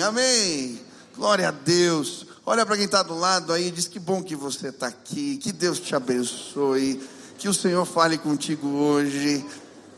Amém. 0.00 0.80
Glória 1.14 1.48
a 1.48 1.50
Deus. 1.50 2.24
Olha 2.46 2.64
para 2.64 2.74
quem 2.74 2.86
está 2.86 3.02
do 3.02 3.14
lado 3.14 3.52
aí, 3.52 3.70
diz 3.70 3.86
que 3.86 3.98
bom 3.98 4.22
que 4.22 4.34
você 4.34 4.68
está 4.68 4.86
aqui, 4.86 5.36
que 5.36 5.52
Deus 5.52 5.78
te 5.78 5.94
abençoe, 5.94 7.06
que 7.36 7.50
o 7.50 7.52
Senhor 7.52 7.84
fale 7.84 8.16
contigo 8.16 8.66
hoje, 8.66 9.44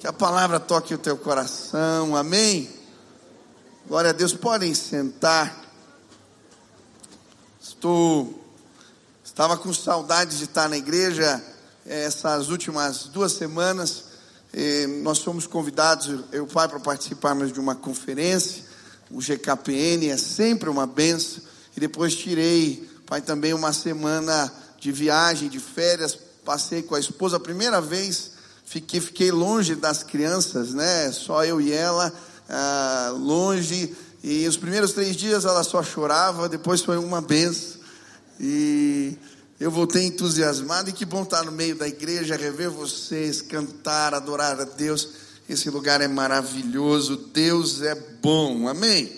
que 0.00 0.08
a 0.08 0.12
palavra 0.12 0.58
toque 0.58 0.92
o 0.92 0.98
teu 0.98 1.16
coração, 1.16 2.16
amém. 2.16 2.68
Glória 3.86 4.10
a 4.10 4.12
Deus, 4.12 4.32
podem 4.32 4.74
sentar. 4.74 5.56
Estou, 7.62 8.44
estava 9.24 9.56
com 9.56 9.72
saudade 9.72 10.36
de 10.36 10.44
estar 10.44 10.68
na 10.68 10.78
igreja 10.78 11.40
eh, 11.86 12.06
essas 12.06 12.48
últimas 12.48 13.04
duas 13.04 13.34
semanas. 13.34 14.06
Eh, 14.52 14.88
nós 15.04 15.20
fomos 15.20 15.46
convidados, 15.46 16.08
eu 16.08 16.24
e 16.32 16.40
o 16.40 16.46
pai, 16.48 16.66
para 16.66 16.80
participarmos 16.80 17.52
de 17.52 17.60
uma 17.60 17.76
conferência. 17.76 18.69
O 19.10 19.20
GKPN 19.20 20.08
é 20.08 20.16
sempre 20.16 20.68
uma 20.68 20.86
benção. 20.86 21.42
E 21.76 21.80
depois 21.80 22.14
tirei, 22.14 22.88
pai, 23.06 23.20
também 23.20 23.52
uma 23.52 23.72
semana 23.72 24.52
de 24.78 24.92
viagem, 24.92 25.48
de 25.48 25.58
férias. 25.58 26.16
Passei 26.44 26.82
com 26.82 26.94
a 26.94 27.00
esposa 27.00 27.36
a 27.36 27.40
primeira 27.40 27.80
vez. 27.80 28.32
Fiquei, 28.64 29.00
fiquei 29.00 29.32
longe 29.32 29.74
das 29.74 30.02
crianças, 30.02 30.72
né? 30.72 31.10
Só 31.10 31.44
eu 31.44 31.60
e 31.60 31.72
ela, 31.72 32.12
ah, 32.48 33.12
longe. 33.18 33.94
E 34.22 34.46
os 34.46 34.56
primeiros 34.56 34.92
três 34.92 35.16
dias 35.16 35.44
ela 35.44 35.64
só 35.64 35.82
chorava, 35.82 36.48
depois 36.48 36.80
foi 36.80 36.96
uma 36.96 37.20
benção. 37.20 37.80
E 38.38 39.18
eu 39.58 39.70
voltei 39.70 40.04
entusiasmado 40.04 40.88
e 40.88 40.92
que 40.92 41.04
bom 41.04 41.22
estar 41.22 41.42
no 41.44 41.52
meio 41.52 41.76
da 41.76 41.88
igreja, 41.88 42.36
rever 42.36 42.70
vocês, 42.70 43.42
cantar, 43.42 44.14
adorar 44.14 44.60
a 44.60 44.64
Deus. 44.64 45.08
Esse 45.50 45.68
lugar 45.68 46.00
é 46.00 46.06
maravilhoso, 46.06 47.16
Deus 47.16 47.82
é 47.82 47.96
bom, 48.22 48.68
amém? 48.68 49.10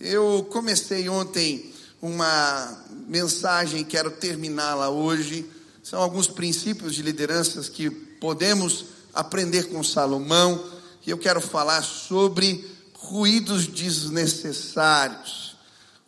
Eu 0.00 0.48
comecei 0.50 1.06
ontem 1.10 1.70
uma 2.00 2.82
mensagem, 3.06 3.84
quero 3.84 4.10
terminá-la 4.12 4.88
hoje. 4.88 5.44
São 5.82 6.00
alguns 6.00 6.28
princípios 6.28 6.94
de 6.94 7.02
lideranças 7.02 7.68
que 7.68 7.90
podemos 7.90 8.86
aprender 9.12 9.64
com 9.64 9.84
Salomão, 9.84 10.64
e 11.06 11.10
eu 11.10 11.18
quero 11.18 11.42
falar 11.42 11.82
sobre 11.82 12.66
ruídos 12.94 13.66
desnecessários. 13.66 15.58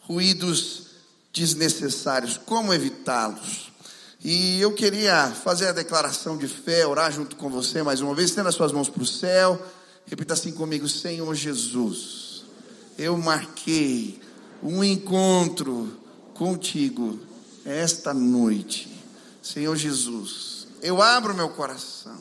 Ruídos 0.00 0.84
desnecessários, 1.31 2.39
como 2.39 2.72
evitá-los. 2.72 3.69
E 4.22 4.60
eu 4.60 4.72
queria 4.74 5.28
fazer 5.28 5.68
a 5.68 5.72
declaração 5.72 6.36
de 6.36 6.46
fé, 6.46 6.86
orar 6.86 7.10
junto 7.10 7.36
com 7.36 7.48
você 7.48 7.82
mais 7.82 8.02
uma 8.02 8.14
vez, 8.14 8.32
tendo 8.32 8.48
as 8.48 8.54
suas 8.54 8.70
mãos 8.70 8.88
para 8.88 9.02
o 9.02 9.06
céu. 9.06 9.60
Repita 10.06 10.34
assim 10.34 10.52
comigo: 10.52 10.86
Senhor 10.86 11.34
Jesus, 11.34 12.44
eu 12.98 13.16
marquei 13.16 14.20
um 14.62 14.84
encontro 14.84 15.98
contigo 16.34 17.18
esta 17.64 18.12
noite. 18.12 18.91
Senhor 19.42 19.74
Jesus, 19.74 20.66
eu 20.82 21.00
abro 21.00 21.34
meu 21.34 21.48
coração 21.50 22.18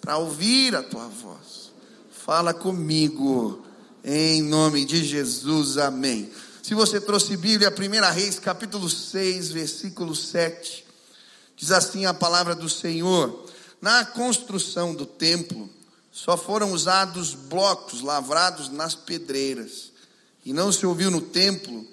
para 0.00 0.16
ouvir 0.16 0.74
a 0.74 0.82
tua 0.82 1.06
voz. 1.06 1.70
Fala 2.10 2.52
comigo, 2.52 3.64
em 4.04 4.42
nome 4.42 4.84
de 4.84 5.04
Jesus, 5.04 5.78
amém. 5.78 6.32
Se 6.60 6.74
você 6.74 7.00
trouxe 7.00 7.36
Bíblia, 7.36 7.72
1 7.72 8.12
Reis, 8.12 8.40
capítulo 8.40 8.90
6, 8.90 9.50
versículo 9.50 10.16
7, 10.16 10.85
diz 11.56 11.72
assim 11.72 12.04
a 12.04 12.14
palavra 12.14 12.54
do 12.54 12.68
Senhor: 12.68 13.44
Na 13.80 14.04
construção 14.04 14.94
do 14.94 15.06
templo, 15.06 15.68
só 16.12 16.36
foram 16.36 16.72
usados 16.72 17.34
blocos 17.34 18.02
lavrados 18.02 18.68
nas 18.68 18.94
pedreiras, 18.94 19.90
e 20.44 20.52
não 20.52 20.70
se 20.70 20.86
ouviu 20.86 21.10
no 21.10 21.20
templo 21.20 21.86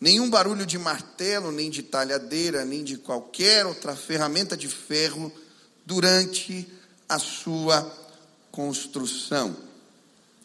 nenhum 0.00 0.30
barulho 0.30 0.64
de 0.64 0.78
martelo, 0.78 1.50
nem 1.50 1.68
de 1.68 1.82
talhadeira, 1.82 2.64
nem 2.64 2.84
de 2.84 2.96
qualquer 2.96 3.66
outra 3.66 3.96
ferramenta 3.96 4.56
de 4.56 4.68
ferro 4.68 5.32
durante 5.84 6.66
a 7.08 7.18
sua 7.18 7.90
construção. 8.50 9.56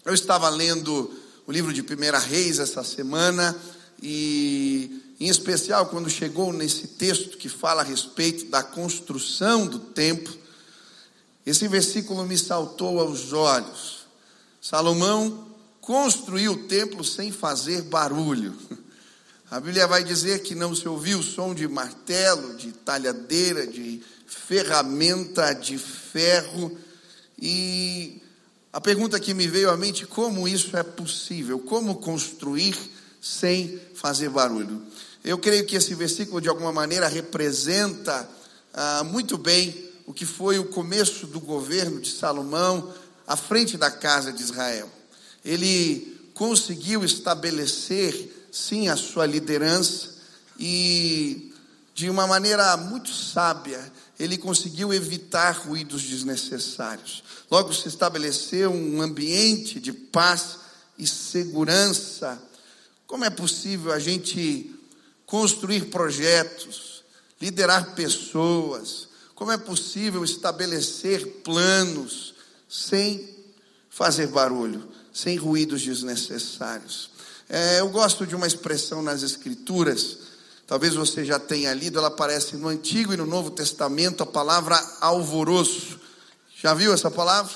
Eu 0.03 0.13
estava 0.13 0.49
lendo 0.49 1.11
o 1.45 1.51
livro 1.51 1.73
de 1.73 1.81
1 1.81 1.85
Reis 2.27 2.59
essa 2.59 2.83
semana 2.83 3.55
e 4.01 5.02
em 5.19 5.27
especial 5.27 5.87
quando 5.87 6.09
chegou 6.09 6.51
nesse 6.51 6.87
texto 6.87 7.37
que 7.37 7.49
fala 7.49 7.81
a 7.81 7.85
respeito 7.85 8.45
da 8.45 8.63
construção 8.63 9.67
do 9.67 9.79
templo, 9.79 10.35
esse 11.45 11.67
versículo 11.67 12.25
me 12.25 12.37
saltou 12.37 12.99
aos 12.99 13.33
olhos. 13.33 14.05
Salomão 14.61 15.47
construiu 15.81 16.53
o 16.53 16.67
templo 16.67 17.03
sem 17.03 17.31
fazer 17.31 17.81
barulho. 17.83 18.55
A 19.51 19.59
Bíblia 19.59 19.85
vai 19.85 20.03
dizer 20.03 20.41
que 20.41 20.55
não 20.55 20.73
se 20.73 20.87
ouviu 20.87 21.19
o 21.19 21.23
som 21.23 21.53
de 21.53 21.67
martelo, 21.67 22.55
de 22.55 22.71
talhadeira, 22.71 23.67
de 23.67 24.01
ferramenta 24.25 25.53
de 25.53 25.77
ferro. 25.77 26.75
E 27.39 28.21
a 28.71 28.81
pergunta 28.81 29.19
que 29.19 29.33
me 29.33 29.47
veio 29.47 29.69
à 29.69 29.77
mente: 29.77 30.07
como 30.07 30.47
isso 30.47 30.75
é 30.75 30.81
possível? 30.81 31.59
Como 31.59 31.97
construir 31.97 32.75
sem 33.21 33.79
fazer 33.93 34.29
barulho. 34.29 34.81
Eu 35.23 35.37
creio 35.37 35.65
que 35.65 35.75
esse 35.75 35.95
versículo, 35.95 36.41
de 36.41 36.49
alguma 36.49 36.71
maneira, 36.71 37.07
representa 37.07 38.29
ah, 38.73 39.03
muito 39.03 39.37
bem 39.37 39.91
o 40.05 40.13
que 40.13 40.25
foi 40.25 40.59
o 40.59 40.65
começo 40.65 41.25
do 41.27 41.39
governo 41.39 42.01
de 42.01 42.11
Salomão 42.11 42.93
à 43.25 43.37
frente 43.37 43.77
da 43.77 43.89
casa 43.89 44.33
de 44.33 44.43
Israel. 44.43 44.89
Ele 45.45 46.29
conseguiu 46.33 47.05
estabelecer, 47.05 48.47
sim, 48.51 48.89
a 48.89 48.97
sua 48.97 49.25
liderança 49.25 50.09
e, 50.59 51.53
de 51.93 52.09
uma 52.09 52.27
maneira 52.27 52.75
muito 52.75 53.09
sábia, 53.13 53.91
ele 54.19 54.37
conseguiu 54.37 54.93
evitar 54.93 55.51
ruídos 55.51 56.03
desnecessários. 56.03 57.23
Logo 57.49 57.73
se 57.73 57.87
estabeleceu 57.87 58.71
um 58.71 59.01
ambiente 59.01 59.79
de 59.79 59.93
paz 59.93 60.57
e 60.97 61.07
segurança 61.07 62.41
como 63.13 63.25
é 63.25 63.29
possível 63.29 63.93
a 63.93 63.99
gente 63.99 64.73
construir 65.25 65.85
projetos, 65.85 67.03
liderar 67.41 67.95
pessoas? 67.95 69.09
Como 69.35 69.51
é 69.51 69.57
possível 69.57 70.23
estabelecer 70.23 71.41
planos 71.43 72.33
sem 72.69 73.29
fazer 73.89 74.27
barulho, 74.27 74.87
sem 75.11 75.35
ruídos 75.37 75.81
desnecessários? 75.81 77.09
É, 77.49 77.79
eu 77.79 77.89
gosto 77.89 78.25
de 78.25 78.35
uma 78.35 78.47
expressão 78.47 79.01
nas 79.01 79.21
Escrituras, 79.21 80.17
talvez 80.65 80.95
você 80.95 81.25
já 81.25 81.37
tenha 81.37 81.73
lido, 81.73 81.97
ela 81.99 82.07
aparece 82.07 82.55
no 82.55 82.67
Antigo 82.67 83.13
e 83.13 83.17
no 83.17 83.25
Novo 83.25 83.51
Testamento, 83.51 84.23
a 84.23 84.25
palavra 84.25 84.79
alvoroço. 85.01 85.99
Já 86.61 86.73
viu 86.73 86.93
essa 86.93 87.11
palavra? 87.11 87.53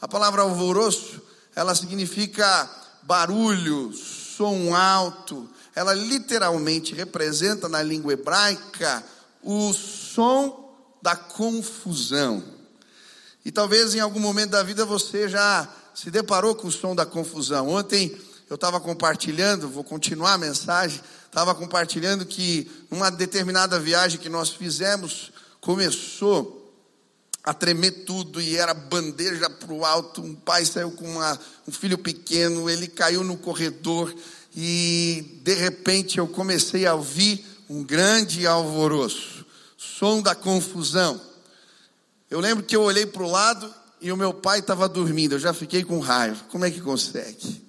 A 0.00 0.06
palavra 0.06 0.42
alvoroço, 0.42 1.22
ela 1.56 1.74
significa 1.74 2.70
barulhos, 3.02 3.98
som 4.36 4.74
alto, 4.74 5.48
ela 5.74 5.92
literalmente 5.92 6.94
representa 6.94 7.68
na 7.68 7.82
língua 7.82 8.12
hebraica 8.12 9.04
o 9.42 9.72
som 9.72 10.72
da 11.02 11.16
confusão. 11.16 12.42
E 13.44 13.52
talvez 13.52 13.94
em 13.94 14.00
algum 14.00 14.20
momento 14.20 14.50
da 14.50 14.62
vida 14.62 14.84
você 14.86 15.28
já 15.28 15.68
se 15.94 16.10
deparou 16.10 16.54
com 16.54 16.68
o 16.68 16.72
som 16.72 16.94
da 16.94 17.04
confusão. 17.04 17.68
Ontem 17.68 18.16
eu 18.48 18.54
estava 18.54 18.80
compartilhando, 18.80 19.68
vou 19.68 19.84
continuar 19.84 20.34
a 20.34 20.38
mensagem, 20.38 21.00
estava 21.26 21.54
compartilhando 21.54 22.24
que 22.24 22.70
numa 22.90 23.10
determinada 23.10 23.78
viagem 23.78 24.18
que 24.18 24.28
nós 24.28 24.50
fizemos, 24.50 25.32
começou 25.60 26.62
a 27.42 27.52
tremer 27.52 28.04
tudo 28.04 28.40
e 28.40 28.56
era 28.56 28.72
bandeja 28.72 29.50
para 29.50 29.72
o 29.72 29.84
alto. 29.84 30.22
Um 30.22 30.34
pai 30.34 30.64
saiu 30.64 30.90
com 30.92 31.04
uma, 31.04 31.38
um 31.68 31.72
filho 31.72 31.98
pequeno, 31.98 32.70
ele 32.70 32.88
caiu 32.88 33.22
no 33.22 33.36
corredor 33.36 34.14
e 34.54 35.40
de 35.42 35.54
repente 35.54 36.18
eu 36.18 36.28
comecei 36.28 36.86
a 36.86 36.94
ouvir 36.94 37.44
um 37.68 37.82
grande 37.82 38.46
alvoroço, 38.46 39.44
som 39.76 40.22
da 40.22 40.34
confusão. 40.34 41.20
Eu 42.30 42.40
lembro 42.40 42.64
que 42.64 42.76
eu 42.76 42.82
olhei 42.82 43.06
para 43.06 43.22
o 43.22 43.30
lado 43.30 43.72
e 44.00 44.12
o 44.12 44.16
meu 44.16 44.32
pai 44.32 44.60
estava 44.60 44.88
dormindo, 44.88 45.34
eu 45.34 45.38
já 45.38 45.52
fiquei 45.52 45.82
com 45.82 45.98
raiva. 45.98 46.44
Como 46.50 46.64
é 46.64 46.70
que 46.70 46.80
consegue? 46.80 47.64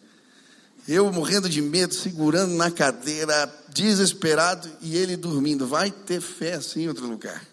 Eu 0.88 1.12
morrendo 1.12 1.50
de 1.50 1.62
medo, 1.62 1.96
segurando 1.96 2.54
na 2.54 2.70
cadeira, 2.70 3.52
desesperado, 3.70 4.70
e 4.82 4.96
ele 4.96 5.18
dormindo. 5.18 5.66
Vai 5.66 5.90
ter 5.90 6.22
fé 6.22 6.54
assim 6.54 6.84
em 6.84 6.88
outro 6.88 7.08
lugar. 7.08 7.44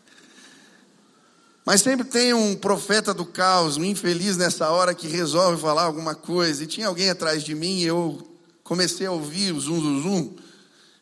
Mas 1.64 1.80
sempre 1.80 2.04
tem 2.04 2.34
um 2.34 2.54
profeta 2.54 3.14
do 3.14 3.24
caos, 3.24 3.78
um 3.78 3.84
infeliz 3.84 4.36
nessa 4.36 4.68
hora 4.68 4.94
que 4.94 5.06
resolve 5.06 5.62
falar 5.62 5.84
alguma 5.84 6.14
coisa. 6.14 6.64
E 6.64 6.66
tinha 6.66 6.88
alguém 6.88 7.08
atrás 7.08 7.42
de 7.42 7.54
mim 7.54 7.78
e 7.78 7.84
eu 7.84 8.31
comecei 8.72 9.06
a 9.06 9.12
ouvir 9.12 9.52
o 9.52 9.60
zum, 9.60 9.78
zum, 9.82 10.02
zum. 10.02 10.36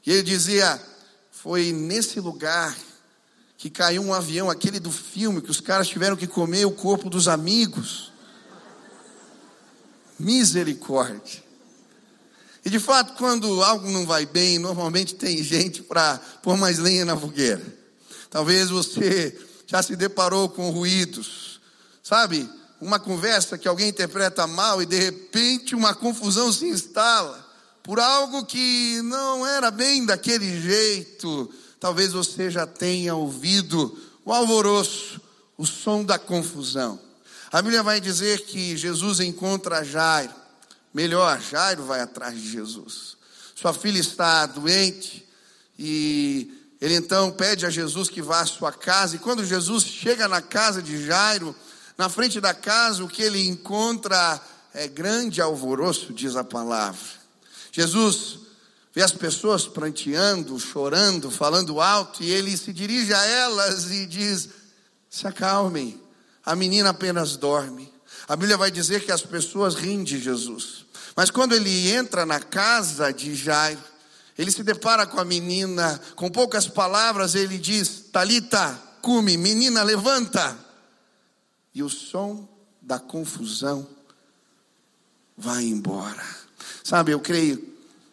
E 0.05 0.11
ele 0.11 0.25
dizia: 0.25 0.83
Foi 1.31 1.71
nesse 1.71 2.19
lugar 2.19 2.77
que 3.57 3.71
caiu 3.71 4.03
um 4.03 4.13
avião, 4.13 4.51
aquele 4.51 4.81
do 4.81 4.91
filme, 4.91 5.41
que 5.41 5.53
os 5.53 5.61
caras 5.61 5.87
tiveram 5.87 6.17
que 6.17 6.27
comer 6.27 6.65
o 6.65 6.73
corpo 6.73 7.09
dos 7.09 7.29
amigos. 7.29 8.11
Misericórdia. 10.19 11.45
E 12.65 12.69
de 12.69 12.81
fato, 12.81 13.17
quando 13.17 13.63
algo 13.63 13.89
não 13.89 14.05
vai 14.05 14.27
bem, 14.27 14.59
normalmente 14.59 15.15
tem 15.15 15.41
gente 15.41 15.81
para 15.81 16.19
pôr 16.43 16.57
mais 16.57 16.79
lenha 16.79 17.05
na 17.05 17.17
fogueira. 17.17 17.63
Talvez 18.29 18.69
você 18.69 19.39
já 19.65 19.81
se 19.81 19.95
deparou 19.95 20.49
com 20.49 20.71
ruídos, 20.71 21.61
sabe? 22.03 22.51
Uma 22.81 22.99
conversa 22.99 23.57
que 23.57 23.69
alguém 23.69 23.89
interpreta 23.89 24.45
mal 24.49 24.83
e 24.83 24.87
de 24.87 24.99
repente 24.99 25.77
uma 25.77 25.95
confusão 25.95 26.53
se 26.53 26.67
instala 26.67 27.50
por 27.83 27.99
algo 27.99 28.45
que 28.45 29.01
não 29.03 29.47
era 29.47 29.71
bem 29.71 30.05
daquele 30.05 30.61
jeito. 30.61 31.53
Talvez 31.79 32.13
você 32.13 32.51
já 32.51 32.67
tenha 32.67 33.15
ouvido 33.15 33.99
o 34.25 34.33
alvoroço, 34.33 35.21
o 35.57 35.67
som 35.67 36.05
da 36.05 36.19
confusão. 36.19 37.01
A 37.51 37.61
Bíblia 37.61 37.83
vai 37.83 38.01
dizer 38.01 38.45
que 38.45 38.77
Jesus 38.77 39.21
encontra 39.21 39.85
Jairo. 39.85 40.33
Melhor, 40.93 41.41
Jairo 41.41 41.85
vai 41.85 42.01
atrás 42.01 42.35
de 42.35 42.51
Jesus. 42.51 43.17
Sua 43.55 43.73
filha 43.73 43.99
está 43.99 44.47
doente 44.47 45.27
e 45.79 46.53
ele 46.81 46.95
então 46.95 47.31
pede 47.31 47.67
a 47.67 47.71
Jesus 47.71 48.09
que 48.09 48.23
vá 48.23 48.41
à 48.41 48.47
sua 48.47 48.73
casa. 48.73 49.17
E 49.17 49.19
quando 49.19 49.45
Jesus 49.45 49.85
chega 49.85 50.29
na 50.29 50.41
casa 50.41 50.81
de 50.81 51.05
Jairo, 51.05 51.55
na 51.99 52.09
frente 52.09 52.41
da 52.41 52.55
casa, 52.55 53.05
o 53.05 53.09
que 53.09 53.23
ele 53.23 53.47
encontra 53.47 54.41
é 54.73 54.89
grande 54.89 55.41
alvoroço, 55.43 56.13
diz 56.13 56.37
a 56.37 56.45
palavra. 56.45 57.20
Jesus 57.73 58.41
vê 58.93 59.03
as 59.03 59.13
pessoas 59.13 59.67
pranteando, 59.67 60.59
chorando, 60.59 61.31
falando 61.31 61.81
alto, 61.81 62.23
e 62.23 62.31
ele 62.31 62.57
se 62.57 62.73
dirige 62.73 63.15
a 63.15 63.25
elas 63.25 63.91
e 63.91 64.07
diz: 64.07 64.49
Se 65.09 65.27
acalmem, 65.27 66.01
a 66.45 66.57
menina 66.57 66.91
apenas 66.91 67.37
dorme. 67.37 67.93
A 68.29 68.37
Bíblia 68.37 68.57
vai 68.57 68.71
dizer 68.71 69.05
que 69.05 69.13
as 69.13 69.23
pessoas 69.23 69.75
riem 69.75 70.05
de 70.05 70.21
Jesus. 70.21 70.87
Mas 71.17 71.31
quando 71.31 71.53
ele 71.53 71.91
entra 71.91 72.25
na 72.25 72.41
casa 72.41 73.13
de 73.13 73.35
Jairo, 73.35 73.83
ele 74.39 74.51
se 74.51 74.63
depara 74.63 75.07
com 75.07 75.21
a 75.21 75.25
menina, 75.25 76.01
com 76.17 76.31
poucas 76.31 76.67
palavras 76.67 77.35
ele 77.35 77.59
diz: 77.59 78.07
Talita, 78.13 78.81
cume, 79.03 79.37
menina, 79.37 79.83
levanta. 79.83 80.57
E 81.75 81.83
o 81.83 81.89
som 81.89 82.49
da 82.81 82.99
confusão 82.99 83.87
vai 85.37 85.65
embora. 85.65 86.25
Sabe, 86.83 87.13
eu 87.13 87.21
creio, 87.21 87.63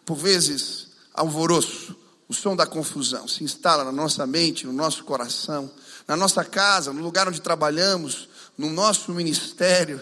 por 0.05 0.15
vezes, 0.15 0.87
alvoroço, 1.13 1.95
o 2.29 2.33
som 2.33 2.55
da 2.55 2.65
confusão 2.65 3.27
se 3.27 3.43
instala 3.43 3.83
na 3.83 3.91
nossa 3.91 4.27
mente, 4.27 4.65
no 4.65 4.73
nosso 4.73 5.03
coração, 5.03 5.71
na 6.07 6.15
nossa 6.15 6.43
casa, 6.43 6.91
no 6.91 7.01
lugar 7.01 7.27
onde 7.27 7.41
trabalhamos, 7.41 8.27
no 8.57 8.69
nosso 8.69 9.13
ministério. 9.13 10.01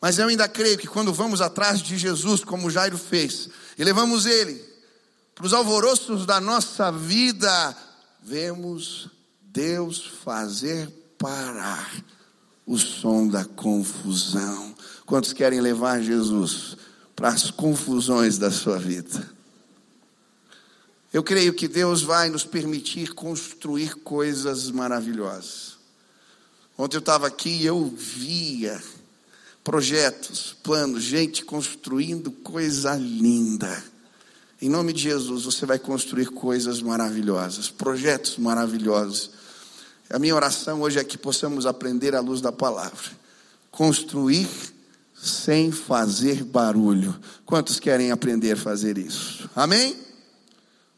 Mas 0.00 0.18
eu 0.18 0.28
ainda 0.28 0.48
creio 0.48 0.76
que 0.76 0.86
quando 0.86 1.12
vamos 1.12 1.40
atrás 1.40 1.80
de 1.80 1.96
Jesus, 1.96 2.44
como 2.44 2.70
Jairo 2.70 2.98
fez, 2.98 3.48
e 3.78 3.84
levamos 3.84 4.26
ele 4.26 4.62
para 5.34 5.46
os 5.46 5.52
alvoroços 5.52 6.26
da 6.26 6.40
nossa 6.40 6.92
vida, 6.92 7.76
vemos 8.22 9.08
Deus 9.40 10.06
fazer 10.24 10.88
parar 11.18 11.90
o 12.66 12.78
som 12.78 13.28
da 13.28 13.44
confusão. 13.44 14.74
Quantos 15.06 15.32
querem 15.32 15.60
levar 15.60 16.02
Jesus 16.02 16.76
para 17.14 17.28
as 17.28 17.50
confusões 17.50 18.38
da 18.38 18.50
sua 18.50 18.78
vida? 18.78 19.32
Eu 21.12 21.22
creio 21.22 21.54
que 21.54 21.68
Deus 21.68 22.02
vai 22.02 22.28
nos 22.28 22.44
permitir 22.44 23.14
construir 23.14 23.94
coisas 23.96 24.70
maravilhosas. 24.70 25.76
Ontem 26.76 26.96
eu 26.96 27.00
estava 27.00 27.28
aqui 27.28 27.50
e 27.50 27.66
eu 27.66 27.86
via 27.96 28.82
projetos, 29.62 30.56
planos, 30.60 31.04
gente 31.04 31.44
construindo 31.44 32.32
coisa 32.32 32.94
linda. 32.96 33.82
Em 34.60 34.68
nome 34.68 34.92
de 34.92 35.02
Jesus, 35.02 35.44
você 35.44 35.64
vai 35.64 35.78
construir 35.78 36.26
coisas 36.26 36.82
maravilhosas, 36.82 37.70
projetos 37.70 38.36
maravilhosos. 38.36 39.30
A 40.10 40.18
minha 40.18 40.34
oração 40.34 40.82
hoje 40.82 40.98
é 40.98 41.04
que 41.04 41.16
possamos 41.16 41.64
aprender 41.64 42.14
à 42.16 42.20
luz 42.20 42.40
da 42.40 42.50
palavra. 42.50 43.12
Construir 43.70 44.48
sem 45.24 45.72
fazer 45.72 46.44
barulho. 46.44 47.18
Quantos 47.46 47.80
querem 47.80 48.10
aprender 48.10 48.52
a 48.52 48.56
fazer 48.56 48.98
isso? 48.98 49.48
Amém? 49.56 49.96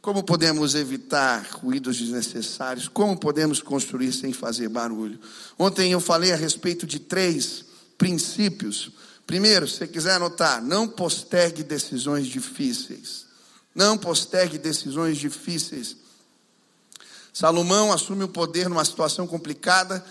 Como 0.01 0.23
podemos 0.23 0.75
evitar 0.75 1.47
ruídos 1.53 1.97
desnecessários? 1.99 2.89
Como 2.89 3.17
podemos 3.17 3.61
construir 3.61 4.13
sem 4.13 4.33
fazer 4.33 4.69
barulho? 4.69 5.19
Ontem 5.59 5.93
eu 5.93 6.01
falei 6.01 6.33
a 6.33 6.37
respeito 6.37 6.87
de 6.87 6.99
três 6.99 7.65
princípios. 7.97 8.91
Primeiro, 9.27 9.67
se 9.67 9.79
você 9.79 9.87
quiser 9.87 10.15
anotar, 10.15 10.63
não 10.63 10.87
postergue 10.87 11.63
decisões 11.63 12.27
difíceis. 12.27 13.27
Não 13.75 13.99
postergue 13.99 14.59
decisões 14.59 15.19
difíceis. 15.19 15.97
Salomão 17.33 17.93
assume 17.93 18.25
o 18.25 18.29
poder 18.29 18.69
numa 18.69 18.85
situação 18.85 19.27
complicada. 19.27 20.05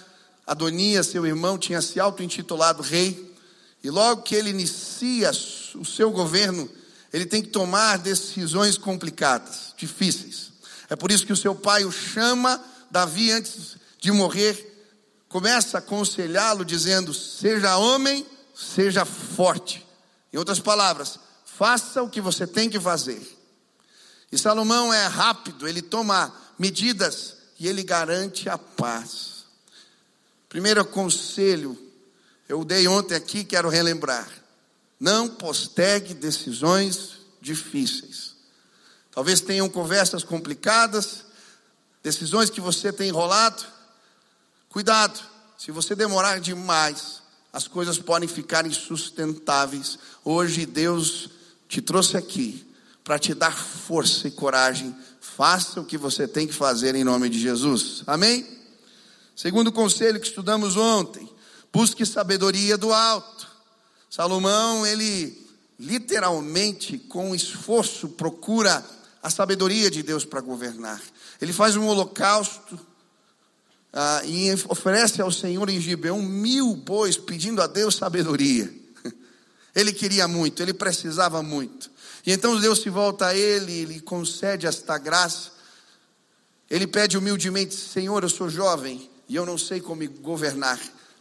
Adonias, 0.46 1.08
seu 1.08 1.26
irmão, 1.26 1.58
tinha 1.58 1.82
se 1.82 2.00
auto-intitulado 2.00 2.82
rei. 2.84 3.35
E 3.86 3.90
logo 3.92 4.24
que 4.24 4.34
ele 4.34 4.50
inicia 4.50 5.30
o 5.76 5.86
seu 5.86 6.10
governo, 6.10 6.68
ele 7.14 7.24
tem 7.24 7.40
que 7.40 7.50
tomar 7.50 8.00
decisões 8.00 8.80
complicadas, 8.80 9.76
difíceis. 9.78 10.52
É 10.90 10.96
por 10.96 11.12
isso 11.12 11.24
que 11.24 11.32
o 11.32 11.38
seu 11.38 11.54
pai 11.54 11.86
o 11.86 11.92
chama, 11.92 12.60
Davi, 12.90 13.32
antes 13.32 13.78
de 14.00 14.12
morrer, 14.12 14.90
começa 15.30 15.78
a 15.78 15.82
aconselhá-lo, 15.82 16.66
dizendo: 16.66 17.14
seja 17.14 17.78
homem, 17.78 18.26
seja 18.56 19.06
forte. 19.06 19.86
Em 20.34 20.38
outras 20.38 20.60
palavras, 20.60 21.20
faça 21.46 22.02
o 22.02 22.10
que 22.10 22.20
você 22.20 22.48
tem 22.48 22.68
que 22.68 22.80
fazer. 22.80 23.22
E 24.32 24.38
Salomão 24.40 24.92
é 24.92 25.06
rápido, 25.06 25.68
ele 25.68 25.84
toma 25.84 26.34
medidas 26.58 27.36
e 27.60 27.68
ele 27.68 27.84
garante 27.84 28.50
a 28.50 28.58
paz. 28.58 29.46
Primeiro 30.50 30.84
conselho, 30.86 31.85
eu 32.48 32.64
dei 32.64 32.88
ontem 32.88 33.16
aqui, 33.16 33.44
quero 33.44 33.70
relembrar. 33.70 34.30
Não 35.00 35.28
postergue 35.28 36.14
decisões 36.14 37.18
difíceis. 37.42 38.36
Talvez 39.12 39.42
tenham 39.42 39.70
conversas 39.70 40.24
complicadas, 40.24 41.26
decisões 42.04 42.50
que 42.50 42.62
você 42.62 42.92
tem 42.92 43.10
enrolado. 43.10 43.64
Cuidado, 44.70 45.20
se 45.58 45.72
você 45.72 45.96
demorar 45.96 46.40
demais, 46.40 47.22
as 47.52 47.68
coisas 47.68 47.98
podem 47.98 48.28
ficar 48.28 48.66
insustentáveis. 48.66 49.98
Hoje 50.24 50.66
Deus 50.66 51.30
te 51.68 51.82
trouxe 51.82 52.18
aqui 52.18 52.66
para 53.04 53.18
te 53.18 53.34
dar 53.34 53.56
força 53.56 54.28
e 54.28 54.32
coragem. 54.32 54.96
Faça 55.22 55.80
o 55.80 55.86
que 55.86 55.98
você 55.98 56.28
tem 56.28 56.46
que 56.46 56.54
fazer 56.54 56.96
em 56.96 57.04
nome 57.04 57.30
de 57.30 57.40
Jesus. 57.40 58.04
Amém? 58.06 58.46
Segundo 59.36 59.72
conselho 59.72 60.20
que 60.20 60.28
estudamos 60.28 60.76
ontem, 60.76 61.30
busque 61.76 62.06
sabedoria 62.06 62.78
do 62.78 62.94
alto. 62.94 63.52
Salomão, 64.10 64.88
ele 64.88 65.46
literalmente, 65.78 66.98
com 66.98 67.36
esforço, 67.36 68.08
procura 68.08 68.82
a 69.22 69.30
sabedoria 69.30 69.92
de 69.92 70.02
Deus 70.02 70.24
para 70.24 70.40
governar. 70.40 71.02
Ele 71.42 71.52
faz 71.52 71.76
um 71.76 71.86
holocausto 71.86 72.80
ah, 73.92 74.22
e 74.24 74.54
oferece 74.70 75.22
ao 75.22 75.30
Senhor 75.30 75.70
em 75.70 75.82
Gibeão 75.82 76.22
mil 76.22 76.78
bois, 76.78 77.18
pedindo 77.18 77.62
a 77.62 77.68
Deus 77.68 77.96
sabedoria. 77.96 78.74
Ele 79.76 79.92
queria 79.92 80.30
muito, 80.30 80.64
ele 80.64 80.74
precisava 80.74 81.44
muito. 81.44 81.92
E 82.26 82.32
então 82.32 82.58
Deus 82.58 82.80
se 82.80 82.90
volta 82.90 83.28
a 83.28 83.36
ele, 83.36 83.74
ele 83.74 84.00
concede 84.00 84.66
esta 84.66 84.98
graça. 84.98 85.52
Ele 86.72 86.88
pede 86.88 87.18
humildemente: 87.18 87.76
Senhor, 87.76 88.24
eu 88.24 88.30
sou 88.30 88.50
jovem 88.50 89.10
e 89.28 89.36
eu 89.36 89.46
não 89.46 89.58
sei 89.58 89.82
como 89.82 90.10
governar 90.22 90.80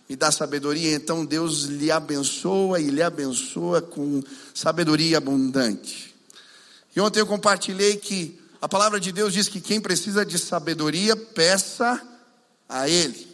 me 0.08 0.16
dá 0.16 0.30
sabedoria, 0.30 0.94
então 0.94 1.25
Deus 1.25 1.62
lhe 1.62 1.90
abençoa 1.90 2.80
e 2.80 2.90
lhe 2.90 3.02
abençoa 3.02 3.80
com 3.80 4.23
sabedoria 4.52 5.18
abundante. 5.18 6.14
E 6.94 7.00
ontem 7.00 7.20
eu 7.20 7.26
compartilhei 7.26 7.96
que 7.96 8.38
a 8.61 8.68
palavra 8.68 9.00
de 9.00 9.12
Deus 9.12 9.32
diz 9.32 9.49
que 9.49 9.61
quem 9.61 9.80
precisa 9.80 10.25
de 10.25 10.38
sabedoria, 10.38 11.16
peça 11.16 12.00
a 12.68 12.88
Ele. 12.88 13.26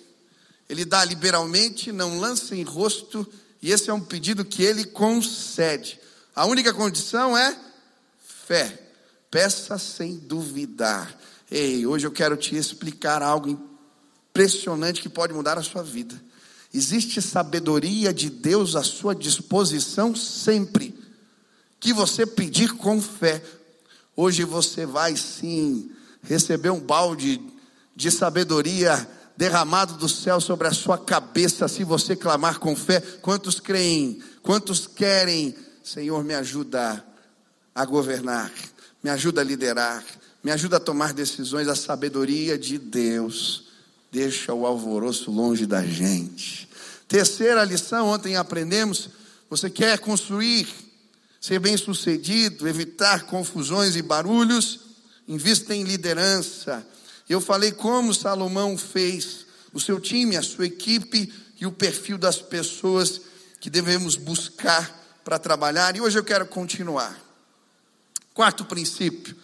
Ele 0.69 0.85
dá 0.85 1.05
liberalmente, 1.05 1.93
não 1.93 2.19
lança 2.19 2.55
em 2.55 2.63
rosto, 2.63 3.27
e 3.61 3.71
esse 3.73 3.91
é 3.91 3.93
um 3.93 4.01
pedido 4.01 4.45
que 4.45 4.63
Ele 4.63 4.85
concede. 4.85 6.01
A 6.35 6.47
única 6.47 6.73
condição 6.73 7.37
é 7.37 7.57
fé. 8.47 8.79
Peça 9.31 9.79
sem 9.79 10.17
duvidar. 10.17 11.17
Ei, 11.51 11.87
hoje 11.87 12.07
eu 12.07 12.13
quero 12.13 12.37
te 12.37 12.57
explicar 12.57 13.23
algo 13.23 13.61
impressionante 14.31 15.03
que 15.03 15.09
pode 15.09 15.33
mudar 15.33 15.59
a 15.59 15.63
sua 15.63 15.83
vida. 15.83 16.21
Existe 16.73 17.21
sabedoria 17.21 18.15
de 18.15 18.31
Deus 18.31 18.77
à 18.77 18.83
sua 18.83 19.15
disposição 19.15 20.15
sempre. 20.15 20.95
Que 21.81 21.93
você 21.93 22.25
pedir 22.25 22.75
com 22.75 23.01
fé. 23.01 23.43
Hoje 24.15 24.45
você 24.45 24.87
vai 24.87 25.17
sim 25.17 25.91
receber 26.23 26.71
um 26.71 26.81
balde 26.81 27.41
de 27.97 28.11
sabedoria 28.11 29.09
derramado 29.37 29.95
do 29.95 30.09
céu 30.09 30.41
sobre 30.41 30.69
a 30.69 30.73
sua 30.73 30.99
cabeça, 30.99 31.67
se 31.67 31.83
você 31.83 32.15
clamar 32.15 32.59
com 32.59 32.77
fé. 32.77 33.01
Quantos 33.01 33.59
creem? 33.59 34.23
Quantos 34.43 34.87
querem? 34.87 35.55
Senhor, 35.83 36.23
me 36.23 36.35
ajuda 36.35 37.05
a 37.75 37.85
governar, 37.85 38.53
me 39.03 39.09
ajuda 39.09 39.41
a 39.41 39.45
liderar, 39.45 40.05
me 40.45 40.51
ajuda 40.51 40.77
a 40.77 40.81
tomar 40.81 41.15
decisões. 41.15 41.69
A 41.69 41.75
sabedoria 41.75 42.59
de 42.59 42.79
Deus 42.79 43.70
deixa 44.11 44.53
o 44.53 44.67
alvoroço 44.67 45.31
longe 45.31 45.67
da 45.67 45.85
gente. 45.85 46.69
Terceira 47.07 47.65
lição, 47.65 48.09
ontem 48.09 48.37
aprendemos: 48.37 49.11
você 49.49 49.71
quer 49.71 49.99
construir, 49.99 50.69
ser 51.41 51.59
bem-sucedido, 51.59 52.69
evitar 52.69 53.27
confusões 53.27 53.97
e 53.97 54.03
barulhos, 54.03 54.81
invista 55.27 55.75
em 55.75 55.85
liderança. 55.85 56.87
Eu 57.29 57.41
falei 57.41 57.73
como 57.73 58.15
Salomão 58.15 58.77
fez 58.77 59.47
o 59.73 59.81
seu 59.81 60.01
time, 60.01 60.37
a 60.37 60.43
sua 60.43 60.67
equipe 60.67 61.33
e 61.61 61.67
o 61.67 61.73
perfil 61.73 62.19
das 62.19 62.39
pessoas 62.39 63.21
que 63.61 63.71
devemos 63.71 64.17
buscar 64.17 65.21
para 65.25 65.39
trabalhar. 65.39 65.95
E 65.95 66.01
hoje 66.01 66.19
eu 66.19 66.25
quero 66.25 66.47
continuar. 66.47 67.19
Quarto 68.35 68.65
princípio: 68.65 69.37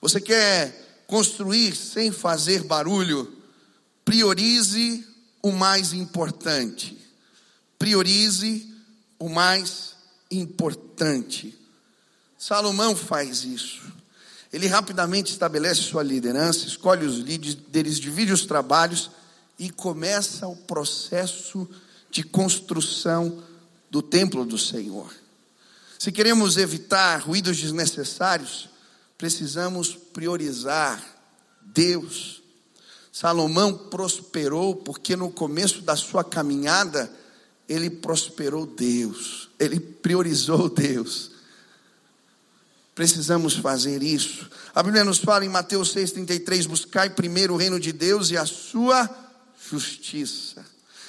você 0.00 0.20
quer 0.20 1.04
construir 1.06 1.74
sem 1.76 2.10
fazer 2.10 2.64
barulho? 2.64 3.37
Priorize 4.08 5.06
o 5.42 5.52
mais 5.52 5.92
importante. 5.92 6.96
Priorize 7.78 8.66
o 9.18 9.28
mais 9.28 9.96
importante. 10.30 11.54
Salomão 12.38 12.96
faz 12.96 13.44
isso. 13.44 13.82
Ele 14.50 14.66
rapidamente 14.66 15.30
estabelece 15.30 15.82
sua 15.82 16.02
liderança, 16.02 16.66
escolhe 16.66 17.04
os 17.04 17.18
líderes, 17.18 18.00
divide 18.00 18.32
os 18.32 18.46
trabalhos 18.46 19.10
e 19.58 19.68
começa 19.68 20.48
o 20.48 20.56
processo 20.56 21.68
de 22.10 22.22
construção 22.22 23.44
do 23.90 24.00
templo 24.00 24.42
do 24.46 24.56
Senhor. 24.56 25.14
Se 25.98 26.10
queremos 26.10 26.56
evitar 26.56 27.20
ruídos 27.20 27.58
desnecessários, 27.58 28.70
precisamos 29.18 29.94
priorizar 29.94 30.98
Deus. 31.60 32.38
Salomão 33.20 33.74
prosperou 33.76 34.76
porque 34.76 35.16
no 35.16 35.28
começo 35.28 35.82
da 35.82 35.96
sua 35.96 36.22
caminhada 36.22 37.12
ele 37.68 37.90
prosperou 37.90 38.64
Deus, 38.64 39.48
ele 39.58 39.80
priorizou 39.80 40.68
Deus. 40.68 41.32
Precisamos 42.94 43.54
fazer 43.54 44.04
isso. 44.04 44.48
A 44.72 44.84
Bíblia 44.84 45.02
nos 45.02 45.18
fala 45.18 45.44
em 45.44 45.48
Mateus 45.48 45.92
6,33: 45.96 46.68
buscai 46.68 47.10
primeiro 47.10 47.54
o 47.54 47.56
reino 47.56 47.80
de 47.80 47.90
Deus 47.92 48.30
e 48.30 48.36
a 48.36 48.46
sua 48.46 49.10
justiça. 49.68 50.64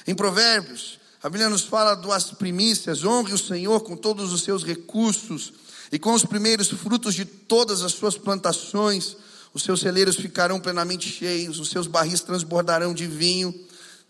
Em 0.07 0.15
Provérbios, 0.15 0.99
a 1.21 1.29
Bíblia 1.29 1.47
nos 1.47 1.61
fala 1.61 1.93
das 1.93 2.31
primícias: 2.31 3.05
honre 3.05 3.33
o 3.33 3.37
Senhor 3.37 3.81
com 3.81 3.95
todos 3.95 4.33
os 4.33 4.41
seus 4.41 4.63
recursos 4.63 5.53
e 5.91 5.99
com 5.99 6.13
os 6.13 6.25
primeiros 6.25 6.69
frutos 6.69 7.13
de 7.13 7.23
todas 7.23 7.83
as 7.83 7.91
suas 7.91 8.17
plantações. 8.17 9.15
Os 9.53 9.63
seus 9.63 9.81
celeiros 9.81 10.15
ficarão 10.15 10.59
plenamente 10.59 11.09
cheios, 11.09 11.59
os 11.59 11.69
seus 11.69 11.87
barris 11.87 12.21
transbordarão 12.21 12.93
de 12.93 13.07
vinho. 13.07 13.53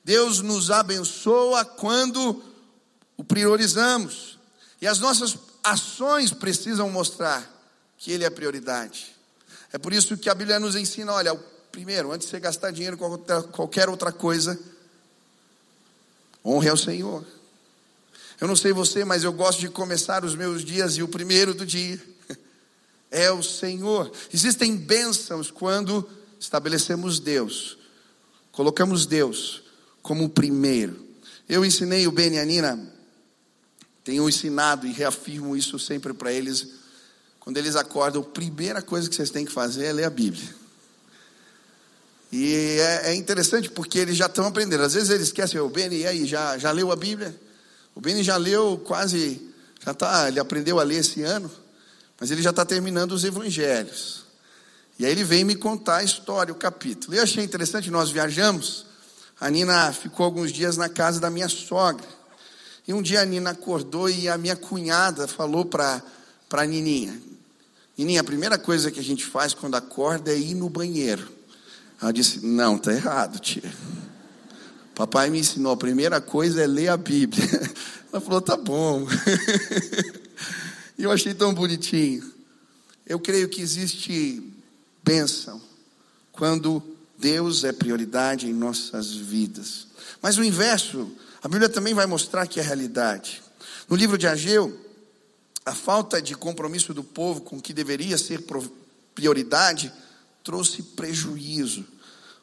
Deus 0.03 0.41
nos 0.41 0.69
abençoa 0.69 1.63
quando 1.63 2.43
o 3.15 3.23
priorizamos. 3.23 4.37
E 4.81 4.87
as 4.87 4.99
nossas 4.99 5.37
ações 5.63 6.31
precisam 6.33 6.89
mostrar 6.89 7.47
que 7.97 8.11
Ele 8.11 8.23
é 8.23 8.29
prioridade. 8.29 9.15
É 9.71 9.77
por 9.77 9.93
isso 9.93 10.17
que 10.17 10.29
a 10.29 10.35
Bíblia 10.35 10.59
nos 10.59 10.75
ensina: 10.75 11.13
olha, 11.13 11.33
primeiro, 11.71 12.11
antes 12.11 12.27
de 12.27 12.31
você 12.31 12.39
gastar 12.39 12.71
dinheiro 12.71 12.97
com 12.97 13.17
qualquer 13.51 13.87
outra 13.87 14.11
coisa, 14.11 14.59
honre 16.45 16.69
ao 16.69 16.77
Senhor. 16.77 17.25
Eu 18.41 18.47
não 18.47 18.55
sei 18.55 18.71
você, 18.71 19.03
mas 19.03 19.23
eu 19.23 19.33
gosto 19.33 19.59
de 19.59 19.69
começar 19.69 20.23
os 20.23 20.33
meus 20.33 20.63
dias 20.63 20.95
e 20.95 21.03
o 21.03 21.07
primeiro 21.07 21.53
do 21.53 21.65
dia 21.65 21.99
é 23.11 23.31
o 23.31 23.41
Senhor. 23.41 24.11
Existem 24.33 24.75
bênçãos 24.75 25.51
quando 25.51 26.07
estabelecemos 26.39 27.19
Deus, 27.19 27.77
colocamos 28.51 29.05
Deus 29.05 29.63
como 30.01 30.25
o 30.25 30.29
primeiro. 30.29 31.07
Eu 31.47 31.65
ensinei 31.65 32.07
o 32.07 32.11
Ben 32.11 32.33
e 32.33 32.39
a 32.39 32.45
Nina, 32.45 32.93
tenho 34.03 34.27
ensinado 34.27 34.87
e 34.87 34.91
reafirmo 34.91 35.55
isso 35.55 35.77
sempre 35.77 36.13
para 36.13 36.31
eles. 36.31 36.67
Quando 37.39 37.57
eles 37.57 37.75
acordam, 37.75 38.21
a 38.21 38.25
primeira 38.25 38.81
coisa 38.81 39.09
que 39.09 39.15
vocês 39.15 39.29
têm 39.29 39.45
que 39.45 39.51
fazer 39.51 39.85
é 39.85 39.93
ler 39.93 40.03
a 40.05 40.09
Bíblia. 40.09 40.59
E 42.31 42.77
é, 42.79 43.11
é 43.11 43.15
interessante 43.15 43.69
porque 43.69 43.97
eles 43.97 44.15
já 44.15 44.27
estão 44.27 44.45
aprendendo. 44.45 44.83
Às 44.83 44.93
vezes 44.93 45.09
eles 45.09 45.27
esquecem, 45.27 45.59
o 45.59 45.69
Ben, 45.69 45.91
e 45.91 46.05
aí, 46.05 46.25
já, 46.25 46.57
já 46.57 46.71
leu 46.71 46.91
a 46.91 46.95
Bíblia? 46.95 47.35
O 47.95 48.01
Ben 48.01 48.21
já 48.23 48.37
leu 48.37 48.77
quase, 48.85 49.41
já 49.83 49.93
tá, 49.93 50.27
ele 50.27 50.39
aprendeu 50.39 50.79
a 50.79 50.83
ler 50.83 50.97
esse 50.97 51.23
ano, 51.23 51.51
mas 52.19 52.31
ele 52.31 52.41
já 52.41 52.49
está 52.49 52.65
terminando 52.65 53.13
os 53.13 53.23
evangelhos. 53.23 54.25
E 54.97 55.05
aí 55.05 55.11
ele 55.11 55.23
vem 55.23 55.45
me 55.45 55.55
contar 55.55 55.97
a 55.97 56.03
história, 56.03 56.53
o 56.53 56.57
capítulo. 56.57 57.15
Eu 57.15 57.23
achei 57.23 57.43
interessante, 57.43 57.89
nós 57.89 58.11
viajamos, 58.11 58.85
a 59.39 59.49
Nina 59.49 59.93
ficou 59.93 60.25
alguns 60.25 60.51
dias 60.51 60.75
na 60.75 60.89
casa 60.89 61.19
da 61.19 61.29
minha 61.29 61.47
sogra. 61.47 62.05
E 62.85 62.93
um 62.93 63.01
dia 63.01 63.21
a 63.21 63.25
Nina 63.25 63.51
acordou 63.51 64.09
e 64.09 64.27
a 64.27 64.37
minha 64.37 64.55
cunhada 64.55 65.27
falou 65.27 65.63
para 65.63 66.03
a 66.51 66.65
Nininha: 66.65 67.17
Nininha, 67.97 68.19
a 68.19 68.23
primeira 68.23 68.57
coisa 68.57 68.91
que 68.91 68.99
a 68.99 69.03
gente 69.03 69.25
faz 69.25 69.53
quando 69.53 69.75
acorda 69.75 70.31
é 70.31 70.37
ir 70.37 70.55
no 70.55 70.69
banheiro. 70.69 71.29
Ela 72.01 72.11
disse: 72.11 72.45
Não, 72.45 72.75
está 72.75 72.91
errado, 72.91 73.39
tia. 73.39 73.71
Papai 74.95 75.29
me 75.29 75.39
ensinou: 75.39 75.71
a 75.71 75.77
primeira 75.77 76.19
coisa 76.19 76.61
é 76.61 76.67
ler 76.67 76.89
a 76.89 76.97
Bíblia. 76.97 77.47
Ela 78.11 78.21
falou: 78.21 78.41
Tá 78.41 78.57
bom. 78.57 79.07
E 80.99 81.03
eu 81.03 81.11
achei 81.13 81.33
tão 81.33 81.53
bonitinho. 81.53 82.29
Eu 83.07 83.21
creio 83.21 83.47
que 83.47 83.61
existe 83.61 84.43
bênção 85.01 85.61
quando 86.33 86.83
Deus 87.17 87.63
é 87.63 87.71
prioridade 87.71 88.47
em 88.47 88.53
nossas 88.53 89.13
vidas. 89.13 89.87
Mas 90.21 90.37
o 90.37 90.43
inverso, 90.43 91.09
a 91.41 91.47
Bíblia 91.47 91.69
também 91.69 91.93
vai 91.93 92.05
mostrar 92.05 92.45
que 92.47 92.59
é 92.59 92.63
realidade. 92.63 93.41
No 93.87 93.95
livro 93.95 94.17
de 94.17 94.27
Ageu, 94.27 94.77
a 95.65 95.73
falta 95.73 96.21
de 96.21 96.35
compromisso 96.35 96.93
do 96.93 97.03
povo 97.03 97.39
com 97.39 97.55
o 97.55 97.61
que 97.61 97.71
deveria 97.71 98.17
ser 98.17 98.43
prioridade 99.15 99.93
trouxe 100.43 100.83
prejuízo. 100.83 101.85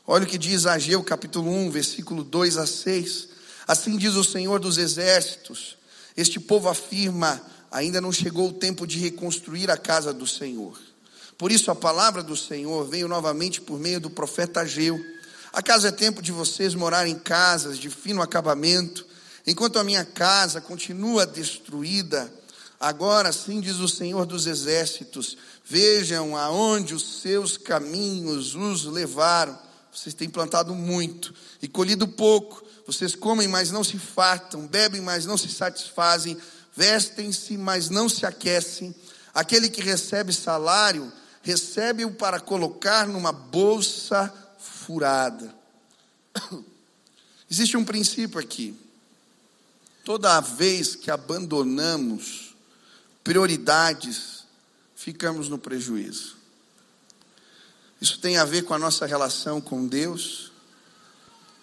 Olha 0.07 0.25
o 0.25 0.27
que 0.27 0.39
diz 0.39 0.65
Ageu 0.65 1.05
capítulo 1.05 1.51
1, 1.51 1.71
versículo 1.71 2.25
2 2.25 2.57
a 2.57 2.67
6. 2.67 3.29
Assim 3.69 3.99
diz 3.99 4.15
o 4.15 4.25
Senhor 4.25 4.59
dos 4.61 4.79
exércitos: 4.79 5.77
Este 6.17 6.41
povo 6.41 6.71
afirma: 6.71 7.43
ainda 7.71 8.01
não 8.01 8.13
chegou 8.13 8.49
o 8.49 8.53
tempo 8.53 8.87
de 8.87 8.99
reconstruir 8.99 9.71
a 9.71 9.77
casa 9.77 10.13
do 10.13 10.27
Senhor. 10.27 10.79
Por 11.39 11.53
isso 11.53 11.71
a 11.71 11.75
palavra 11.75 12.23
do 12.23 12.37
Senhor 12.37 12.87
veio 12.89 13.09
novamente 13.09 13.61
por 13.61 13.79
meio 13.79 14.01
do 14.01 14.09
profeta 14.09 14.61
Ageu. 14.61 14.99
Acaso 15.53 15.87
é 15.87 15.93
tempo 15.93 16.23
de 16.23 16.33
vocês 16.33 16.75
morarem 16.75 17.13
em 17.13 17.19
casas 17.19 17.79
de 17.79 17.91
fino 17.91 18.23
acabamento, 18.23 19.07
enquanto 19.47 19.79
a 19.79 19.85
minha 19.85 20.05
casa 20.05 20.61
continua 20.61 21.27
destruída? 21.27 22.33
Agora 22.79 23.33
sim 23.33 23.61
diz 23.61 23.77
o 23.77 23.89
Senhor 23.89 24.27
dos 24.27 24.47
exércitos: 24.47 25.37
vejam 25.65 26.37
aonde 26.37 26.95
os 26.95 27.21
seus 27.21 27.57
caminhos 27.57 28.55
os 28.55 28.85
levaram. 28.85 29.59
Vocês 29.93 30.15
têm 30.15 30.29
plantado 30.29 30.75
muito 30.75 31.35
e 31.63 31.69
colhido 31.69 32.07
pouco. 32.07 32.65
Vocês 32.87 33.15
comem, 33.15 33.49
mas 33.49 33.71
não 33.71 33.83
se 33.83 33.99
fartam, 33.99 34.67
bebem, 34.67 35.01
mas 35.01 35.27
não 35.27 35.37
se 35.37 35.49
satisfazem, 35.49 36.37
vestem-se, 36.77 37.57
mas 37.57 37.89
não 37.89 38.09
se 38.09 38.27
aquecem. 38.27 38.95
Aquele 39.35 39.69
que 39.71 39.81
recebe 39.81 40.33
salário 40.33 41.11
recebe-o 41.43 42.13
para 42.13 42.39
colocar 42.39 43.07
numa 43.07 43.33
bolsa 43.33 44.33
furada. 44.59 45.55
Existe 47.51 47.77
um 47.77 47.85
princípio 47.85 48.39
aqui. 48.39 48.77
Toda 50.05 50.41
vez 50.41 50.95
que 50.95 51.11
abandonamos 51.11 52.55
prioridades, 53.25 54.45
ficamos 54.95 55.49
no 55.49 55.59
prejuízo. 55.59 56.37
Isso 58.01 58.19
tem 58.21 58.37
a 58.37 58.45
ver 58.45 58.63
com 58.63 58.75
a 58.75 58.79
nossa 58.79 59.07
relação 59.07 59.61
com 59.61 59.87
Deus. 59.87 60.53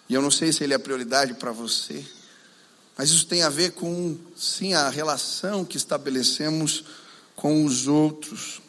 E 0.08 0.14
eu 0.14 0.20
não 0.20 0.30
sei 0.30 0.52
se 0.52 0.64
ele 0.64 0.74
é 0.74 0.78
prioridade 0.78 1.34
para 1.34 1.52
você, 1.52 2.04
mas 2.96 3.10
isso 3.10 3.26
tem 3.26 3.42
a 3.42 3.48
ver 3.48 3.72
com, 3.72 4.16
sim, 4.36 4.72
a 4.74 4.88
relação 4.88 5.64
que 5.64 5.76
estabelecemos 5.76 6.84
com 7.34 7.64
os 7.64 7.88
outros. 7.88 8.60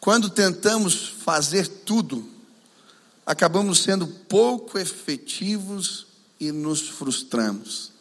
Quando 0.00 0.28
tentamos 0.28 1.08
fazer 1.24 1.68
tudo, 1.68 2.28
acabamos 3.24 3.80
sendo 3.82 4.06
pouco 4.06 4.78
efetivos 4.78 6.06
e 6.40 6.50
nos 6.50 6.88
frustramos. 6.88 7.92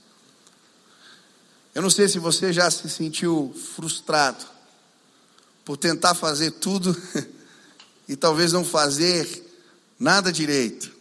Eu 1.76 1.82
não 1.84 1.90
sei 1.90 2.08
se 2.08 2.18
você 2.18 2.52
já 2.52 2.72
se 2.72 2.90
sentiu 2.90 3.56
frustrado 3.76 4.44
por 5.64 5.78
tentar 5.78 6.16
fazer 6.16 6.52
tudo 6.52 6.96
e 8.10 8.16
talvez 8.16 8.54
não 8.54 8.66
fazer 8.66 9.46
nada 10.00 10.32
direito. 10.32 10.92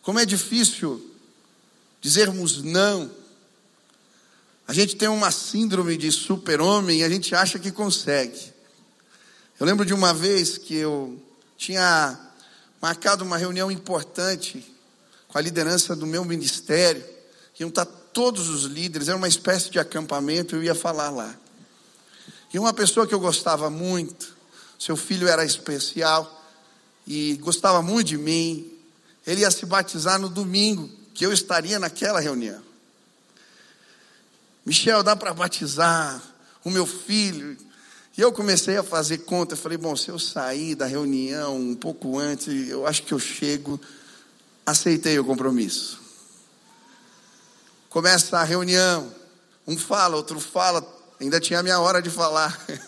Como 0.00 0.18
é 0.18 0.24
difícil 0.24 1.07
dizermos 2.00 2.62
não. 2.62 3.10
A 4.66 4.72
gente 4.72 4.96
tem 4.96 5.08
uma 5.08 5.30
síndrome 5.30 5.96
de 5.96 6.12
super-homem 6.12 7.00
e 7.00 7.04
a 7.04 7.08
gente 7.08 7.34
acha 7.34 7.58
que 7.58 7.72
consegue. 7.72 8.52
Eu 9.58 9.66
lembro 9.66 9.84
de 9.84 9.94
uma 9.94 10.12
vez 10.12 10.58
que 10.58 10.74
eu 10.74 11.20
tinha 11.56 12.18
marcado 12.80 13.24
uma 13.24 13.36
reunião 13.36 13.70
importante 13.70 14.64
com 15.26 15.38
a 15.38 15.40
liderança 15.40 15.96
do 15.96 16.06
meu 16.06 16.24
ministério. 16.24 17.04
Iam 17.58 17.70
estar 17.70 17.84
todos 17.84 18.48
os 18.48 18.64
líderes, 18.64 19.08
era 19.08 19.16
uma 19.16 19.28
espécie 19.28 19.70
de 19.70 19.78
acampamento, 19.78 20.54
eu 20.54 20.62
ia 20.62 20.74
falar 20.74 21.10
lá. 21.10 21.34
E 22.52 22.58
uma 22.58 22.72
pessoa 22.72 23.06
que 23.06 23.14
eu 23.14 23.20
gostava 23.20 23.68
muito, 23.68 24.36
seu 24.78 24.96
filho 24.96 25.28
era 25.28 25.44
especial 25.44 26.34
e 27.06 27.36
gostava 27.36 27.82
muito 27.82 28.08
de 28.08 28.18
mim, 28.18 28.70
ele 29.26 29.40
ia 29.42 29.50
se 29.50 29.66
batizar 29.66 30.18
no 30.18 30.28
domingo, 30.28 30.90
que 31.18 31.26
eu 31.26 31.32
estaria 31.32 31.80
naquela 31.80 32.20
reunião. 32.20 32.62
Michel, 34.64 35.02
dá 35.02 35.16
para 35.16 35.34
batizar 35.34 36.22
o 36.62 36.70
meu 36.70 36.86
filho? 36.86 37.58
E 38.16 38.20
eu 38.20 38.30
comecei 38.30 38.76
a 38.76 38.84
fazer 38.84 39.18
conta, 39.18 39.56
falei, 39.56 39.76
bom, 39.76 39.96
se 39.96 40.10
eu 40.10 40.18
sair 40.20 40.76
da 40.76 40.86
reunião 40.86 41.56
um 41.56 41.74
pouco 41.74 42.20
antes, 42.20 42.68
eu 42.68 42.86
acho 42.86 43.02
que 43.02 43.12
eu 43.12 43.18
chego. 43.18 43.80
Aceitei 44.64 45.18
o 45.18 45.24
compromisso. 45.24 46.00
Começa 47.90 48.38
a 48.38 48.44
reunião, 48.44 49.12
um 49.66 49.76
fala, 49.76 50.14
outro 50.14 50.38
fala, 50.38 50.86
ainda 51.20 51.40
tinha 51.40 51.58
a 51.58 51.64
minha 51.64 51.80
hora 51.80 52.00
de 52.00 52.10
falar. 52.10 52.56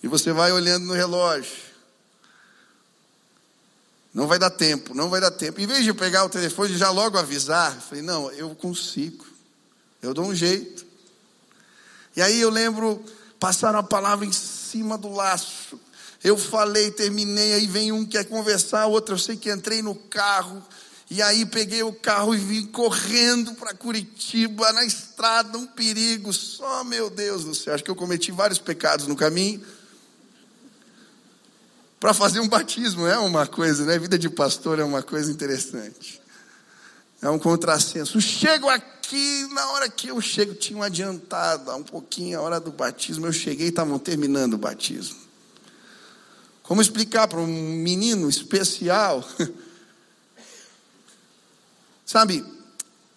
E 0.00 0.06
você 0.06 0.32
vai 0.32 0.52
olhando 0.52 0.86
no 0.86 0.92
relógio. 0.92 1.67
Não 4.18 4.26
vai 4.26 4.36
dar 4.36 4.50
tempo, 4.50 4.96
não 4.96 5.08
vai 5.08 5.20
dar 5.20 5.30
tempo. 5.30 5.60
Em 5.60 5.66
vez 5.68 5.84
de 5.84 5.94
pegar 5.94 6.24
o 6.24 6.28
telefone 6.28 6.72
e 6.72 6.76
já 6.76 6.90
logo 6.90 7.16
avisar, 7.16 7.80
falei, 7.80 8.02
não, 8.02 8.28
eu 8.32 8.52
consigo. 8.52 9.24
Eu 10.02 10.12
dou 10.12 10.24
um 10.24 10.34
jeito. 10.34 10.84
E 12.16 12.20
aí 12.20 12.40
eu 12.40 12.50
lembro, 12.50 13.00
passaram 13.38 13.78
a 13.78 13.82
palavra 13.84 14.26
em 14.26 14.32
cima 14.32 14.98
do 14.98 15.08
laço. 15.08 15.78
Eu 16.24 16.36
falei, 16.36 16.90
terminei, 16.90 17.54
aí 17.54 17.68
vem 17.68 17.92
um 17.92 18.04
que 18.04 18.18
quer 18.18 18.24
conversar, 18.24 18.86
outro 18.86 19.14
eu 19.14 19.18
sei 19.20 19.36
que 19.36 19.52
entrei 19.52 19.82
no 19.82 19.94
carro, 19.94 20.66
e 21.08 21.22
aí 21.22 21.46
peguei 21.46 21.84
o 21.84 21.92
carro 21.92 22.34
e 22.34 22.38
vim 22.38 22.66
correndo 22.66 23.54
para 23.54 23.72
Curitiba, 23.72 24.72
na 24.72 24.84
estrada, 24.84 25.56
um 25.56 25.64
perigo, 25.64 26.32
só 26.32 26.82
meu 26.82 27.08
Deus 27.08 27.44
do 27.44 27.54
céu. 27.54 27.72
Acho 27.72 27.84
que 27.84 27.90
eu 27.90 27.94
cometi 27.94 28.32
vários 28.32 28.58
pecados 28.58 29.06
no 29.06 29.14
caminho. 29.14 29.64
Para 32.00 32.14
fazer 32.14 32.40
um 32.40 32.48
batismo 32.48 33.06
é 33.06 33.18
uma 33.18 33.46
coisa, 33.46 33.84
né? 33.84 33.98
Vida 33.98 34.18
de 34.18 34.30
pastor 34.30 34.78
é 34.78 34.84
uma 34.84 35.02
coisa 35.02 35.32
interessante. 35.32 36.20
É 37.20 37.28
um 37.28 37.38
contrassenso. 37.38 38.20
Chego 38.20 38.68
aqui, 38.68 39.48
na 39.52 39.72
hora 39.72 39.88
que 39.88 40.08
eu 40.08 40.20
chego, 40.20 40.54
tinham 40.54 40.82
adiantado 40.82 41.74
um 41.74 41.82
pouquinho 41.82 42.38
a 42.38 42.42
hora 42.42 42.60
do 42.60 42.70
batismo. 42.70 43.26
Eu 43.26 43.32
cheguei 43.32 43.66
e 43.66 43.70
estavam 43.70 43.98
terminando 43.98 44.54
o 44.54 44.58
batismo. 44.58 45.18
Como 46.62 46.80
explicar 46.80 47.26
para 47.26 47.40
um 47.40 47.46
menino 47.46 48.28
especial? 48.28 49.26
Sabe, 52.06 52.44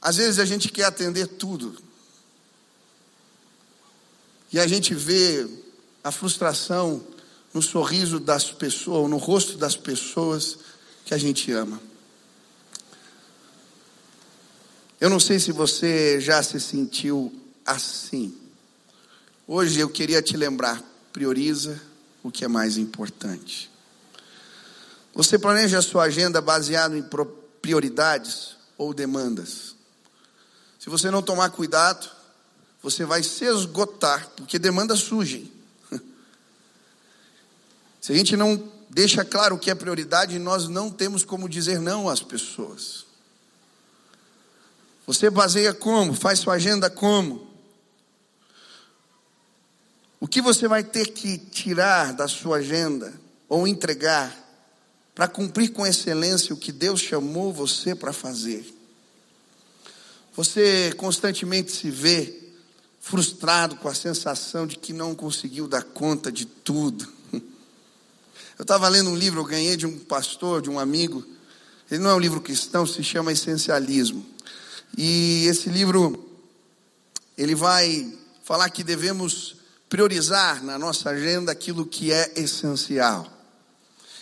às 0.02 0.16
vezes 0.16 0.40
a 0.40 0.46
gente 0.46 0.70
quer 0.70 0.86
atender 0.86 1.28
tudo. 1.28 1.78
E 4.52 4.60
a 4.60 4.66
gente 4.66 4.96
vê 4.96 5.48
a 6.04 6.12
frustração 6.12 7.06
no 7.54 7.62
sorriso 7.62 8.20
das 8.20 8.52
pessoas, 8.52 9.10
no 9.10 9.18
rosto 9.18 9.58
das 9.58 9.76
pessoas 9.76 10.58
que 11.06 11.14
a 11.14 11.18
gente 11.18 11.52
ama. 11.52 11.82
Eu 15.00 15.10
não 15.10 15.20
sei 15.20 15.40
se 15.40 15.52
você 15.52 16.22
já 16.22 16.42
se 16.44 16.60
sentiu 16.60 17.34
assim. 17.66 18.38
Hoje 19.48 19.80
eu 19.80 19.90
queria 19.90 20.22
te 20.22 20.38
lembrar: 20.38 20.82
prioriza 21.12 21.82
o 22.24 22.32
que 22.32 22.46
é 22.46 22.48
mais 22.48 22.78
importante. 22.78 23.70
Você 25.14 25.38
planeja 25.38 25.80
a 25.80 25.82
sua 25.82 26.04
agenda 26.04 26.40
baseado 26.40 26.96
em 26.96 27.04
prioridades 27.62 28.56
ou 28.78 28.94
demandas. 28.94 29.76
Se 30.80 30.90
você 30.90 31.12
não 31.12 31.22
tomar 31.22 31.50
cuidado, 31.50 32.10
você 32.82 33.04
vai 33.04 33.22
se 33.22 33.46
esgotar, 33.46 34.30
porque 34.38 34.58
demandas 34.58 35.00
surgem. 35.00 35.52
Se 38.02 38.12
a 38.12 38.16
gente 38.16 38.36
não 38.36 38.62
deixa 38.90 39.24
claro 39.24 39.56
o 39.56 39.60
que 39.60 39.70
é 39.70 39.76
prioridade, 39.76 40.40
nós 40.40 40.68
não 40.68 40.90
temos 40.90 41.24
como 41.24 41.48
dizer 41.48 41.80
não 41.80 42.10
às 42.10 42.22
pessoas. 42.22 43.06
Você 45.06 45.30
baseia 45.30 45.74
como? 45.74 46.14
Faz 46.14 46.40
sua 46.40 46.56
agenda 46.56 46.90
como? 46.90 47.48
O 50.20 50.28
que 50.28 50.42
você 50.42 50.68
vai 50.68 50.84
ter 50.84 51.08
que 51.08 51.38
tirar 51.38 52.14
da 52.14 52.28
sua 52.28 52.58
agenda 52.58 53.14
ou 53.48 53.68
entregar 53.68 54.36
para 55.14 55.28
cumprir 55.28 55.70
com 55.70 55.86
excelência 55.86 56.54
o 56.54 56.58
que 56.58 56.72
Deus 56.72 57.02
chamou 57.02 57.52
você 57.52 57.94
para 57.94 58.14
fazer. 58.14 58.66
Você 60.36 60.94
constantemente 60.98 61.72
se 61.72 61.92
vê 61.92 62.40
frustrado 63.00 63.76
com 63.76 63.88
a 63.88 63.94
sensação 63.94 64.66
de 64.66 64.78
que 64.78 64.94
não 64.94 65.14
conseguiu 65.14 65.68
dar 65.68 65.84
conta 65.84 66.32
de 66.32 66.46
tudo. 66.46 67.21
Eu 68.62 68.64
estava 68.64 68.88
lendo 68.88 69.10
um 69.10 69.16
livro, 69.16 69.40
eu 69.40 69.46
ganhei 69.46 69.76
de 69.76 69.88
um 69.88 69.98
pastor, 69.98 70.62
de 70.62 70.70
um 70.70 70.78
amigo. 70.78 71.26
Ele 71.90 72.00
não 72.00 72.12
é 72.12 72.14
um 72.14 72.20
livro 72.20 72.40
cristão, 72.40 72.86
se 72.86 73.04
chama 73.04 73.32
Essencialismo. 73.32 74.24
E 74.96 75.48
esse 75.48 75.68
livro, 75.68 76.30
ele 77.36 77.56
vai 77.56 78.16
falar 78.44 78.70
que 78.70 78.84
devemos 78.84 79.56
priorizar 79.90 80.64
na 80.64 80.78
nossa 80.78 81.10
agenda 81.10 81.52
aquilo 81.52 81.88
que 81.88 82.14
é 82.14 82.34
essencial. 82.36 83.28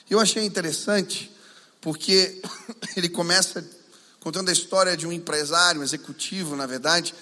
Eu 0.10 0.21
achei 0.21 0.45
interessante 0.45 1.30
porque 1.82 2.41
ele 2.95 3.10
começa 3.10 3.69
contando 4.21 4.47
a 4.47 4.54
história 4.54 4.95
de 4.95 5.06
um 5.06 5.12
empresário, 5.12 5.82
um 5.82 5.84
executivo, 5.84 6.56
na 6.56 6.65
verdade, 6.65 7.13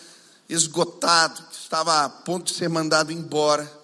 esgotado, 0.48 1.42
que 1.50 1.56
estava 1.56 2.06
a 2.06 2.10
ponto 2.10 2.52
de 2.52 2.56
ser 2.60 2.70
mandado 2.70 3.12
embora 3.12 3.77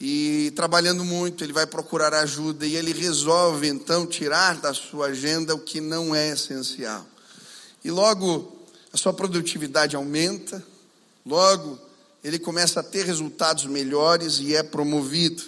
e 0.00 0.52
trabalhando 0.54 1.04
muito, 1.04 1.42
ele 1.42 1.52
vai 1.52 1.66
procurar 1.66 2.12
ajuda 2.12 2.66
e 2.66 2.76
ele 2.76 2.92
resolve 2.92 3.66
então 3.66 4.06
tirar 4.06 4.56
da 4.56 4.74
sua 4.74 5.06
agenda 5.06 5.54
o 5.54 5.58
que 5.58 5.80
não 5.80 6.14
é 6.14 6.28
essencial. 6.28 7.06
E 7.82 7.90
logo 7.90 8.66
a 8.92 8.96
sua 8.96 9.12
produtividade 9.12 9.96
aumenta, 9.96 10.62
logo 11.24 11.78
ele 12.22 12.38
começa 12.38 12.80
a 12.80 12.82
ter 12.82 13.06
resultados 13.06 13.64
melhores 13.66 14.38
e 14.40 14.54
é 14.54 14.62
promovido. 14.62 15.44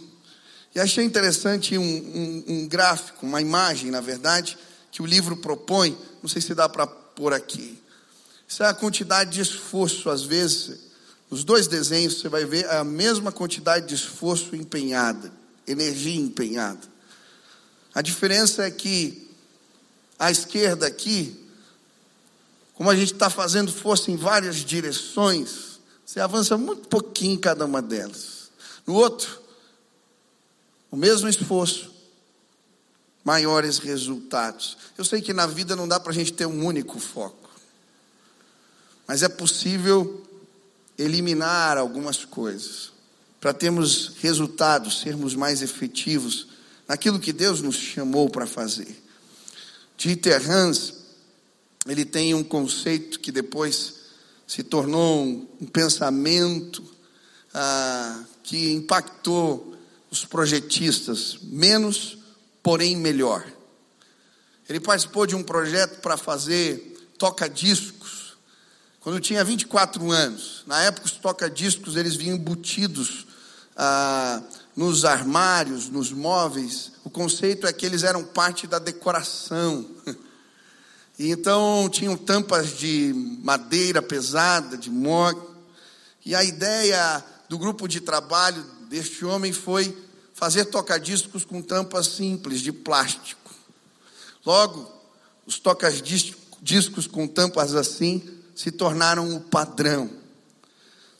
E 0.75 0.81
achei 0.81 1.05
interessante 1.05 1.77
um, 1.77 1.83
um, 1.83 2.45
um 2.47 2.69
gráfico, 2.69 3.27
uma 3.27 3.41
imagem, 3.41 3.91
na 3.91 4.01
verdade, 4.01 4.57
que 4.93 5.03
o 5.03 5.07
livro 5.07 5.37
propõe. 5.37 5.99
Não 6.23 6.29
sei 6.29 6.41
se 6.41 6.55
dá 6.55 6.69
para 6.69 6.87
pôr 6.87 7.33
aqui. 7.33 7.83
Isso 8.47 8.63
é 8.63 8.67
a 8.67 8.75
quantidade 8.75 9.31
de 9.31 9.41
esforço, 9.41 10.09
às 10.09 10.23
vezes. 10.23 10.88
Nos 11.31 11.45
dois 11.45 11.67
desenhos 11.67 12.21
você 12.21 12.29
vai 12.29 12.45
ver 12.45 12.69
a 12.71 12.83
mesma 12.83 13.31
quantidade 13.31 13.87
de 13.87 13.95
esforço 13.95 14.57
empenhada, 14.57 15.31
energia 15.67 16.19
empenhada. 16.19 16.81
A 17.95 18.01
diferença 18.01 18.65
é 18.65 18.71
que 18.71 19.29
à 20.19 20.31
esquerda 20.31 20.87
aqui, 20.87 21.39
como 22.75 22.91
a 22.91 22.97
gente 22.97 23.13
está 23.13 23.29
fazendo 23.29 23.73
força 23.73 24.11
em 24.11 24.17
várias 24.17 24.57
direções, 24.57 25.81
você 26.05 26.21
avança 26.21 26.57
muito 26.57 26.89
pouquinho 26.89 27.35
em 27.35 27.39
cada 27.39 27.67
uma 27.67 27.83
delas. 27.83 28.51
No 28.87 28.95
outro, 28.95 29.43
o 30.91 30.97
mesmo 30.97 31.29
esforço, 31.29 31.93
maiores 33.23 33.79
resultados. 33.79 34.79
Eu 34.97 35.05
sei 35.05 35.21
que 35.21 35.35
na 35.35 35.47
vida 35.47 35.77
não 35.77 35.87
dá 35.87 36.01
para 36.01 36.13
a 36.13 36.15
gente 36.15 36.33
ter 36.33 36.47
um 36.47 36.65
único 36.65 36.99
foco, 36.99 37.51
mas 39.07 39.23
é 39.23 39.29
possível 39.29 40.27
eliminar 40.99 41.79
algumas 41.79 42.25
coisas 42.25 42.91
para 43.41 43.55
termos 43.55 44.15
resultados, 44.21 45.01
sermos 45.01 45.35
mais 45.35 45.63
efetivos 45.63 46.49
naquilo 46.89 47.21
que 47.21 47.33
Deus 47.33 47.61
nos 47.63 47.77
chamou 47.77 48.29
para 48.29 48.47
fazer. 48.47 49.01
Dieter 49.97 50.51
Hans, 50.51 50.95
ele 51.87 52.05
tem 52.05 52.35
um 52.35 52.43
conceito 52.43 53.21
que 53.21 53.31
depois 53.31 53.95
se 54.47 54.63
tornou 54.63 55.25
um, 55.61 55.67
pensamento 55.67 56.83
ah, 57.53 58.25
que 58.43 58.73
impactou 58.73 59.77
os 60.11 60.25
projetistas, 60.25 61.39
menos, 61.43 62.19
porém 62.63 62.97
melhor. 62.97 63.47
Ele 64.69 64.81
participou 64.81 65.27
de 65.27 65.35
um 65.35 65.43
projeto 65.43 66.01
para 66.01 66.17
fazer 66.17 66.97
toca-discos, 67.19 67.98
quando 69.09 69.21
tinha 69.21 69.43
24 69.43 70.13
anos. 70.13 70.65
Na 70.67 70.83
época, 70.83 71.07
os 71.07 71.13
toca-discos 71.13 71.97
eles 71.97 72.15
vinham 72.15 72.37
embutidos 72.37 73.27
ah, 73.75 74.43
nos 74.77 75.07
armários, 75.07 75.89
nos 75.89 76.13
móveis. 76.13 76.93
O 77.03 77.09
conceito 77.09 77.67
é 77.67 77.73
que 77.73 77.87
eles 77.87 78.03
eram 78.03 78.23
parte 78.23 78.67
da 78.67 78.79
decoração. 78.79 79.87
E 81.19 81.33
então 81.33 81.89
tinham 81.91 82.17
tampas 82.17 82.79
de 82.79 83.13
madeira 83.43 84.01
pesada, 84.01 84.77
de 84.77 84.89
mog, 84.89 85.37
E 86.25 86.33
a 86.33 86.45
ideia 86.45 87.25
do 87.49 87.59
grupo 87.59 87.89
de 87.89 88.01
trabalho 88.01 88.63
deste 88.89 89.25
homem 89.25 89.53
foi 89.53 89.97
fazer 90.33 90.67
toca-discos 90.67 91.45
com 91.45 91.61
tampas 91.61 92.07
simples 92.07 92.61
de 92.61 92.71
plástico. 92.71 93.51
Logo, 94.47 94.89
os 95.45 95.59
toca-discos 95.59 97.09
com 97.09 97.27
tampas 97.27 97.75
assim 97.75 98.38
se 98.59 98.73
tornaram 98.73 99.37
o 99.37 99.41
padrão. 99.41 100.11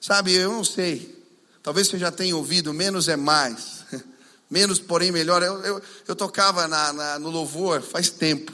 Sabe, 0.01 0.35
eu 0.35 0.51
não 0.51 0.65
sei, 0.65 1.25
talvez 1.63 1.87
você 1.87 1.97
já 1.97 2.11
tenha 2.11 2.37
ouvido, 2.37 2.75
menos 2.75 3.07
é 3.07 3.17
mais, 3.17 3.85
menos 4.51 4.81
porém 4.81 5.13
melhor. 5.13 5.41
Eu, 5.45 5.63
eu, 5.63 5.83
eu 6.09 6.17
tocava 6.17 6.67
na, 6.67 6.93
na, 6.93 7.19
no 7.21 7.31
louvor 7.31 7.81
faz 7.81 8.11
tempo, 8.11 8.53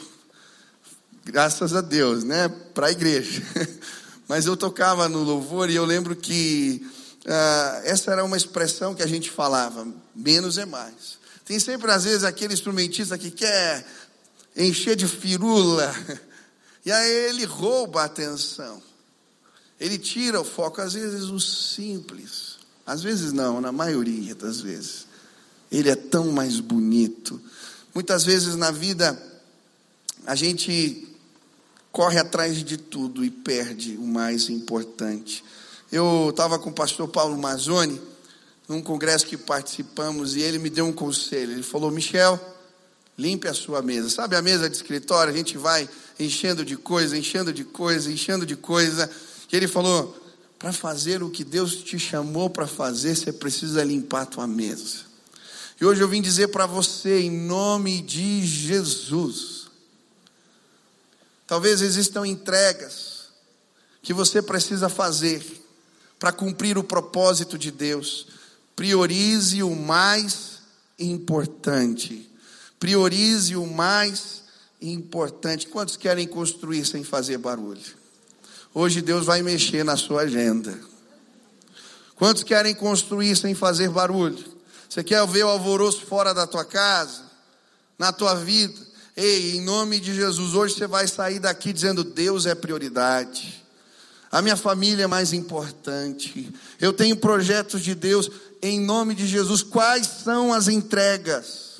graças 1.25 1.75
a 1.75 1.81
Deus, 1.81 2.25
né, 2.25 2.47
para 2.75 2.89
a 2.89 2.93
igreja. 2.93 3.43
Mas 4.29 4.45
eu 4.45 4.57
tocava 4.57 5.09
no 5.09 5.23
louvor 5.23 5.71
e 5.71 5.75
eu 5.75 5.85
lembro 5.87 6.15
que 6.15 6.87
uh, 7.25 7.81
essa 7.85 8.11
era 8.11 8.23
uma 8.23 8.37
expressão 8.37 8.95
que 8.95 9.03
a 9.03 9.07
gente 9.07 9.31
falava: 9.31 9.87
menos 10.15 10.59
é 10.59 10.67
mais. 10.67 11.19
Tem 11.45 11.59
sempre, 11.59 11.91
às 11.91 12.05
vezes, 12.05 12.25
aquele 12.25 12.55
instrumentista 12.55 13.19
que 13.19 13.31
quer 13.31 13.87
encher 14.57 14.97
de 14.97 15.07
firula, 15.07 15.95
e 16.85 16.93
aí 16.93 17.11
ele 17.29 17.45
rouba 17.45 18.03
a 18.03 18.05
atenção. 18.05 18.83
Ele 19.81 19.99
tira 19.99 20.41
o 20.41 20.45
foco, 20.45 20.81
às 20.81 20.93
vezes, 20.93 21.25
o 21.25 21.41
simples. 21.41 22.59
Às 22.87 23.03
vezes 23.03 23.33
não, 23.33 23.61
na 23.61 23.73
maioria 23.73 24.35
das 24.35 24.61
vezes. 24.61 25.07
Ele 25.71 25.89
é 25.89 25.97
tão 25.97 26.31
mais 26.31 26.61
bonito. 26.61 27.41
Muitas 27.95 28.25
vezes 28.25 28.55
na 28.57 28.71
vida, 28.71 29.21
a 30.27 30.35
gente 30.35 31.09
corre 31.91 32.19
atrás 32.19 32.63
de 32.63 32.77
tudo 32.77 33.25
e 33.25 33.31
perde 33.31 33.97
o 33.97 34.07
mais 34.07 34.51
importante. 34.51 35.45
Eu 35.91 36.31
estava 36.31 36.59
com 36.59 36.71
o 36.71 36.75
pastor 36.75 37.09
Paulo 37.09 37.39
Mazzoni, 37.39 38.01
num 38.69 38.83
congresso 38.83 39.27
que 39.27 39.37
participamos, 39.37 40.35
e 40.35 40.41
ele 40.41 40.59
me 40.59 40.69
deu 40.69 40.87
um 40.87 40.93
conselho. 40.93 41.53
Ele 41.53 41.63
falou: 41.63 41.91
Michel, 41.91 42.39
limpe 43.19 43.49
a 43.49 43.55
sua 43.55 43.83
mesa. 43.83 44.09
Sabe 44.11 44.37
a 44.37 44.43
mesa 44.43 44.69
de 44.69 44.77
escritório? 44.77 45.33
A 45.33 45.37
gente 45.37 45.57
vai 45.57 45.89
enchendo 46.19 46.65
de 46.65 46.77
coisa, 46.77 47.17
enchendo 47.17 47.53
de 47.53 47.65
coisa, 47.65 48.11
enchendo 48.11 48.47
de 48.47 48.57
coisa. 48.57 49.11
E 49.53 49.57
ele 49.57 49.69
falou: 49.69 50.17
para 50.59 50.73
fazer 50.73 51.23
o 51.23 51.31
que 51.31 51.45
Deus 51.45 51.77
te 51.77 51.99
chamou 51.99 52.51
para 52.51 52.67
fazer, 52.67 53.17
você 53.17 53.33
precisa 53.33 53.85
limpar 53.85 54.23
a 54.23 54.27
tua 54.27 54.47
mesa. 54.47 55.05
E 55.81 55.85
hoje 55.85 56.01
eu 56.01 56.09
vim 56.09 56.23
dizer 56.23 56.49
para 56.49 56.67
você, 56.67 57.21
em 57.21 57.31
nome 57.31 58.01
de 58.01 58.47
Jesus, 58.47 59.65
Talvez 61.47 61.83
existam 61.83 62.27
entregas 62.27 63.29
que 64.03 64.15
você 64.15 64.41
precisa 64.41 64.89
fazer 64.89 65.45
para 66.19 66.33
cumprir 66.33 66.79
o 66.79 66.85
propósito 66.85 67.59
de 67.59 67.71
Deus. 67.71 68.27
Priorize 68.75 69.63
o 69.63 69.75
mais 69.75 70.61
importante. 70.99 72.31
Priorize 72.85 73.57
o 73.57 73.67
mais 73.67 74.43
importante. 74.79 75.69
Quantos 75.69 75.97
querem 75.97 76.27
construir 76.27 76.85
sem 76.85 77.03
fazer 77.03 77.39
barulho? 77.39 77.81
Hoje 78.75 79.01
Deus 79.01 79.25
vai 79.25 79.41
mexer 79.41 79.83
na 79.83 79.97
sua 79.97 80.21
agenda. 80.21 80.79
Quantos 82.15 82.43
querem 82.43 82.75
construir 82.75 83.37
sem 83.37 83.55
fazer 83.55 83.89
barulho? 83.89 84.45
Você 84.87 85.03
quer 85.03 85.27
ver 85.27 85.47
o 85.47 85.49
alvoroço 85.49 86.05
fora 86.05 86.35
da 86.35 86.47
tua 86.47 86.63
casa, 86.63 87.23
na 87.99 88.13
tua 88.13 88.35
vida? 88.35 88.79
Ei, 89.17 89.57
em 89.57 89.63
nome 89.63 89.99
de 89.99 90.15
Jesus, 90.15 90.53
hoje 90.53 90.75
você 90.75 90.87
vai 90.87 91.09
sair 91.09 91.39
daqui 91.39 91.73
dizendo: 91.73 92.05
Deus 92.05 92.45
é 92.45 92.55
prioridade. 92.55 93.65
A 94.31 94.43
minha 94.43 94.59
família 94.59 95.05
é 95.05 95.07
mais 95.07 95.33
importante. 95.33 96.53
Eu 96.79 96.93
tenho 96.93 97.17
projetos 97.17 97.81
de 97.81 97.95
Deus 97.95 98.31
em 98.61 98.79
nome 98.79 99.15
de 99.15 99.27
Jesus. 99.27 99.63
Quais 99.63 100.07
são 100.07 100.53
as 100.53 100.69
entregas? 100.69 101.74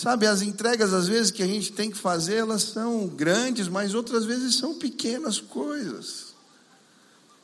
Sabe, 0.00 0.28
as 0.28 0.42
entregas 0.42 0.94
às 0.94 1.08
vezes 1.08 1.32
que 1.32 1.42
a 1.42 1.46
gente 1.46 1.72
tem 1.72 1.90
que 1.90 1.98
fazer, 1.98 2.36
elas 2.36 2.62
são 2.62 3.08
grandes, 3.08 3.66
mas 3.66 3.94
outras 3.94 4.24
vezes 4.24 4.54
são 4.54 4.72
pequenas 4.78 5.40
coisas. 5.40 6.26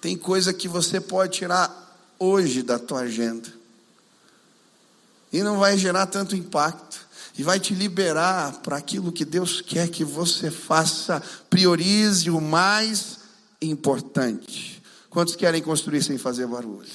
Tem 0.01 0.17
coisa 0.17 0.55
que 0.55 0.69
você 0.69 1.01
pode 1.01 1.37
tirar 1.37 2.15
hoje 2.17 2.63
da 2.63 2.79
tua 2.79 3.01
agenda. 3.01 3.53
E 5.33 5.43
não 5.43 5.59
vai 5.59 5.77
gerar 5.77 6.07
tanto 6.07 6.37
impacto 6.37 7.01
e 7.37 7.43
vai 7.43 7.59
te 7.59 7.75
liberar 7.75 8.61
para 8.61 8.77
aquilo 8.77 9.11
que 9.11 9.25
Deus 9.25 9.61
quer 9.61 9.89
que 9.89 10.05
você 10.05 10.49
faça. 10.49 11.21
Priorize 11.51 12.31
o 12.31 12.41
mais 12.41 13.19
importante. 13.61 14.81
Quantos 15.11 15.35
querem 15.35 15.61
construir 15.61 16.05
sem 16.05 16.19
fazer 16.19 16.47
barulho? 16.47 16.87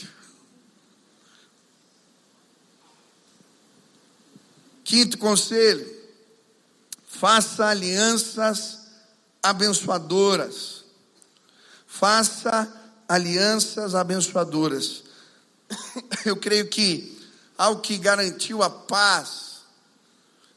Quinto 4.89 5.19
conselho: 5.19 5.87
faça 7.07 7.67
alianças 7.67 8.79
abençoadoras. 9.43 10.83
Faça 11.85 12.67
alianças 13.07 13.93
abençoadoras. 13.93 15.03
Eu 16.25 16.35
creio 16.35 16.67
que 16.69 17.15
algo 17.55 17.81
que 17.81 17.99
garantiu 17.99 18.63
a 18.63 18.69
paz 18.71 19.57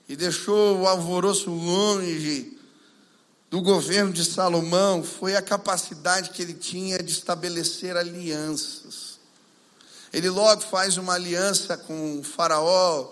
e 0.09 0.17
deixou 0.17 0.79
o 0.79 0.89
alvoroço 0.89 1.51
longe 1.51 2.59
do 3.51 3.61
governo 3.61 4.15
de 4.15 4.25
Salomão 4.25 5.05
foi 5.05 5.37
a 5.37 5.43
capacidade 5.43 6.31
que 6.31 6.41
ele 6.41 6.55
tinha 6.55 7.03
de 7.03 7.13
estabelecer 7.13 7.99
alianças. 7.99 9.19
Ele 10.11 10.31
logo 10.31 10.63
faz 10.63 10.97
uma 10.97 11.13
aliança 11.13 11.77
com 11.77 12.19
o 12.19 12.23
Faraó, 12.23 13.11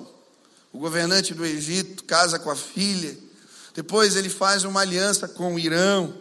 o 0.73 0.79
governante 0.79 1.35
do 1.35 1.45
Egito, 1.45 2.05
casa 2.05 2.39
com 2.39 2.51
a 2.51 2.57
filha. 2.57 3.17
Depois 3.75 4.17
ele 4.17 4.29
faz 4.29 4.65
uma 4.65 4.81
aliança 4.81 5.27
com 5.29 5.55
o 5.55 5.59
Irão. 5.59 6.15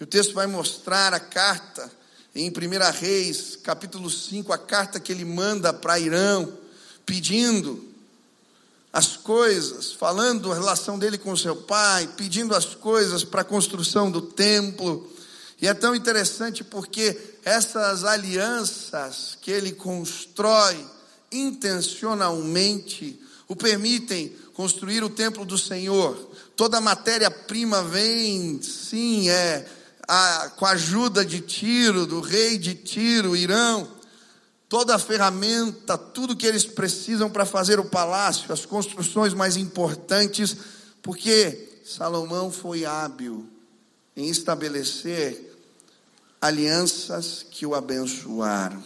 E 0.00 0.02
o 0.02 0.06
texto 0.06 0.34
vai 0.34 0.46
mostrar 0.46 1.12
a 1.12 1.20
carta 1.20 1.90
em 2.34 2.50
1 2.50 2.52
Reis, 2.98 3.56
capítulo 3.62 4.10
5, 4.10 4.52
a 4.52 4.58
carta 4.58 4.98
que 4.98 5.12
ele 5.12 5.24
manda 5.24 5.72
para 5.72 6.00
Irão, 6.00 6.52
pedindo 7.06 7.94
as 8.92 9.16
coisas, 9.16 9.92
falando 9.92 10.50
a 10.50 10.54
relação 10.54 10.98
dele 10.98 11.18
com 11.18 11.36
seu 11.36 11.54
pai, 11.56 12.08
pedindo 12.16 12.54
as 12.54 12.74
coisas 12.74 13.24
para 13.24 13.42
a 13.42 13.44
construção 13.44 14.10
do 14.10 14.22
templo. 14.22 15.12
E 15.60 15.68
é 15.68 15.74
tão 15.74 15.94
interessante 15.94 16.64
porque 16.64 17.16
essas 17.44 18.04
alianças 18.04 19.36
que 19.40 19.50
ele 19.50 19.72
constrói 19.72 20.84
intencionalmente 21.30 23.20
o 23.48 23.54
permitem 23.54 24.32
construir 24.54 25.02
o 25.02 25.10
templo 25.10 25.44
do 25.44 25.58
Senhor. 25.58 26.16
Toda 26.56 26.80
matéria-prima 26.80 27.82
vem, 27.82 28.60
sim, 28.62 29.28
é 29.28 29.66
a, 30.08 30.50
com 30.56 30.66
a 30.66 30.70
ajuda 30.70 31.24
de 31.24 31.40
Tiro, 31.40 32.06
do 32.06 32.20
rei 32.20 32.58
de 32.58 32.74
Tiro, 32.74 33.36
Irão 33.36 33.88
toda 34.74 34.96
a 34.96 34.98
ferramenta, 34.98 35.96
tudo 35.96 36.34
que 36.34 36.44
eles 36.44 36.64
precisam 36.64 37.30
para 37.30 37.46
fazer 37.46 37.78
o 37.78 37.84
palácio, 37.84 38.52
as 38.52 38.66
construções 38.66 39.32
mais 39.32 39.56
importantes, 39.56 40.56
porque 41.00 41.78
Salomão 41.84 42.50
foi 42.50 42.84
hábil 42.84 43.48
em 44.16 44.28
estabelecer 44.28 45.56
alianças 46.40 47.46
que 47.48 47.64
o 47.64 47.72
abençoaram. 47.72 48.82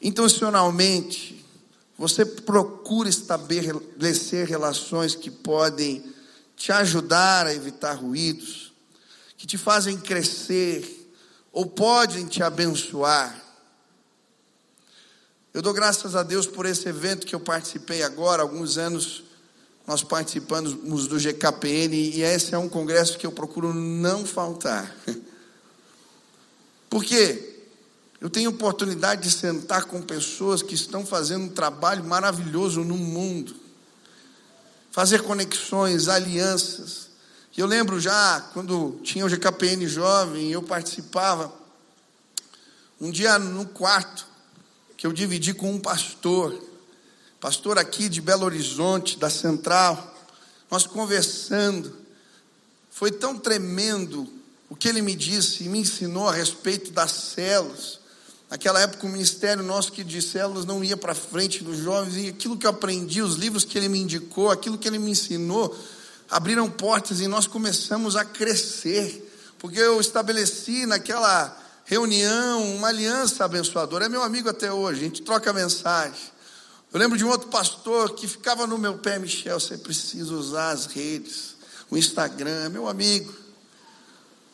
Intencionalmente, 0.00 1.33
você 1.96 2.24
procura 2.24 3.08
estabelecer 3.08 4.46
relações 4.46 5.14
que 5.14 5.30
podem 5.30 6.04
te 6.56 6.72
ajudar 6.72 7.46
a 7.46 7.54
evitar 7.54 7.94
ruídos, 7.94 8.72
que 9.36 9.46
te 9.46 9.56
fazem 9.56 9.98
crescer 9.98 11.12
ou 11.52 11.66
podem 11.66 12.26
te 12.26 12.42
abençoar. 12.42 13.42
Eu 15.52 15.62
dou 15.62 15.72
graças 15.72 16.16
a 16.16 16.24
Deus 16.24 16.46
por 16.46 16.66
esse 16.66 16.88
evento 16.88 17.26
que 17.26 17.34
eu 17.34 17.40
participei 17.40 18.02
agora, 18.02 18.42
alguns 18.42 18.76
anos 18.76 19.22
nós 19.86 20.02
participamos 20.02 20.74
do 21.06 21.18
GKPN 21.18 21.94
e 21.94 22.22
esse 22.22 22.54
é 22.54 22.58
um 22.58 22.68
congresso 22.68 23.18
que 23.18 23.26
eu 23.26 23.32
procuro 23.32 23.72
não 23.72 24.24
faltar. 24.24 24.92
Porque 26.88 27.53
eu 28.24 28.30
tenho 28.30 28.48
oportunidade 28.48 29.20
de 29.20 29.30
sentar 29.30 29.84
com 29.84 30.00
pessoas 30.00 30.62
que 30.62 30.74
estão 30.74 31.04
fazendo 31.04 31.44
um 31.44 31.50
trabalho 31.50 32.02
maravilhoso 32.02 32.82
no 32.82 32.96
mundo, 32.96 33.54
fazer 34.90 35.20
conexões, 35.20 36.08
alianças. 36.08 37.10
Eu 37.54 37.66
lembro 37.66 38.00
já, 38.00 38.40
quando 38.54 38.98
tinha 39.02 39.26
o 39.26 39.28
GKPN 39.28 39.86
jovem, 39.86 40.50
eu 40.50 40.62
participava, 40.62 41.52
um 42.98 43.10
dia 43.10 43.38
no 43.38 43.66
quarto, 43.66 44.26
que 44.96 45.06
eu 45.06 45.12
dividi 45.12 45.52
com 45.52 45.70
um 45.70 45.78
pastor, 45.78 46.58
pastor 47.38 47.78
aqui 47.78 48.08
de 48.08 48.22
Belo 48.22 48.46
Horizonte, 48.46 49.18
da 49.18 49.28
Central, 49.28 50.16
nós 50.70 50.86
conversando, 50.86 51.94
foi 52.90 53.12
tão 53.12 53.38
tremendo 53.38 54.26
o 54.70 54.74
que 54.74 54.88
ele 54.88 55.02
me 55.02 55.14
disse 55.14 55.64
e 55.64 55.68
me 55.68 55.80
ensinou 55.80 56.26
a 56.26 56.32
respeito 56.32 56.90
das 56.90 57.10
células, 57.10 58.02
Naquela 58.54 58.80
época, 58.80 59.04
o 59.04 59.08
ministério 59.08 59.64
nosso 59.64 59.90
que 59.90 60.04
de 60.04 60.22
células 60.22 60.64
não 60.64 60.84
ia 60.84 60.96
para 60.96 61.12
frente 61.12 61.64
dos 61.64 61.78
jovens, 61.78 62.16
e 62.16 62.28
aquilo 62.28 62.56
que 62.56 62.64
eu 62.64 62.70
aprendi, 62.70 63.20
os 63.20 63.34
livros 63.34 63.64
que 63.64 63.76
ele 63.76 63.88
me 63.88 63.98
indicou, 63.98 64.48
aquilo 64.48 64.78
que 64.78 64.86
ele 64.86 64.96
me 64.96 65.10
ensinou, 65.10 65.76
abriram 66.30 66.70
portas 66.70 67.18
e 67.18 67.26
nós 67.26 67.48
começamos 67.48 68.14
a 68.14 68.24
crescer, 68.24 69.28
porque 69.58 69.80
eu 69.80 70.00
estabeleci 70.00 70.86
naquela 70.86 71.60
reunião 71.84 72.76
uma 72.76 72.86
aliança 72.86 73.44
abençoadora. 73.44 74.06
É 74.06 74.08
meu 74.08 74.22
amigo 74.22 74.48
até 74.48 74.72
hoje, 74.72 75.00
a 75.00 75.02
gente 75.02 75.22
troca 75.22 75.52
mensagem. 75.52 76.14
Eu 76.92 77.00
lembro 77.00 77.18
de 77.18 77.24
um 77.24 77.30
outro 77.30 77.48
pastor 77.48 78.14
que 78.14 78.28
ficava 78.28 78.68
no 78.68 78.78
meu 78.78 78.98
pé, 78.98 79.18
Michel, 79.18 79.58
você 79.58 79.76
precisa 79.76 80.32
usar 80.32 80.70
as 80.70 80.86
redes, 80.86 81.56
o 81.90 81.96
Instagram, 81.96 82.68
meu 82.68 82.86
amigo, 82.86 83.34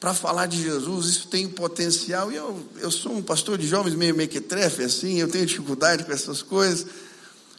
para 0.00 0.14
falar 0.14 0.46
de 0.46 0.60
Jesus, 0.62 1.06
isso 1.06 1.28
tem 1.28 1.46
potencial. 1.46 2.32
E 2.32 2.36
eu, 2.36 2.66
eu 2.78 2.90
sou 2.90 3.12
um 3.12 3.22
pastor 3.22 3.58
de 3.58 3.68
jovens 3.68 3.94
meio 3.94 4.14
mequetrefe, 4.16 4.82
assim, 4.82 5.20
eu 5.20 5.28
tenho 5.28 5.44
dificuldade 5.44 6.04
com 6.04 6.12
essas 6.12 6.40
coisas. 6.40 6.86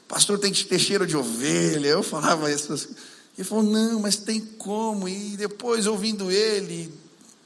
Pastor 0.08 0.40
tem 0.40 0.52
que 0.52 0.66
ter 0.66 0.80
cheiro 0.80 1.06
de 1.06 1.16
ovelha. 1.16 1.88
Eu 1.88 2.02
falava 2.02 2.50
essas 2.50 2.86
coisas. 2.86 3.12
Ele 3.38 3.48
falou, 3.48 3.64
não, 3.64 4.00
mas 4.02 4.18
tem 4.18 4.42
como. 4.42 5.08
E 5.08 5.38
depois, 5.38 5.86
ouvindo 5.86 6.30
ele, 6.32 6.92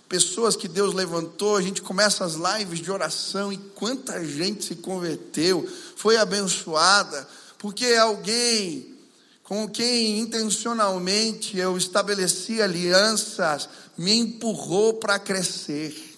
pessoas 0.07 0.55
que 0.55 0.67
Deus 0.67 0.93
levantou, 0.93 1.57
a 1.57 1.61
gente 1.61 1.81
começa 1.81 2.23
as 2.23 2.35
lives 2.35 2.79
de 2.79 2.89
oração 2.89 3.51
e 3.51 3.57
quanta 3.57 4.23
gente 4.25 4.65
se 4.65 4.75
converteu, 4.75 5.67
foi 5.95 6.17
abençoada, 6.17 7.27
porque 7.59 7.85
alguém 7.93 8.95
com 9.43 9.69
quem 9.69 10.19
intencionalmente 10.19 11.55
eu 11.55 11.77
estabeleci 11.77 12.63
alianças 12.63 13.69
me 13.97 14.13
empurrou 14.13 14.95
para 14.95 15.19
crescer, 15.19 16.17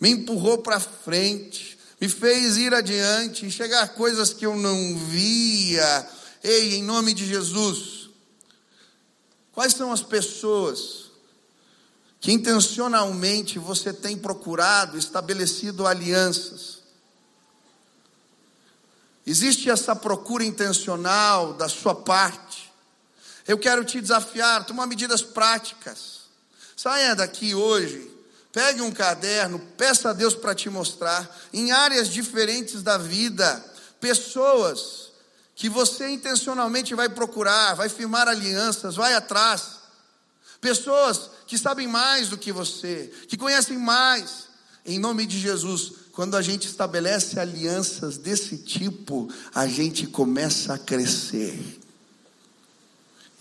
me 0.00 0.10
empurrou 0.10 0.58
para 0.58 0.80
frente, 0.80 1.78
me 2.00 2.08
fez 2.08 2.56
ir 2.56 2.74
adiante, 2.74 3.50
chegar 3.50 3.82
a 3.82 3.88
coisas 3.88 4.32
que 4.32 4.44
eu 4.44 4.56
não 4.56 4.96
via. 4.98 6.08
Ei, 6.42 6.76
em 6.76 6.82
nome 6.82 7.14
de 7.14 7.26
Jesus, 7.26 8.10
quais 9.52 9.72
são 9.72 9.92
as 9.92 10.02
pessoas 10.02 11.06
que 12.20 12.32
intencionalmente 12.32 13.58
você 13.58 13.92
tem 13.92 14.16
procurado, 14.16 14.98
estabelecido 14.98 15.86
alianças. 15.86 16.78
Existe 19.24 19.70
essa 19.70 19.94
procura 19.94 20.44
intencional 20.44 21.54
da 21.54 21.68
sua 21.68 21.94
parte. 21.94 22.72
Eu 23.46 23.56
quero 23.56 23.84
te 23.84 24.00
desafiar, 24.00 24.64
tomar 24.64 24.86
medidas 24.86 25.22
práticas. 25.22 26.15
Saia 26.76 27.16
daqui 27.16 27.54
hoje, 27.54 28.10
pegue 28.52 28.82
um 28.82 28.92
caderno, 28.92 29.58
peça 29.78 30.10
a 30.10 30.12
Deus 30.12 30.34
para 30.34 30.54
te 30.54 30.68
mostrar, 30.68 31.34
em 31.52 31.72
áreas 31.72 32.08
diferentes 32.08 32.82
da 32.82 32.98
vida, 32.98 33.64
pessoas 33.98 35.06
que 35.54 35.70
você 35.70 36.10
intencionalmente 36.10 36.94
vai 36.94 37.08
procurar, 37.08 37.74
vai 37.74 37.88
firmar 37.88 38.28
alianças, 38.28 38.94
vai 38.94 39.14
atrás. 39.14 39.76
Pessoas 40.60 41.30
que 41.46 41.56
sabem 41.56 41.88
mais 41.88 42.28
do 42.28 42.36
que 42.36 42.52
você, 42.52 43.10
que 43.26 43.36
conhecem 43.36 43.78
mais. 43.78 44.48
Em 44.84 44.98
nome 44.98 45.26
de 45.26 45.38
Jesus, 45.38 45.92
quando 46.12 46.36
a 46.36 46.42
gente 46.42 46.66
estabelece 46.66 47.40
alianças 47.40 48.18
desse 48.18 48.58
tipo, 48.58 49.32
a 49.54 49.66
gente 49.66 50.06
começa 50.06 50.74
a 50.74 50.78
crescer. 50.78 51.80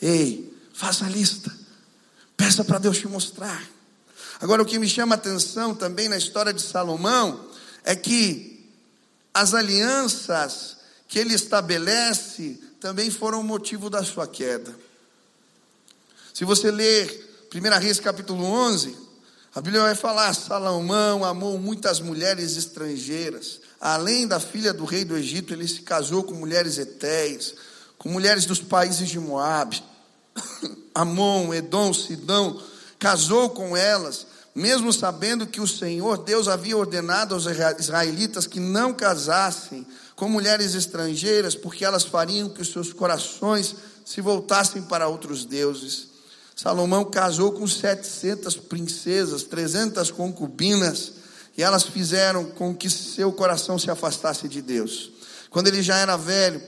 Ei, 0.01 0.53
faça 0.73 1.05
a 1.05 1.09
lista. 1.09 1.54
Peça 2.35 2.63
para 2.63 2.79
Deus 2.79 2.97
te 2.97 3.07
mostrar. 3.07 3.63
Agora, 4.39 4.61
o 4.61 4.65
que 4.65 4.77
me 4.77 4.89
chama 4.89 5.15
a 5.15 5.17
atenção 5.17 5.73
também 5.73 6.09
na 6.09 6.17
história 6.17 6.53
de 6.53 6.61
Salomão 6.61 7.49
é 7.83 7.95
que 7.95 8.69
as 9.33 9.53
alianças 9.53 10.77
que 11.07 11.19
ele 11.19 11.33
estabelece 11.33 12.59
também 12.79 13.09
foram 13.09 13.43
motivo 13.43 13.89
da 13.89 14.03
sua 14.03 14.27
queda. 14.27 14.75
Se 16.33 16.43
você 16.43 16.69
ler 16.69 17.47
1 17.53 17.79
Reis 17.79 17.99
capítulo 17.99 18.43
11, 18.43 18.97
a 19.55 19.61
Bíblia 19.61 19.83
vai 19.83 19.95
falar: 19.95 20.33
Salomão 20.33 21.23
amou 21.23 21.57
muitas 21.57 22.01
mulheres 22.01 22.57
estrangeiras. 22.57 23.61
Além 23.79 24.27
da 24.27 24.39
filha 24.39 24.73
do 24.73 24.83
rei 24.83 25.05
do 25.05 25.15
Egito, 25.15 25.53
ele 25.53 25.67
se 25.67 25.81
casou 25.81 26.23
com 26.23 26.33
mulheres 26.33 26.77
etéias, 26.77 27.55
com 27.97 28.09
mulheres 28.09 28.45
dos 28.45 28.59
países 28.59 29.07
de 29.07 29.19
Moab, 29.19 29.81
Amon, 30.95 31.53
Edom, 31.53 31.93
Sidão, 31.93 32.59
casou 32.97 33.49
com 33.49 33.75
elas, 33.75 34.25
mesmo 34.55 34.93
sabendo 34.93 35.45
que 35.45 35.59
o 35.59 35.67
Senhor 35.67 36.17
Deus 36.19 36.47
havia 36.47 36.77
ordenado 36.77 37.35
aos 37.35 37.45
israelitas 37.45 38.47
que 38.47 38.59
não 38.59 38.93
casassem 38.93 39.85
com 40.15 40.29
mulheres 40.29 40.73
estrangeiras, 40.73 41.53
porque 41.53 41.83
elas 41.83 42.05
fariam 42.05 42.47
que 42.47 42.61
os 42.61 42.71
seus 42.71 42.93
corações 42.93 43.75
se 44.05 44.21
voltassem 44.21 44.81
para 44.83 45.09
outros 45.09 45.43
deuses. 45.43 46.07
Salomão 46.55 47.03
casou 47.03 47.51
com 47.51 47.67
700 47.67 48.55
princesas, 48.55 49.43
300 49.43 50.09
concubinas, 50.11 51.11
e 51.57 51.63
elas 51.63 51.83
fizeram 51.83 52.45
com 52.45 52.73
que 52.73 52.89
seu 52.89 53.33
coração 53.33 53.77
se 53.77 53.91
afastasse 53.91 54.47
de 54.47 54.61
Deus. 54.61 55.11
Quando 55.49 55.67
ele 55.67 55.83
já 55.83 55.97
era 55.97 56.15
velho, 56.15 56.61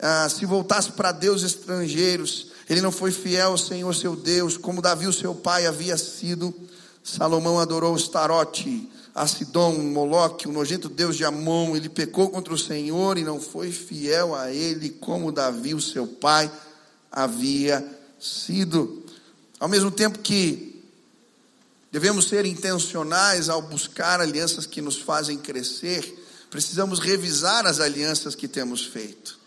ah, 0.00 0.28
se 0.28 0.46
voltasse 0.46 0.92
para 0.92 1.12
Deus 1.12 1.42
estrangeiros, 1.42 2.52
ele 2.68 2.82
não 2.82 2.92
foi 2.92 3.10
fiel 3.10 3.52
ao 3.52 3.58
Senhor 3.58 3.94
seu 3.94 4.14
Deus, 4.14 4.56
como 4.56 4.82
Davi, 4.82 5.06
o 5.06 5.12
seu 5.12 5.34
pai, 5.34 5.66
havia 5.66 5.96
sido. 5.96 6.54
Salomão 7.02 7.58
adorou 7.58 7.96
Starote, 7.96 8.86
Asidom, 9.14 9.78
Moloque, 9.78 10.46
o 10.46 10.52
nojento 10.52 10.88
Deus 10.88 11.16
de 11.16 11.24
Amon. 11.24 11.74
Ele 11.74 11.88
pecou 11.88 12.28
contra 12.28 12.52
o 12.52 12.58
Senhor 12.58 13.16
e 13.16 13.24
não 13.24 13.40
foi 13.40 13.72
fiel 13.72 14.34
a 14.34 14.52
ele, 14.52 14.90
como 14.90 15.32
Davi, 15.32 15.74
o 15.74 15.80
seu 15.80 16.06
pai, 16.06 16.50
havia 17.10 17.82
sido. 18.20 19.02
Ao 19.58 19.68
mesmo 19.68 19.90
tempo 19.90 20.18
que 20.18 20.84
devemos 21.90 22.28
ser 22.28 22.44
intencionais 22.44 23.48
ao 23.48 23.62
buscar 23.62 24.20
alianças 24.20 24.66
que 24.66 24.82
nos 24.82 24.98
fazem 24.98 25.38
crescer, 25.38 26.26
precisamos 26.50 26.98
revisar 26.98 27.66
as 27.66 27.80
alianças 27.80 28.34
que 28.34 28.46
temos 28.46 28.84
feito. 28.84 29.37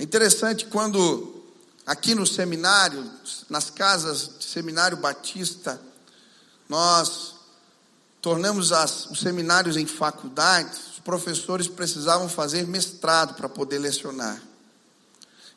É 0.00 0.02
interessante 0.02 0.64
quando 0.64 1.44
aqui 1.84 2.14
no 2.14 2.26
seminário, 2.26 3.04
nas 3.50 3.68
casas 3.68 4.30
de 4.38 4.46
seminário 4.46 4.96
batista, 4.96 5.78
nós 6.66 7.34
tornamos 8.22 8.72
as, 8.72 9.04
os 9.10 9.20
seminários 9.20 9.76
em 9.76 9.84
faculdades, 9.84 10.92
os 10.94 11.00
professores 11.00 11.68
precisavam 11.68 12.30
fazer 12.30 12.66
mestrado 12.66 13.34
para 13.34 13.46
poder 13.46 13.78
lecionar. 13.78 14.40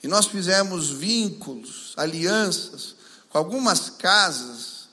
E 0.04 0.10
nós 0.10 0.26
fizemos 0.26 0.90
vínculos, 0.90 1.94
alianças 1.96 2.98
com 3.30 3.38
algumas 3.38 3.92
casas 3.92 4.90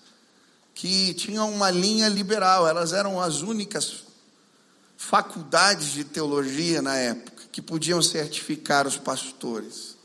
que 0.77 1.13
tinham 1.15 1.53
uma 1.53 1.73
linha 1.73 2.09
liberal, 2.09 2.69
elas 2.69 2.93
eram 2.93 3.21
as 3.21 3.43
únicas 3.43 4.05
faculdades 4.97 5.89
de 5.89 6.05
teologia 6.05 6.81
na 6.81 6.95
época 6.95 7.39
que 7.53 7.61
podiam 7.61 8.01
certificar 8.01 8.87
os 8.87 8.97
pastores. 8.97 9.97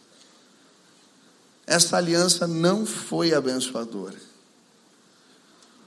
Essa 1.67 1.97
aliança 1.97 2.47
não 2.47 2.85
foi 2.85 3.33
abençoadora. 3.33 4.17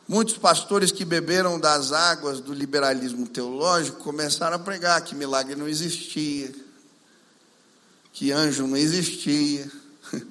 Muitos 0.08 0.38
pastores 0.38 0.90
que 0.90 1.04
beberam 1.04 1.60
das 1.60 1.92
águas 1.92 2.40
do 2.40 2.54
liberalismo 2.54 3.28
teológico 3.28 4.02
começaram 4.02 4.56
a 4.56 4.58
pregar 4.58 5.02
que 5.02 5.14
milagre 5.14 5.54
não 5.54 5.68
existia, 5.68 6.50
que 8.12 8.32
anjo 8.32 8.66
não 8.66 8.76
existia, 8.76 9.70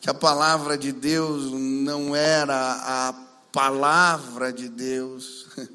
que 0.00 0.08
a 0.08 0.14
palavra 0.14 0.78
de 0.78 0.90
Deus 0.90 1.52
não 1.52 2.16
era 2.16 2.54
a 2.56 3.12
palavra 3.52 4.50
de 4.50 4.70
Deus, 4.70 5.46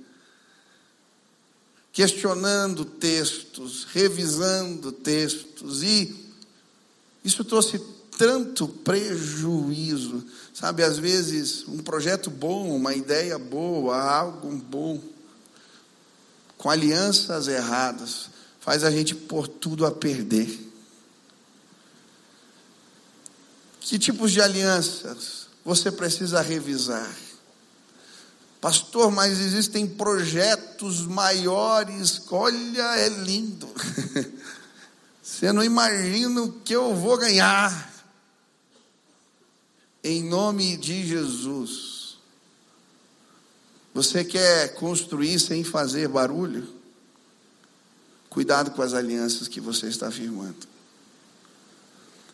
questionando 2.00 2.86
textos, 2.86 3.86
revisando 3.92 4.90
textos, 4.90 5.84
e 5.84 6.16
isso 7.26 7.44
trouxe 7.44 7.78
tanto 8.18 8.70
prejuízo, 8.70 10.24
sabe? 10.54 10.82
Às 10.82 10.98
vezes, 10.98 11.68
um 11.68 11.80
projeto 11.80 12.30
bom, 12.30 12.74
uma 12.74 12.94
ideia 12.94 13.38
boa, 13.38 14.02
algo 14.02 14.50
bom, 14.50 15.02
com 16.58 16.70
alianças 16.70 17.50
erradas, 17.50 18.30
faz 18.62 18.86
a 18.86 18.92
gente 18.92 19.14
pôr 19.14 19.46
tudo 19.46 19.86
a 19.86 19.92
perder. 19.92 20.58
Que 23.82 24.00
tipos 24.00 24.32
de 24.32 24.40
alianças 24.40 25.48
você 25.66 25.92
precisa 25.92 26.40
revisar? 26.40 27.14
Pastor, 28.62 29.10
mas 29.10 29.40
existem 29.40 29.88
projetos 29.88 31.06
maiores. 31.06 32.22
Olha, 32.30 32.98
é 32.98 33.10
lindo. 33.10 33.70
Você 35.24 35.54
não 35.54 35.64
imagina 35.64 36.42
o 36.42 36.52
que 36.52 36.76
eu 36.76 36.94
vou 36.94 37.18
ganhar. 37.18 37.90
Em 40.04 40.24
nome 40.24 40.76
de 40.76 41.06
Jesus. 41.06 42.18
Você 43.94 44.24
quer 44.26 44.76
construir 44.76 45.40
sem 45.40 45.64
fazer 45.64 46.08
barulho? 46.08 46.68
Cuidado 48.30 48.72
com 48.72 48.82
as 48.82 48.94
alianças 48.94 49.48
que 49.48 49.60
você 49.60 49.88
está 49.88 50.12
firmando. 50.12 50.68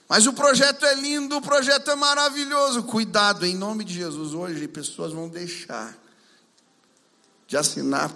Mas 0.08 0.28
o 0.28 0.34
projeto 0.34 0.86
é 0.86 0.94
lindo, 0.96 1.38
o 1.38 1.42
projeto 1.42 1.90
é 1.90 1.96
maravilhoso. 1.96 2.84
Cuidado, 2.84 3.46
em 3.46 3.56
nome 3.56 3.84
de 3.84 3.94
Jesus. 3.94 4.34
Hoje, 4.34 4.68
pessoas 4.68 5.12
vão 5.12 5.28
deixar 5.28 5.98
de 7.56 7.58
assinar 7.58 8.14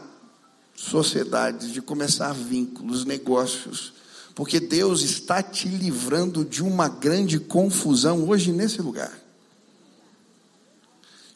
sociedades, 0.75 1.71
de 1.71 1.82
começar 1.82 2.34
vínculos, 2.34 3.06
negócios, 3.06 3.93
porque 4.36 4.60
Deus 4.60 5.02
está 5.02 5.41
te 5.41 5.69
livrando 5.69 6.43
de 6.43 6.62
uma 6.62 6.89
grande 6.89 7.39
confusão 7.39 8.28
hoje 8.28 8.52
nesse 8.52 8.82
lugar. 8.82 9.17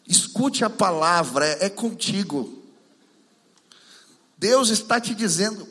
Escute 0.06 0.66
a 0.66 0.70
palavra, 0.70 1.46
é, 1.48 1.68
é 1.68 1.70
contigo. 1.70 2.62
Deus 4.38 4.68
está 4.68 5.00
te 5.00 5.16
dizendo: 5.16 5.66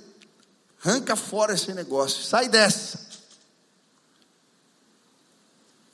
arranca 0.83 1.15
fora 1.15 1.53
esse 1.53 1.75
negócio, 1.75 2.23
sai 2.23 2.49
dessa. 2.49 2.99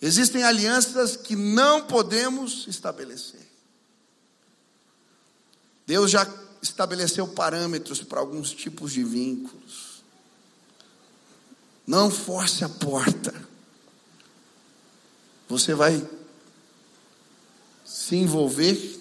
Existem 0.00 0.44
alianças 0.44 1.16
que 1.16 1.34
não 1.34 1.84
podemos 1.84 2.68
estabelecer. 2.68 3.47
Deus 5.88 6.10
já 6.10 6.30
estabeleceu 6.60 7.26
parâmetros 7.26 8.02
para 8.02 8.20
alguns 8.20 8.50
tipos 8.50 8.92
de 8.92 9.02
vínculos. 9.02 10.02
Não 11.86 12.10
force 12.10 12.62
a 12.62 12.68
porta. 12.68 13.34
Você 15.48 15.72
vai 15.72 16.06
se 17.86 18.16
envolver 18.16 19.00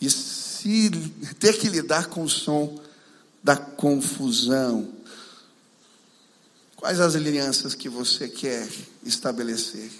e 0.00 0.10
se 0.10 0.90
ter 1.38 1.60
que 1.60 1.68
lidar 1.68 2.08
com 2.08 2.24
o 2.24 2.28
som 2.28 2.76
da 3.40 3.56
confusão. 3.56 4.92
Quais 6.74 6.98
as 6.98 7.14
alianças 7.14 7.72
que 7.72 7.88
você 7.88 8.28
quer 8.28 8.68
estabelecer? 9.04 9.92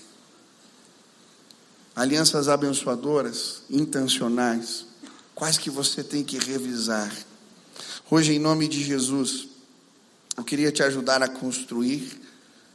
Alianças 1.94 2.48
abençoadoras, 2.48 3.62
intencionais, 3.70 4.86
quais 5.34 5.58
que 5.58 5.70
você 5.70 6.02
tem 6.02 6.22
que 6.22 6.38
revisar? 6.38 7.12
Hoje, 8.10 8.32
em 8.32 8.38
nome 8.38 8.68
de 8.68 8.82
Jesus, 8.82 9.48
eu 10.36 10.44
queria 10.44 10.70
te 10.70 10.82
ajudar 10.82 11.22
a 11.22 11.28
construir 11.28 12.20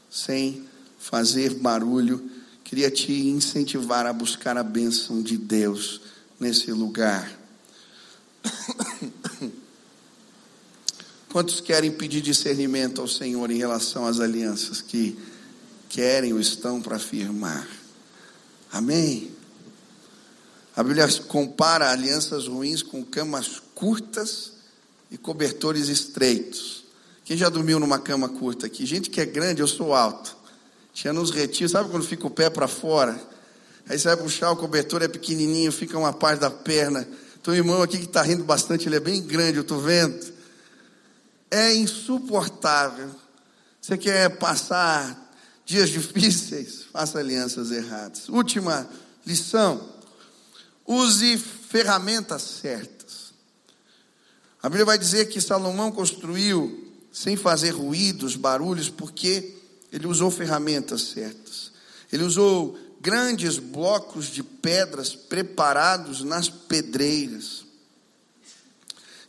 sem 0.10 0.66
fazer 1.00 1.54
barulho 1.56 2.40
Queria 2.70 2.92
te 2.92 3.12
incentivar 3.12 4.06
a 4.06 4.14
buscar 4.14 4.56
a 4.56 4.62
bênção 4.62 5.24
de 5.24 5.36
Deus 5.36 6.02
nesse 6.40 6.72
lugar. 6.72 7.28
Quantos 11.30 11.60
querem 11.62 11.92
pedir 11.92 12.22
discernimento 12.22 13.02
ao 13.02 13.08
Senhor 13.08 13.50
em 13.50 13.58
relação 13.58 14.06
às 14.06 14.20
alianças 14.20 14.84
que 14.84 15.18
querem 15.90 16.32
ou 16.32 16.40
estão 16.40 16.80
para 16.80 17.00
firmar? 17.00 17.68
Amém? 18.72 19.32
A 20.80 20.84
Bíblia 20.84 21.10
compara 21.28 21.92
alianças 21.92 22.48
ruins 22.48 22.82
com 22.82 23.04
camas 23.04 23.62
curtas 23.76 24.54
e 25.12 25.18
cobertores 25.18 25.90
estreitos. 25.90 26.86
Quem 27.26 27.36
já 27.36 27.50
dormiu 27.50 27.82
numa 27.82 28.00
cama 28.00 28.30
curta 28.30 28.68
aqui? 28.68 28.86
Gente 28.86 29.10
que 29.10 29.20
é 29.20 29.26
grande, 29.26 29.60
eu 29.60 29.68
sou 29.68 29.94
alto. 29.94 30.38
Tinha 30.94 31.12
nos 31.12 31.32
retiros, 31.32 31.74
sabe 31.74 31.90
quando 31.90 32.06
fica 32.06 32.26
o 32.26 32.30
pé 32.30 32.50
para 32.50 32.66
fora? 32.66 33.22
Aí 33.90 34.00
você 34.00 34.08
vai 34.08 34.16
puxar, 34.16 34.52
o 34.52 34.56
cobertor 34.56 35.02
é 35.02 35.10
pequenininho, 35.10 35.70
fica 35.70 36.00
uma 36.00 36.14
parte 36.14 36.40
da 36.40 36.50
perna. 36.50 37.06
Teu 37.44 37.54
irmão 37.54 37.82
aqui 37.82 37.98
que 37.98 38.06
está 38.06 38.22
rindo 38.22 38.46
bastante, 38.46 38.88
ele 38.88 38.96
é 38.96 39.02
bem 39.02 39.22
grande, 39.22 39.58
eu 39.58 39.64
estou 39.64 39.82
vendo. 39.82 40.18
É 41.52 41.74
insuportável. 41.74 43.10
Você 43.82 43.98
quer 43.98 44.30
passar 44.38 45.30
dias 45.66 45.90
difíceis? 45.92 46.86
Faça 46.90 47.20
alianças 47.20 47.70
erradas. 47.70 48.30
Última 48.30 48.90
lição: 49.26 49.99
use 50.90 51.38
ferramentas 51.38 52.42
certas. 52.42 53.32
A 54.62 54.68
Bíblia 54.68 54.86
vai 54.86 54.98
dizer 54.98 55.30
que 55.30 55.40
Salomão 55.40 55.92
construiu 55.92 56.92
sem 57.14 57.38
fazer 57.38 57.70
ruídos, 57.70 58.36
barulhos, 58.36 58.90
porque 58.90 59.56
ele 59.92 60.08
usou 60.08 60.32
ferramentas 60.32 61.02
certas. 61.02 61.72
Ele 62.12 62.24
usou 62.24 62.78
grandes 63.00 63.60
blocos 63.60 64.28
de 64.28 64.44
pedras 64.44 65.16
preparados 65.16 66.24
nas 66.24 66.50
pedreiras. 66.50 67.64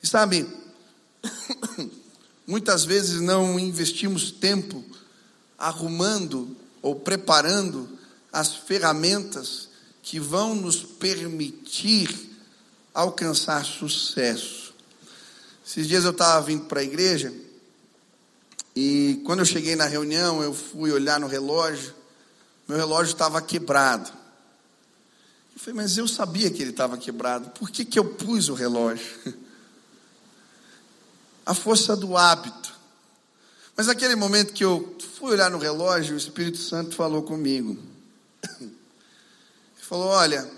E 0.02 0.06
sabe, 0.06 0.48
muitas 2.46 2.84
vezes 2.84 3.20
não 3.20 3.58
investimos 3.58 4.30
tempo 4.30 4.82
arrumando 5.58 6.56
ou 6.80 6.96
preparando 6.96 7.88
as 8.32 8.54
ferramentas 8.54 9.69
que 10.10 10.18
vão 10.18 10.56
nos 10.56 10.82
permitir 10.82 12.36
alcançar 12.92 13.64
sucesso. 13.64 14.74
Esses 15.64 15.86
dias 15.86 16.02
eu 16.02 16.10
estava 16.10 16.44
vindo 16.44 16.64
para 16.64 16.80
a 16.80 16.82
igreja 16.82 17.32
e 18.74 19.22
quando 19.24 19.38
eu 19.38 19.44
cheguei 19.44 19.76
na 19.76 19.86
reunião, 19.86 20.42
eu 20.42 20.52
fui 20.52 20.90
olhar 20.90 21.20
no 21.20 21.28
relógio, 21.28 21.94
meu 22.66 22.76
relógio 22.76 23.12
estava 23.12 23.40
quebrado. 23.40 24.10
Eu 25.54 25.60
falei, 25.60 25.76
mas 25.76 25.96
eu 25.96 26.08
sabia 26.08 26.50
que 26.50 26.60
ele 26.60 26.72
estava 26.72 26.98
quebrado, 26.98 27.50
por 27.50 27.70
que, 27.70 27.84
que 27.84 27.96
eu 27.96 28.04
pus 28.04 28.48
o 28.48 28.54
relógio? 28.54 29.06
A 31.46 31.54
força 31.54 31.96
do 31.96 32.16
hábito. 32.16 32.76
Mas 33.76 33.86
naquele 33.86 34.16
momento 34.16 34.52
que 34.52 34.64
eu 34.64 34.96
fui 35.14 35.30
olhar 35.30 35.52
no 35.52 35.58
relógio, 35.58 36.16
o 36.16 36.18
Espírito 36.18 36.58
Santo 36.58 36.96
falou 36.96 37.22
comigo. 37.22 37.89
Falou: 39.90 40.06
Olha, 40.06 40.48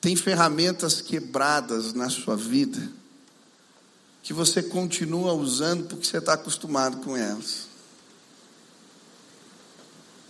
tem 0.00 0.16
ferramentas 0.16 1.00
quebradas 1.00 1.92
na 1.92 2.10
sua 2.10 2.36
vida 2.36 2.90
que 4.24 4.32
você 4.32 4.60
continua 4.60 5.32
usando 5.34 5.84
porque 5.86 6.04
você 6.04 6.18
está 6.18 6.32
acostumado 6.32 6.96
com 6.96 7.16
elas. 7.16 7.68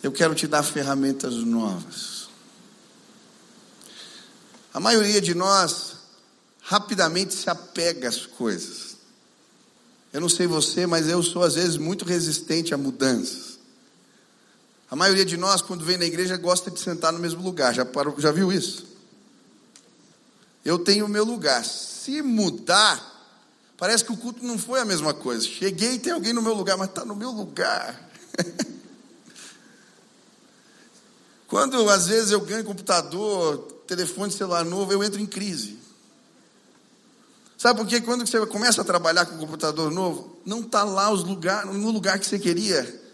Eu 0.02 0.12
quero 0.12 0.34
te 0.34 0.46
dar 0.46 0.62
ferramentas 0.62 1.32
novas. 1.32 2.28
A 4.74 4.78
maioria 4.78 5.18
de 5.22 5.34
nós 5.34 5.94
rapidamente 6.60 7.32
se 7.32 7.48
apega 7.48 8.10
às 8.10 8.26
coisas. 8.26 8.98
Eu 10.12 10.20
não 10.20 10.28
sei 10.28 10.46
você, 10.46 10.86
mas 10.86 11.08
eu 11.08 11.22
sou 11.22 11.42
às 11.42 11.54
vezes 11.54 11.78
muito 11.78 12.04
resistente 12.04 12.74
a 12.74 12.76
mudanças. 12.76 13.55
A 14.90 14.96
maioria 14.96 15.24
de 15.24 15.36
nós, 15.36 15.60
quando 15.62 15.84
vem 15.84 15.96
na 15.96 16.04
igreja, 16.04 16.36
gosta 16.36 16.70
de 16.70 16.80
sentar 16.80 17.12
no 17.12 17.18
mesmo 17.18 17.42
lugar. 17.42 17.74
Já, 17.74 17.84
parou, 17.84 18.14
já 18.18 18.30
viu 18.30 18.52
isso? 18.52 18.86
Eu 20.64 20.78
tenho 20.78 21.06
o 21.06 21.08
meu 21.08 21.24
lugar. 21.24 21.64
Se 21.64 22.22
mudar, 22.22 23.16
Parece 23.76 24.04
que 24.04 24.12
o 24.12 24.16
culto 24.16 24.44
não 24.44 24.58
foi 24.58 24.80
a 24.80 24.84
mesma 24.84 25.12
coisa. 25.12 25.46
Cheguei 25.46 25.94
e 25.94 25.98
tem 25.98 26.12
alguém 26.12 26.32
no 26.32 26.40
meu 26.40 26.54
lugar, 26.54 26.78
mas 26.78 26.88
está 26.88 27.04
no 27.04 27.14
meu 27.14 27.30
lugar. 27.30 28.10
Quando 31.46 31.88
às 31.90 32.08
vezes 32.08 32.30
eu 32.30 32.40
ganho 32.40 32.64
computador, 32.64 33.58
telefone 33.86 34.32
celular 34.32 34.64
novo, 34.64 34.92
eu 34.92 35.04
entro 35.04 35.20
em 35.20 35.26
crise. 35.26 35.78
Sabe 37.58 37.78
por 37.80 37.86
quê? 37.86 38.00
Quando 38.00 38.26
você 38.26 38.44
começa 38.46 38.80
a 38.80 38.84
trabalhar 38.84 39.26
com 39.26 39.36
computador 39.36 39.90
novo, 39.90 40.40
não 40.44 40.60
está 40.60 40.82
lá 40.82 41.10
os 41.10 41.22
lugar, 41.22 41.66
no 41.66 41.90
lugar 41.90 42.18
que 42.18 42.26
você 42.26 42.38
queria. 42.38 43.05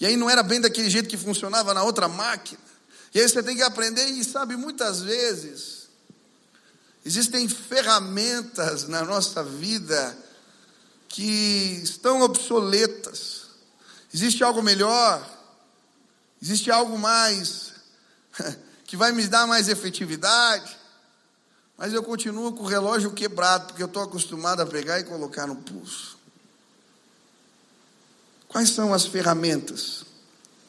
E 0.00 0.06
aí 0.06 0.16
não 0.16 0.30
era 0.30 0.42
bem 0.42 0.60
daquele 0.60 0.88
jeito 0.88 1.08
que 1.08 1.16
funcionava 1.16 1.74
na 1.74 1.82
outra 1.82 2.08
máquina. 2.08 2.60
E 3.14 3.20
aí 3.20 3.28
você 3.28 3.42
tem 3.42 3.56
que 3.56 3.62
aprender, 3.62 4.06
e 4.06 4.24
sabe, 4.24 4.56
muitas 4.56 5.00
vezes 5.00 5.80
Existem 7.04 7.48
ferramentas 7.48 8.86
na 8.86 9.02
nossa 9.02 9.42
vida 9.42 10.16
que 11.08 11.80
estão 11.82 12.20
obsoletas. 12.20 13.46
Existe 14.12 14.44
algo 14.44 14.62
melhor? 14.62 15.26
Existe 16.42 16.70
algo 16.70 16.98
mais 16.98 17.72
que 18.84 18.96
vai 18.96 19.12
me 19.12 19.26
dar 19.26 19.46
mais 19.46 19.68
efetividade? 19.68 20.78
Mas 21.76 21.94
eu 21.94 22.02
continuo 22.02 22.52
com 22.52 22.64
o 22.64 22.66
relógio 22.66 23.12
quebrado, 23.12 23.68
porque 23.68 23.82
eu 23.82 23.86
estou 23.86 24.02
acostumado 24.02 24.60
a 24.60 24.66
pegar 24.66 25.00
e 25.00 25.04
colocar 25.04 25.46
no 25.46 25.56
pulso. 25.56 26.18
Quais 28.50 28.68
são 28.68 28.92
as 28.92 29.06
ferramentas 29.06 30.04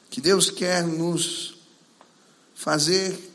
que 0.09 0.21
Deus 0.21 0.49
quer 0.49 0.85
nos 0.87 1.55
fazer 2.55 3.31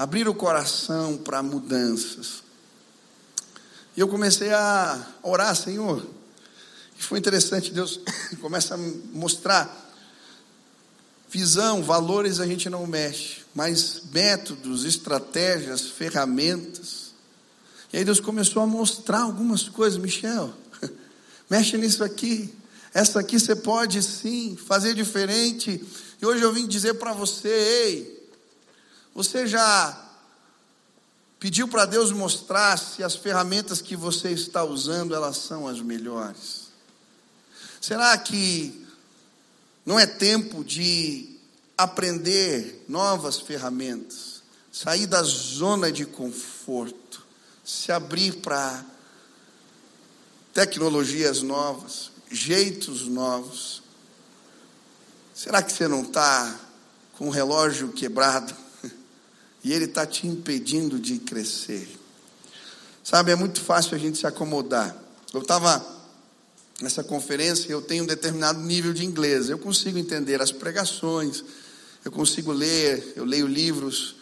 abrir 0.00 0.26
o 0.26 0.34
coração 0.34 1.18
para 1.18 1.42
mudanças. 1.42 2.42
E 3.94 4.00
eu 4.00 4.08
comecei 4.08 4.50
a 4.50 5.06
orar, 5.22 5.54
Senhor. 5.54 6.06
E 6.98 7.02
foi 7.02 7.18
interessante, 7.18 7.70
Deus 7.70 8.00
começa 8.40 8.76
a 8.76 8.78
mostrar 8.78 9.88
Visão, 11.28 11.82
valores 11.82 12.40
a 12.40 12.46
gente 12.46 12.68
não 12.70 12.86
mexe, 12.86 13.42
mas 13.54 14.04
métodos, 14.10 14.84
estratégias, 14.84 15.82
ferramentas. 15.82 17.12
E 17.92 17.98
aí 17.98 18.04
Deus 18.04 18.20
começou 18.20 18.62
a 18.62 18.66
mostrar 18.66 19.20
algumas 19.20 19.68
coisas, 19.68 19.96
Michel, 19.98 20.52
mexe 21.48 21.76
nisso 21.76 22.02
aqui. 22.02 22.52
Essa 22.92 23.20
aqui 23.20 23.38
você 23.38 23.54
pode 23.54 24.02
sim 24.02 24.56
fazer 24.56 24.94
diferente. 24.94 25.84
E 26.20 26.26
hoje 26.26 26.42
eu 26.42 26.52
vim 26.52 26.66
dizer 26.66 26.94
para 26.94 27.12
você, 27.12 27.48
ei, 27.48 28.28
você 29.14 29.46
já 29.46 30.08
pediu 31.38 31.68
para 31.68 31.86
Deus 31.86 32.12
mostrar 32.12 32.76
se 32.78 33.02
as 33.02 33.14
ferramentas 33.14 33.80
que 33.80 33.96
você 33.96 34.30
está 34.30 34.64
usando 34.64 35.14
elas 35.14 35.36
são 35.36 35.66
as 35.66 35.80
melhores? 35.80 36.68
Será 37.80 38.16
que 38.18 38.86
não 39.86 39.98
é 39.98 40.06
tempo 40.06 40.62
de 40.62 41.38
aprender 41.78 42.84
novas 42.86 43.38
ferramentas, 43.38 44.42
sair 44.70 45.06
da 45.06 45.22
zona 45.22 45.90
de 45.90 46.04
conforto, 46.04 47.24
se 47.64 47.90
abrir 47.90 48.34
para 48.36 48.84
tecnologias 50.52 51.40
novas, 51.40 52.09
jeitos 52.30 53.06
novos? 53.06 53.82
Será 55.34 55.62
que 55.62 55.72
você 55.72 55.88
não 55.88 56.02
está 56.02 56.58
com 57.18 57.28
o 57.28 57.30
relógio 57.30 57.88
quebrado 57.92 58.54
e 59.64 59.72
ele 59.72 59.86
está 59.86 60.06
te 60.06 60.26
impedindo 60.26 60.98
de 60.98 61.18
crescer? 61.18 61.88
Sabe, 63.02 63.32
é 63.32 63.36
muito 63.36 63.60
fácil 63.60 63.96
a 63.96 63.98
gente 63.98 64.18
se 64.18 64.26
acomodar. 64.26 64.96
Eu 65.32 65.40
estava 65.40 65.84
nessa 66.80 67.02
conferência, 67.02 67.70
eu 67.70 67.82
tenho 67.82 68.04
um 68.04 68.06
determinado 68.06 68.60
nível 68.60 68.92
de 68.92 69.04
inglês. 69.04 69.48
Eu 69.48 69.58
consigo 69.58 69.98
entender 69.98 70.40
as 70.40 70.52
pregações, 70.52 71.44
eu 72.04 72.12
consigo 72.12 72.52
ler, 72.52 73.12
eu 73.16 73.24
leio 73.24 73.46
livros. 73.46 74.16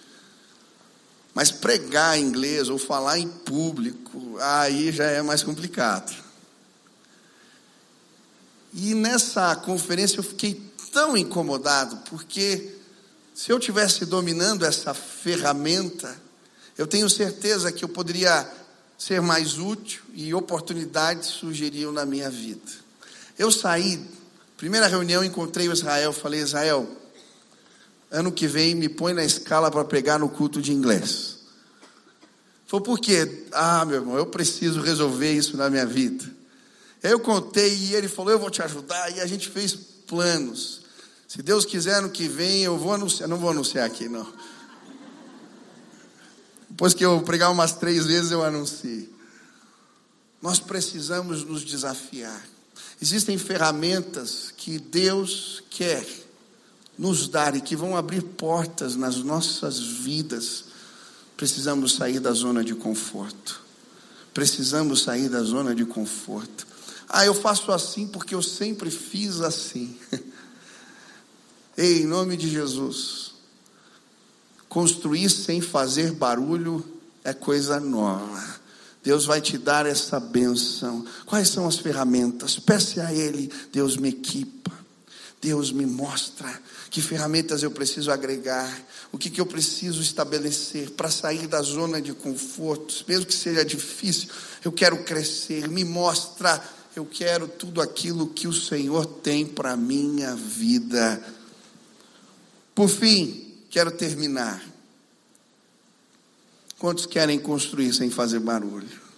Mas 1.35 1.51
pregar 1.51 2.19
em 2.19 2.23
inglês 2.23 2.69
ou 2.69 2.79
falar 2.79 3.19
em 3.19 3.29
público, 3.29 4.39
aí 4.41 4.91
já 4.91 5.05
é 5.05 5.23
mais 5.23 5.43
complicado. 5.43 6.28
E 8.73 8.95
nessa 8.95 9.57
conferência 9.57 10.19
eu 10.19 10.23
fiquei 10.23 10.61
tão 10.93 11.17
incomodado, 11.17 11.97
porque 12.09 12.75
se 13.35 13.53
eu 13.53 13.59
tivesse 13.59 14.05
dominando 14.05 14.65
essa 14.65 14.93
ferramenta, 14.93 16.15
eu 16.77 16.87
tenho 16.87 17.09
certeza 17.09 17.73
que 17.73 17.85
eu 17.85 17.89
poderia 17.89 18.49
ser 18.99 19.21
mais 19.21 19.59
útil 19.59 20.03
e 20.13 20.35
oportunidades 20.35 21.29
surgiriam 21.29 21.93
na 21.93 22.05
minha 22.05 22.29
vida. 22.29 22.73
Eu 23.39 23.51
saí, 23.53 24.05
primeira 24.57 24.89
reunião, 24.89 25.23
encontrei 25.23 25.69
o 25.69 25.73
Israel, 25.73 26.13
falei: 26.13 26.41
Israel, 26.41 26.89
ano 28.11 28.33
que 28.33 28.49
vem 28.49 28.75
me 28.75 28.89
põe 28.89 29.13
na 29.13 29.25
escala 29.25 29.71
para 29.71 29.85
pregar 29.85 30.19
no 30.19 30.29
culto 30.29 30.61
de 30.61 30.73
inglês. 30.73 31.39
Falei, 32.67 32.85
por 32.85 32.99
quê? 32.99 33.47
Ah, 33.53 33.85
meu 33.85 33.97
irmão, 33.97 34.17
eu 34.17 34.27
preciso 34.27 34.81
resolver 34.81 35.33
isso 35.33 35.57
na 35.57 35.71
minha 35.71 35.87
vida. 35.87 36.38
Eu 37.03 37.21
contei 37.21 37.75
e 37.75 37.95
ele 37.95 38.09
falou: 38.09 38.33
eu 38.33 38.39
vou 38.39 38.51
te 38.51 38.63
ajudar. 38.63 39.11
E 39.17 39.21
a 39.21 39.27
gente 39.27 39.49
fez 39.49 39.75
planos. 39.75 40.83
Se 41.27 41.43
Deus 41.43 41.65
quiser, 41.65 42.01
no 42.01 42.11
que 42.11 42.29
vem 42.29 42.63
eu 42.63 42.79
vou 42.79 42.93
anunciar. 42.93 43.29
Não 43.29 43.37
vou 43.37 43.51
anunciar 43.51 43.87
aqui, 43.87 44.09
não. 44.09 44.27
Depois 46.71 46.95
que 46.95 47.05
eu 47.05 47.21
pregar 47.23 47.51
umas 47.51 47.73
três 47.73 48.07
vezes, 48.07 48.31
eu 48.31 48.43
anuncio. 48.43 49.09
Nós 50.41 50.61
precisamos 50.61 51.45
nos 51.45 51.65
desafiar. 51.65 52.41
Existem 53.03 53.37
ferramentas 53.37 54.53
que 54.57 54.79
Deus 54.79 55.63
quer 55.71 56.07
nos 56.97 57.29
dar 57.29 57.57
e 57.57 57.61
que 57.61 57.75
vão 57.75 57.97
abrir 57.97 58.23
portas 58.23 58.95
nas 58.95 59.17
nossas 59.17 59.79
vidas. 59.79 60.67
Precisamos 61.37 61.95
sair 61.95 62.21
da 62.21 62.33
zona 62.33 62.63
de 62.63 62.75
conforto. 62.75 63.61
Precisamos 64.33 65.03
sair 65.03 65.29
da 65.29 65.43
zona 65.43 65.75
de 65.75 65.85
conforto. 65.85 66.68
Ah, 67.09 67.25
eu 67.25 67.35
faço 67.35 67.73
assim 67.73 68.07
porque 68.07 68.35
eu 68.35 68.43
sempre 68.43 68.91
fiz 68.91 69.41
assim. 69.41 69.97
Ei, 71.77 72.03
em 72.03 72.07
nome 72.07 72.37
de 72.37 72.49
Jesus. 72.49 73.33
Construir 74.69 75.31
sem 75.31 75.61
fazer 75.61 76.13
barulho 76.13 76.85
é 77.25 77.33
coisa 77.33 77.81
nova. 77.81 78.59
Deus 79.03 79.25
vai 79.25 79.41
te 79.41 79.57
dar 79.57 79.87
essa 79.87 80.21
benção. 80.21 81.05
Quais 81.25 81.49
são 81.49 81.67
as 81.67 81.79
ferramentas? 81.79 82.59
Peça 82.59 83.07
a 83.07 83.15
Ele, 83.15 83.51
Deus 83.73 83.97
me 83.97 84.11
equipa. 84.11 84.59
Deus 85.41 85.71
me 85.71 85.87
mostra 85.87 86.61
que 86.91 87.01
ferramentas 87.01 87.63
eu 87.63 87.71
preciso 87.71 88.11
agregar, 88.11 88.77
o 89.13 89.19
que, 89.19 89.31
que 89.31 89.41
eu 89.41 89.47
preciso 89.47 90.03
estabelecer 90.03 90.91
para 90.91 91.11
sair 91.11 91.47
da 91.47 91.63
zona 91.63 92.01
de 92.01 92.13
conforto, 92.13 93.05
mesmo 93.07 93.27
que 93.27 93.35
seja 93.35 93.65
difícil, 93.65 94.29
eu 94.65 94.73
quero 94.73 95.05
crescer, 95.05 95.69
me 95.69 95.85
mostra, 95.85 96.63
eu 96.97 97.07
quero 97.07 97.47
tudo 97.47 97.81
aquilo 97.81 98.29
que 98.29 98.49
o 98.49 98.53
Senhor 98.53 99.07
tem 99.07 99.47
para 99.47 99.73
a 99.73 99.77
minha 99.77 100.35
vida. 100.35 101.23
Por 102.75 102.89
fim, 102.89 103.55
quero 103.71 103.91
terminar. 103.91 104.65
Quantos 106.79 107.07
querem 107.07 107.39
construir 107.39 107.93
sem 107.93 108.11
fazer 108.11 108.39
barulho? 108.39 109.09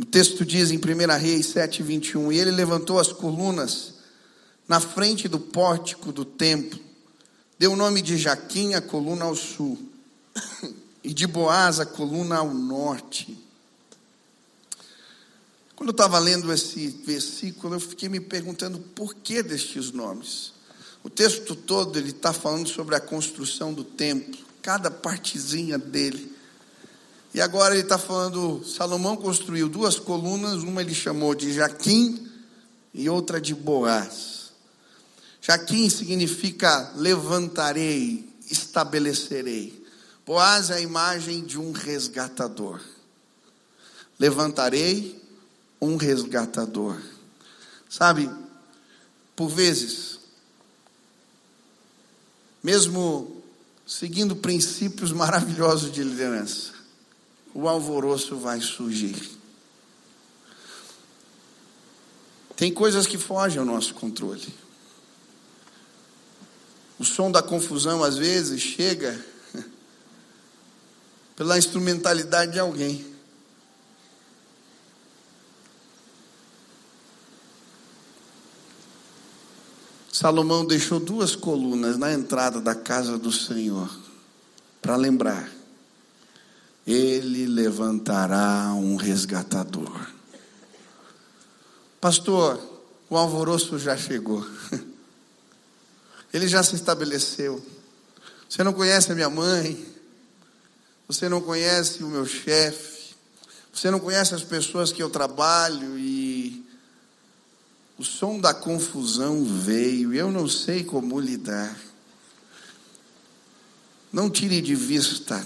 O 0.00 0.04
texto 0.04 0.44
diz 0.44 0.70
em 0.70 0.78
1 0.78 1.18
Reis 1.18 1.46
7, 1.46 1.82
21: 1.82 2.32
E 2.32 2.38
ele 2.38 2.50
levantou 2.50 2.98
as 2.98 3.12
colunas 3.12 3.94
na 4.66 4.80
frente 4.80 5.28
do 5.28 5.38
pórtico 5.38 6.10
do 6.10 6.24
templo, 6.24 6.80
deu 7.58 7.72
o 7.72 7.76
nome 7.76 8.00
de 8.00 8.16
Jaquim 8.16 8.74
a 8.74 8.80
coluna 8.80 9.26
ao 9.26 9.36
sul, 9.36 9.78
e 11.02 11.12
de 11.12 11.26
Boaz 11.26 11.80
a 11.80 11.86
coluna 11.86 12.36
ao 12.36 12.52
norte. 12.52 13.38
Quando 15.74 15.88
eu 15.88 15.92
estava 15.92 16.18
lendo 16.18 16.52
esse 16.52 16.88
versículo, 17.04 17.74
eu 17.74 17.80
fiquei 17.80 18.08
me 18.08 18.20
perguntando 18.20 18.78
por 18.78 19.14
que 19.14 19.42
destes 19.42 19.90
nomes. 19.90 20.52
O 21.02 21.10
texto 21.10 21.56
todo 21.56 21.98
ele 21.98 22.10
está 22.10 22.32
falando 22.32 22.68
sobre 22.68 22.94
a 22.94 23.00
construção 23.00 23.74
do 23.74 23.82
templo, 23.82 24.38
cada 24.62 24.90
partezinha 24.90 25.76
dele. 25.76 26.32
E 27.34 27.40
agora 27.40 27.74
ele 27.74 27.82
está 27.82 27.98
falando, 27.98 28.64
Salomão 28.64 29.16
construiu 29.16 29.68
duas 29.68 29.98
colunas, 29.98 30.62
uma 30.62 30.82
ele 30.82 30.94
chamou 30.94 31.34
de 31.34 31.52
Jaquim 31.52 32.28
e 32.94 33.08
outra 33.08 33.40
de 33.40 33.54
Boaz. 33.54 34.52
Jaquim 35.40 35.90
significa 35.90 36.92
levantarei, 36.94 38.28
estabelecerei. 38.48 39.81
Boaz 40.24 40.70
é 40.70 40.74
a 40.74 40.80
imagem 40.80 41.44
de 41.44 41.58
um 41.58 41.72
resgatador. 41.72 42.80
Levantarei, 44.18 45.20
um 45.80 45.96
resgatador. 45.96 47.00
Sabe, 47.88 48.30
por 49.34 49.48
vezes, 49.48 50.20
mesmo 52.62 53.42
seguindo 53.84 54.36
princípios 54.36 55.12
maravilhosos 55.12 55.90
de 55.90 56.04
liderança, 56.04 56.72
o 57.52 57.68
alvoroço 57.68 58.36
vai 58.36 58.60
surgir. 58.60 59.30
Tem 62.56 62.72
coisas 62.72 63.08
que 63.08 63.18
fogem 63.18 63.58
ao 63.58 63.64
nosso 63.64 63.92
controle. 63.94 64.54
O 66.96 67.04
som 67.04 67.28
da 67.28 67.42
confusão 67.42 68.04
às 68.04 68.16
vezes 68.16 68.62
chega 68.62 69.31
pela 71.36 71.58
instrumentalidade 71.58 72.52
de 72.52 72.58
alguém. 72.58 73.12
Salomão 80.12 80.64
deixou 80.64 81.00
duas 81.00 81.34
colunas 81.34 81.96
na 81.96 82.12
entrada 82.12 82.60
da 82.60 82.74
casa 82.74 83.18
do 83.18 83.32
Senhor 83.32 83.90
para 84.80 84.94
lembrar: 84.94 85.50
Ele 86.86 87.46
levantará 87.46 88.72
um 88.74 88.96
resgatador. 88.96 90.10
Pastor, 92.00 92.60
o 93.08 93.16
alvoroço 93.16 93.78
já 93.78 93.96
chegou. 93.96 94.46
Ele 96.32 96.48
já 96.48 96.62
se 96.62 96.74
estabeleceu. 96.74 97.64
Você 98.48 98.62
não 98.62 98.72
conhece 98.72 99.12
a 99.12 99.14
minha 99.14 99.30
mãe, 99.30 99.86
você 101.06 101.28
não 101.28 101.40
conhece 101.40 102.02
o 102.02 102.08
meu 102.08 102.26
chefe, 102.26 103.14
você 103.72 103.90
não 103.90 104.00
conhece 104.00 104.34
as 104.34 104.44
pessoas 104.44 104.92
que 104.92 105.02
eu 105.02 105.10
trabalho 105.10 105.98
e 105.98 106.64
o 107.98 108.04
som 108.04 108.38
da 108.38 108.52
confusão 108.52 109.44
veio, 109.44 110.12
eu 110.12 110.30
não 110.30 110.48
sei 110.48 110.84
como 110.84 111.20
lidar. 111.20 111.78
Não 114.12 114.28
tire 114.28 114.60
de 114.60 114.74
vista 114.74 115.44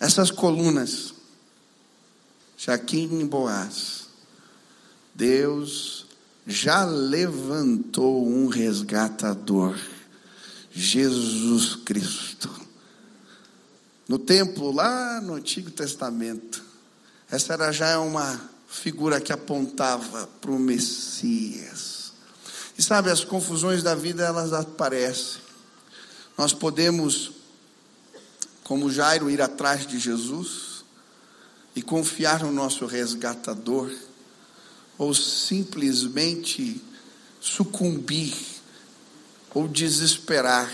essas 0.00 0.30
colunas, 0.30 1.12
Jaquim 2.56 3.26
Boaz, 3.26 4.06
Deus 5.14 6.06
já 6.46 6.84
levantou 6.84 8.26
um 8.26 8.48
resgatador, 8.48 9.78
Jesus 10.72 11.76
Cristo. 11.76 12.50
No 14.10 14.18
templo, 14.18 14.72
lá 14.72 15.20
no 15.20 15.34
Antigo 15.34 15.70
Testamento, 15.70 16.64
essa 17.30 17.52
era 17.52 17.70
já 17.70 18.00
uma 18.00 18.40
figura 18.66 19.20
que 19.20 19.32
apontava 19.32 20.26
para 20.40 20.50
o 20.50 20.58
Messias. 20.58 22.10
E 22.76 22.82
sabe, 22.82 23.08
as 23.08 23.22
confusões 23.22 23.84
da 23.84 23.94
vida 23.94 24.24
elas 24.24 24.52
aparecem. 24.52 25.40
Nós 26.36 26.52
podemos, 26.52 27.30
como 28.64 28.90
Jairo, 28.90 29.30
ir 29.30 29.40
atrás 29.40 29.86
de 29.86 29.96
Jesus 30.00 30.84
e 31.76 31.80
confiar 31.80 32.42
no 32.42 32.50
nosso 32.50 32.86
resgatador 32.86 33.92
ou 34.98 35.14
simplesmente 35.14 36.82
sucumbir 37.40 38.34
ou 39.54 39.68
desesperar 39.68 40.68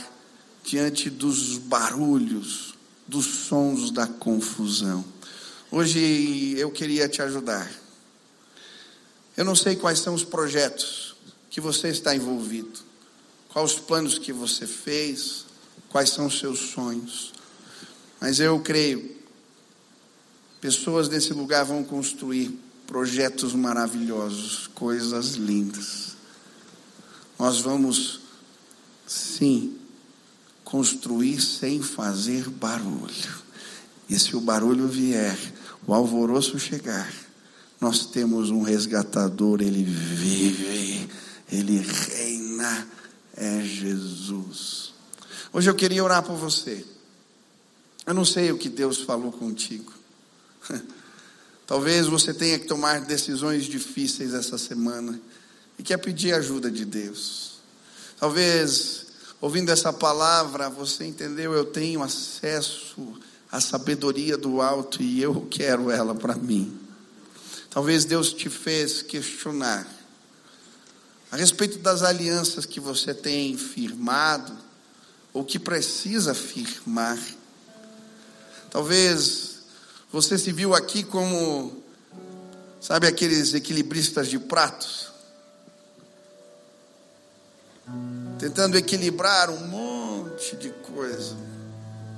diante 0.65 1.11
dos 1.11 1.59
barulhos, 1.59 2.66
dos 3.07 3.27
sons 3.27 3.91
da 3.91 4.07
confusão. 4.07 5.05
Hoje 5.71 6.55
eu 6.57 6.71
queria 6.71 7.09
te 7.09 7.23
ajudar. 7.23 7.71
Eu 9.37 9.45
não 9.45 9.55
sei 9.55 9.77
quais 9.77 9.99
são 9.99 10.15
os 10.15 10.25
projetos 10.25 11.15
que 11.51 11.61
você 11.61 11.89
está 11.89 12.15
envolvido, 12.15 12.81
quais 13.49 13.73
os 13.73 13.79
planos 13.79 14.19
que 14.19 14.33
você 14.33 14.67
fez, 14.67 15.45
quais 15.89 16.11
são 16.11 16.27
os 16.27 16.39
seus 16.39 16.59
sonhos, 16.59 17.33
mas 18.21 18.41
eu 18.41 18.59
creio, 18.61 19.17
pessoas 20.61 21.09
nesse 21.09 21.33
lugar 21.33 21.65
vão 21.65 21.85
construir 21.85 22.59
projetos 22.87 23.53
maravilhosos, 23.53 24.69
coisas 24.69 25.35
lindas. 25.35 26.17
Nós 27.39 27.61
vamos, 27.61 28.21
sim, 29.07 29.76
construir 30.67 31.41
sem 31.41 31.81
fazer 31.81 32.51
barulho. 32.51 33.47
E 34.09 34.19
se 34.19 34.35
o 34.35 34.41
barulho 34.41 34.89
vier, 34.89 35.39
o 35.87 35.95
alvoroço 35.95 36.59
chegar, 36.59 37.09
nós 37.81 38.07
temos 38.07 38.51
um 38.51 38.63
resgatador, 38.63 39.63
ele 39.63 39.85
vive, 39.85 41.09
ele 41.53 41.79
reina, 41.79 42.89
é 43.37 43.61
Jesus. 43.63 44.93
Hoje 45.53 45.71
eu 45.71 45.75
queria 45.75 46.03
orar 46.03 46.25
por 46.25 46.35
você. 46.35 46.85
Eu 48.05 48.13
não 48.13 48.25
sei 48.25 48.51
o 48.51 48.59
que 48.59 48.69
Deus 48.69 49.03
falou 49.03 49.31
contigo. 49.31 49.93
Talvez 51.65 52.09
você 52.09 52.35
tenha 52.35 52.59
que 52.59 52.67
tomar 52.67 53.03
decisões 53.03 53.67
difíceis 53.67 54.35
essa 54.35 54.59
semana 54.59 55.21
e 55.79 55.85
quer 55.85 55.99
pedir 55.99 56.33
ajuda 56.35 56.69
de 56.73 56.85
Deus. 56.85 57.61
Talvez, 58.19 59.06
ouvindo 59.41 59.71
essa 59.71 59.93
palavra, 59.93 60.69
você 60.69 61.05
entendeu, 61.05 61.53
eu 61.53 61.65
tenho 61.65 62.03
acesso 62.03 63.21
à 63.51 63.61
sabedoria 63.61 64.37
do 64.37 64.61
alto 64.61 65.03
e 65.03 65.23
eu 65.23 65.47
quero 65.51 65.91
ela 65.91 66.15
para 66.15 66.35
mim. 66.35 66.79
Talvez 67.71 68.05
Deus 68.05 68.33
te 68.33 68.49
fez 68.49 69.03
questionar 69.03 69.87
a 71.31 71.37
respeito 71.37 71.79
das 71.79 72.03
alianças 72.03 72.65
que 72.65 72.81
você 72.81 73.13
tem 73.13 73.57
firmado 73.57 74.57
ou 75.33 75.45
que 75.45 75.59
precisa 75.59 76.33
firmar. 76.35 77.19
Talvez 78.71 79.59
você 80.11 80.39
se 80.39 80.53
viu 80.53 80.75
aqui 80.75 81.03
como, 81.03 81.83
sabe, 82.81 83.07
aqueles 83.07 83.53
equilibristas 83.53 84.29
de 84.29 84.39
pratos, 84.39 85.13
tentando 88.39 88.77
equilibrar 88.77 89.51
um 89.51 89.67
monte 89.67 90.57
de 90.57 90.71
coisa, 90.71 91.35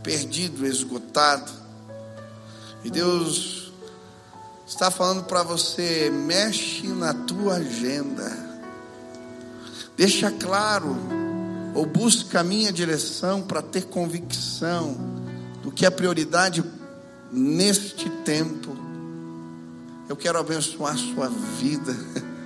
perdido, 0.02 0.66
esgotado. 0.66 1.50
E 2.84 2.90
Deus 2.90 3.72
está 4.66 4.90
falando 4.90 5.24
para 5.24 5.42
você: 5.42 6.10
mexe 6.10 6.86
na 6.88 7.14
tua 7.14 7.54
agenda, 7.54 8.30
deixa 9.96 10.30
claro, 10.30 10.96
ou 11.74 11.86
busca 11.86 12.40
a 12.40 12.44
minha 12.44 12.72
direção 12.72 13.42
para 13.42 13.62
ter 13.62 13.84
convicção 13.86 14.96
do 15.62 15.70
que 15.70 15.86
é 15.86 15.90
prioridade 15.90 16.64
neste 17.30 18.08
tempo. 18.24 18.76
Eu 20.08 20.16
quero 20.16 20.38
abençoar 20.38 20.94
a 20.94 20.96
sua 20.96 21.28
vida. 21.28 21.94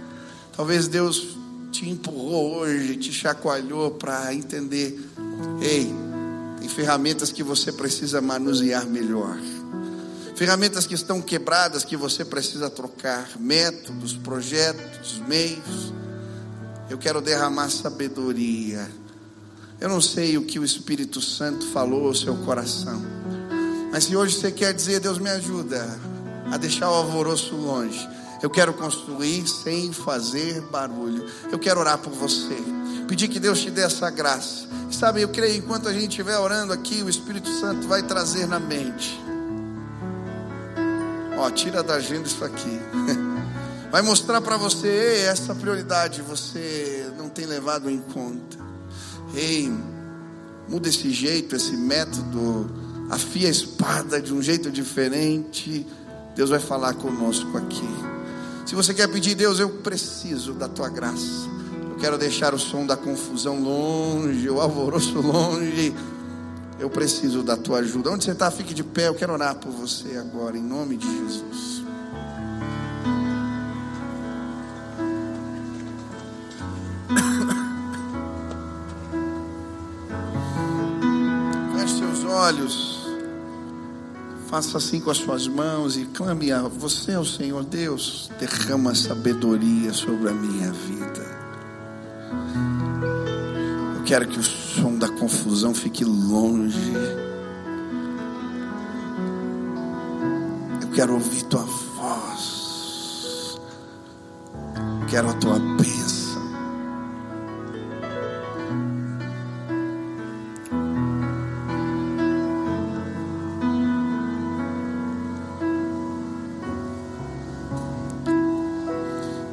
Talvez 0.57 0.89
Deus 0.89 1.37
te 1.73 1.89
empurrou 1.89 2.59
hoje, 2.59 2.97
te 2.97 3.11
chacoalhou 3.11 3.93
para 3.93 4.33
entender: 4.35 5.01
ei, 5.61 5.93
tem 6.61 6.69
ferramentas 6.69 7.33
que 7.33 7.43
você 7.43 7.73
precisa 7.73 8.21
manusear 8.21 8.87
melhor. 8.87 9.39
Ferramentas 10.37 10.87
que 10.87 10.95
estão 10.95 11.21
quebradas 11.21 11.85
que 11.85 11.97
você 11.97 12.25
precisa 12.25 12.69
trocar, 12.69 13.29
métodos, 13.39 14.13
projetos, 14.13 15.21
meios. 15.27 15.93
Eu 16.91 16.99
quero 16.99 17.21
derramar 17.21 17.71
sabedoria. 17.71 18.91
Eu 19.81 19.89
não 19.89 20.01
sei 20.01 20.37
o 20.37 20.45
que 20.45 20.59
o 20.59 20.65
Espírito 20.65 21.21
Santo 21.21 21.67
falou 21.69 22.07
ao 22.07 22.15
seu 22.15 22.37
coração. 22.45 23.03
Mas 23.91 24.05
se 24.05 24.17
hoje 24.17 24.37
você 24.37 24.51
quer 24.51 24.73
dizer, 24.73 25.01
Deus 25.01 25.19
me 25.19 25.31
ajuda 25.31 25.99
a 26.51 26.57
deixar 26.57 26.91
o 26.91 26.95
alvoroço 26.95 27.55
longe, 27.55 28.09
eu 28.43 28.51
quero 28.51 28.75
construir 28.75 29.47
sem 29.47 29.93
fazer 29.93 30.61
barulho. 30.63 31.25
Eu 31.51 31.59
quero 31.59 31.79
orar 31.79 31.99
por 31.99 32.13
você. 32.13 32.57
Pedir 33.07 33.29
que 33.29 33.39
Deus 33.39 33.61
te 33.61 33.71
dê 33.71 33.83
essa 33.83 34.11
graça. 34.11 34.67
Sabe, 34.91 35.23
eu 35.23 35.29
creio 35.29 35.57
enquanto 35.57 35.89
a 35.89 35.93
gente 35.93 36.09
estiver 36.09 36.37
orando 36.37 36.73
aqui, 36.73 37.03
o 37.03 37.09
Espírito 37.09 37.49
Santo 37.49 37.87
vai 37.87 38.03
trazer 38.03 38.47
na 38.47 38.59
mente. 38.59 39.21
Ó, 41.39 41.49
tira 41.51 41.83
da 41.83 41.95
agenda 41.95 42.27
isso 42.27 42.45
aqui. 42.45 42.79
Vai 43.91 44.01
mostrar 44.01 44.41
para 44.41 44.57
você, 44.57 45.27
essa 45.29 45.55
prioridade 45.55 46.23
você 46.23 47.11
não 47.19 47.29
tem 47.29 47.45
levado 47.45 47.91
em 47.91 47.99
conta. 47.99 48.57
Ei, 49.35 49.71
muda 50.67 50.89
esse 50.89 51.11
jeito, 51.11 51.55
esse 51.55 51.77
método 51.77 52.71
afia 53.11 53.49
a 53.49 53.51
espada 53.51 54.19
de 54.19 54.33
um 54.33 54.41
jeito 54.41 54.71
diferente, 54.71 55.87
Deus 56.35 56.49
vai 56.49 56.59
falar 56.59 56.95
conosco 56.95 57.59
aqui. 57.59 58.12
Se 58.65 58.75
você 58.75 58.95
quer 58.95 59.09
pedir, 59.09 59.35
Deus, 59.35 59.59
eu 59.59 59.69
preciso 59.69 60.55
da 60.55 60.69
tua 60.69 60.89
graça. 60.89 61.51
Eu 61.91 61.97
quero 61.97 62.17
deixar 62.17 62.55
o 62.55 62.59
som 62.59 62.87
da 62.87 62.97
confusão 62.97 63.61
longe, 63.61 64.49
o 64.49 64.61
alvoroço 64.61 65.21
longe. 65.21 65.93
Eu 66.79 66.89
preciso 66.91 67.43
da 67.43 67.57
tua 67.57 67.79
ajuda. 67.79 68.11
Onde 68.11 68.25
você 68.25 68.33
está, 68.33 68.51
fique 68.51 68.75
de 68.75 68.83
pé. 68.83 69.09
Eu 69.09 69.15
quero 69.15 69.33
orar 69.33 69.55
por 69.57 69.71
você 69.71 70.17
agora, 70.17 70.57
em 70.57 70.63
nome 70.63 70.97
de 70.97 71.07
Jesus. 71.07 71.83
Feche 81.77 81.99
seus 81.99 82.25
olhos. 82.25 82.92
Faça 84.53 84.77
assim 84.77 85.01
com 85.01 85.11
as 85.11 85.17
suas 85.17 85.49
mãos 85.49 85.97
e 85.97 86.05
clame 86.05 86.53
a 86.53 86.61
você, 86.69 87.15
ao 87.15 87.25
Senhor 87.25 87.65
Deus, 87.65 88.31
derrama 88.39 88.95
sabedoria 88.95 89.95
sobre 89.95 90.29
a 90.29 90.33
minha 90.35 90.71
vida. 90.71 91.25
Eu 93.97 94.03
quero 94.05 94.29
que 94.29 94.39
o 94.39 94.43
som 94.43 94.99
da 94.99 95.09
confusão 95.09 95.75
fique 95.75 96.05
longe. 96.05 96.93
Eu 100.83 100.89
quero 100.95 101.15
ouvir 101.15 101.45
tua 101.45 101.63
voz. 101.97 103.59
Quero 105.09 105.31
a 105.31 105.33
tua 105.33 105.59
bênção. 105.59 106.12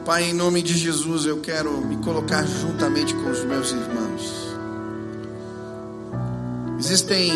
Pai, 0.10 0.24
em 0.24 0.34
nome 0.34 0.64
de 0.64 0.76
Jesus, 0.76 1.28
eu 1.28 1.39
quero 1.39 1.86
me 1.86 1.97
colocar 1.97 2.43
juntamente 2.43 3.14
com 3.14 3.30
os 3.30 3.43
meus 3.43 3.70
irmãos. 3.70 4.57
Existem 6.80 7.32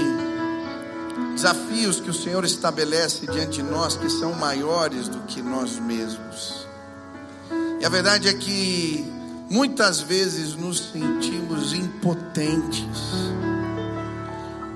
desafios 1.35 1.99
que 1.99 2.09
o 2.09 2.13
Senhor 2.15 2.43
estabelece 2.43 3.27
diante 3.27 3.61
de 3.61 3.61
nós 3.61 3.95
que 3.95 4.09
são 4.09 4.33
maiores 4.33 5.07
do 5.07 5.19
que 5.19 5.39
nós 5.39 5.77
mesmos. 5.77 6.65
E 7.79 7.85
a 7.85 7.89
verdade 7.89 8.27
é 8.27 8.33
que 8.33 9.05
muitas 9.51 10.01
vezes 10.01 10.55
nos 10.55 10.89
sentimos 10.91 11.73
impotentes. 11.73 12.87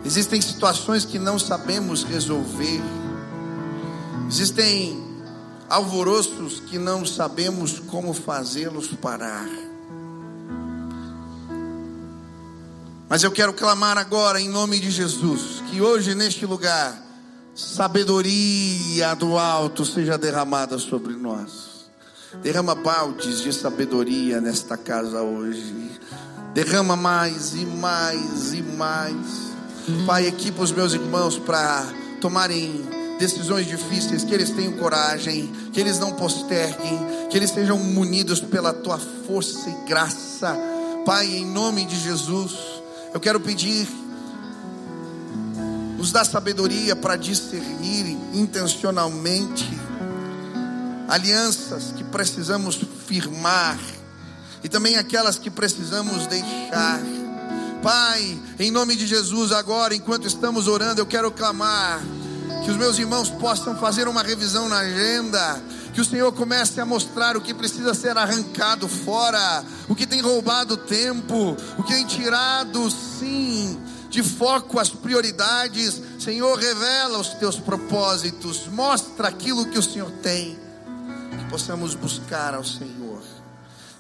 Existem 0.06 0.40
situações 0.40 1.04
que 1.04 1.18
não 1.18 1.40
sabemos 1.40 2.04
resolver. 2.04 2.80
Existem 4.30 5.07
alvoroços 5.70 6.60
que 6.60 6.78
não 6.78 7.06
sabemos 7.06 7.80
como 7.80 8.14
fazê-los 8.14 8.88
parar. 8.88 9.48
Mas 13.10 13.24
eu 13.24 13.32
quero 13.32 13.54
clamar 13.54 13.98
agora 13.98 14.40
em 14.40 14.50
nome 14.50 14.80
de 14.80 14.92
Jesus, 14.92 15.64
que 15.70 15.82
hoje 15.82 16.14
neste 16.14 16.46
lugar, 16.46 17.02
sabedoria 17.56 19.14
do 19.16 19.38
alto 19.38 19.86
seja 19.86 20.18
derramada 20.18 20.78
sobre 20.78 21.14
nós. 21.14 21.88
Derrama 22.44 22.76
baldes 22.76 23.42
de 23.42 23.54
sabedoria 23.54 24.42
nesta 24.42 24.78
casa 24.78 25.22
hoje. 25.22 25.92
Derrama 26.54 26.96
mais 26.96 27.54
e 27.54 27.66
mais 27.66 28.54
e 28.54 28.62
mais. 28.62 29.48
Pai, 30.06 30.28
equipa 30.28 30.62
os 30.62 30.72
meus 30.72 30.94
irmãos 30.94 31.40
para 31.40 31.86
tomarem 32.20 32.84
decisões 33.18 33.68
difíceis, 33.68 34.24
que 34.24 34.34
eles 34.34 34.52
tenham 34.52 34.74
coragem, 34.74 35.52
que 35.74 35.80
eles 35.80 36.00
não 36.00 36.14
posterguem, 36.14 37.00
que 37.30 37.38
eles 37.38 37.50
sejam 37.50 37.78
munidos 37.78 38.40
pela 38.40 38.74
tua 38.74 39.00
força 39.26 39.70
e 39.70 39.88
graça. 39.88 40.56
Pai, 41.06 41.26
em 41.28 41.46
nome 41.46 41.86
de 41.86 42.00
Jesus. 42.00 42.54
Eu 43.14 43.20
quero 43.20 43.40
pedir, 43.40 43.88
nos 45.98 46.12
dá 46.12 46.24
sabedoria 46.24 46.96
para 46.96 47.16
discernir 47.16 48.18
intencionalmente 48.34 49.68
alianças 51.08 51.94
que 51.96 52.04
precisamos 52.04 52.80
firmar 53.08 53.80
e 54.64 54.70
também 54.70 54.98
aquelas 54.98 55.40
que 55.40 55.50
precisamos 55.50 56.28
deixar. 56.28 57.02
Pai, 57.82 58.38
em 58.60 58.70
nome 58.70 58.96
de 58.96 59.08
Jesus, 59.08 59.52
agora, 59.52 59.96
enquanto 59.96 60.28
estamos 60.28 60.68
orando, 60.68 61.00
eu 61.00 61.06
quero 61.06 61.32
clamar 61.32 62.02
que 62.68 62.72
os 62.72 62.76
meus 62.76 63.00
irmãos 63.00 63.30
possam 63.30 63.78
fazer 63.78 64.10
uma 64.10 64.22
revisão 64.22 64.68
na 64.68 64.80
agenda. 64.80 65.64
Que 65.94 66.02
o 66.02 66.06
Senhor 66.06 66.34
comece 66.34 66.82
a 66.82 66.86
mostrar 66.86 67.38
o 67.38 67.42
que 67.42 67.54
precisa 67.54 67.94
ser 67.94 68.18
arrancado 68.18 68.90
fora, 68.90 69.64
o 69.88 69.96
que 69.96 70.06
tem 70.06 70.20
roubado 70.20 70.76
tempo, 70.76 71.56
o 71.78 71.84
que 71.84 71.94
tem 71.94 72.06
tirado, 72.06 72.92
sim, 72.92 73.80
de 74.10 74.22
foco 74.22 74.80
as 74.80 74.90
prioridades. 74.90 76.02
Senhor, 76.20 76.60
revela 76.60 77.18
os 77.20 77.30
teus 77.36 77.58
propósitos, 77.58 78.68
mostra 78.68 79.30
aquilo 79.30 79.68
que 79.68 79.80
o 79.80 79.84
Senhor 79.84 80.12
tem, 80.22 80.60
que 81.40 81.46
possamos 81.46 81.96
buscar 81.96 82.54
ao 82.54 82.66
Senhor. 82.66 83.22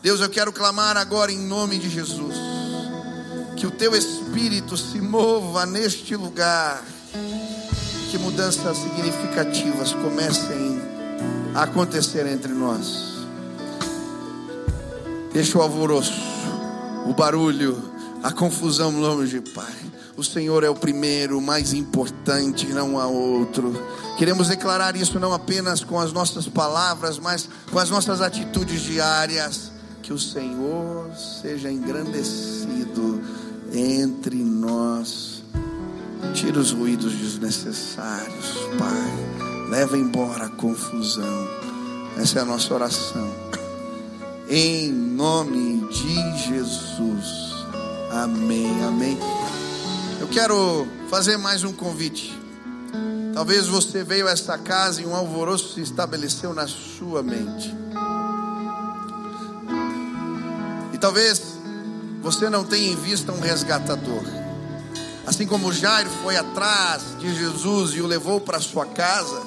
Deus, 0.03 0.19
eu 0.19 0.29
quero 0.29 0.51
clamar 0.51 0.97
agora 0.97 1.31
em 1.31 1.39
nome 1.39 1.79
de 1.79 1.89
Jesus, 1.89 2.35
que 3.55 3.65
o 3.65 3.71
teu 3.71 3.95
Espírito 3.95 4.75
se 4.75 4.99
mova 4.99 5.65
neste 5.65 6.17
lugar, 6.17 6.83
que 8.09 8.17
mudanças 8.17 8.77
significativas 8.77 9.93
comecem 9.93 10.81
acontecer 11.53 12.25
entre 12.25 12.53
nós. 12.53 13.17
Deixa 15.33 15.57
o 15.57 15.61
alvoroço, 15.61 16.13
o 17.05 17.13
barulho, 17.13 17.77
a 18.23 18.31
confusão 18.31 18.91
longe, 18.99 19.41
Pai. 19.41 19.73
O 20.15 20.23
Senhor 20.23 20.63
é 20.63 20.69
o 20.69 20.73
primeiro, 20.73 21.37
o 21.37 21.41
mais 21.41 21.73
importante, 21.73 22.65
não 22.67 22.97
há 22.97 23.05
outro. 23.05 23.73
Queremos 24.17 24.47
declarar 24.47 24.95
isso 24.95 25.19
não 25.19 25.31
apenas 25.33 25.83
com 25.83 25.99
as 25.99 26.11
nossas 26.11 26.47
palavras, 26.47 27.19
mas 27.19 27.47
com 27.71 27.77
as 27.77 27.89
nossas 27.89 28.21
atitudes 28.21 28.81
diárias. 28.81 29.71
Que 30.01 30.13
o 30.13 30.17
Senhor 30.17 31.11
seja 31.15 31.69
engrandecido 31.69 33.21
entre 33.73 34.37
nós. 34.37 35.36
Tira 36.33 36.59
os 36.59 36.71
ruídos 36.71 37.13
desnecessários, 37.13 38.57
Pai 38.77 39.27
leva 39.69 39.97
embora 39.97 40.45
a 40.45 40.49
confusão. 40.49 41.47
Essa 42.17 42.39
é 42.39 42.41
a 42.41 42.45
nossa 42.45 42.73
oração. 42.73 43.31
Em 44.49 44.89
nome 44.91 45.87
de 45.87 46.37
Jesus. 46.47 47.53
Amém, 48.11 48.83
amém. 48.83 49.17
Eu 50.19 50.27
quero 50.27 50.87
fazer 51.09 51.37
mais 51.37 51.63
um 51.63 51.73
convite. 51.73 52.37
Talvez 53.33 53.67
você 53.67 54.03
veio 54.03 54.27
a 54.27 54.31
esta 54.31 54.57
casa 54.57 55.01
e 55.01 55.05
um 55.05 55.15
alvoroço 55.15 55.73
se 55.73 55.81
estabeleceu 55.81 56.53
na 56.53 56.65
sua 56.65 57.21
mente. 57.21 57.75
E 60.93 60.97
talvez 60.97 61.41
você 62.21 62.49
não 62.49 62.63
tenha 62.63 62.91
em 62.91 62.95
vista 62.95 63.31
um 63.31 63.39
resgatador. 63.39 64.46
Assim 65.27 65.45
como 65.45 65.73
Jairo 65.73 66.09
foi 66.23 66.37
atrás 66.37 67.03
de 67.19 67.35
Jesus 67.35 67.93
e 67.93 67.99
o 67.99 68.07
levou 68.07 68.39
para 68.39 68.61
sua 68.61 68.85
casa, 68.85 69.43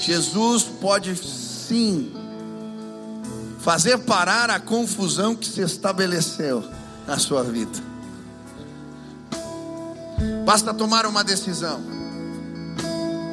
Jesus 0.00 0.62
pode 0.62 1.16
sim 1.16 2.14
fazer 3.58 3.98
parar 3.98 4.48
a 4.48 4.60
confusão 4.60 5.34
que 5.34 5.48
se 5.48 5.60
estabeleceu 5.60 6.64
na 7.04 7.18
sua 7.18 7.42
vida. 7.42 7.90
Basta 10.46 10.72
tomar 10.72 11.04
uma 11.04 11.24
decisão, 11.24 11.80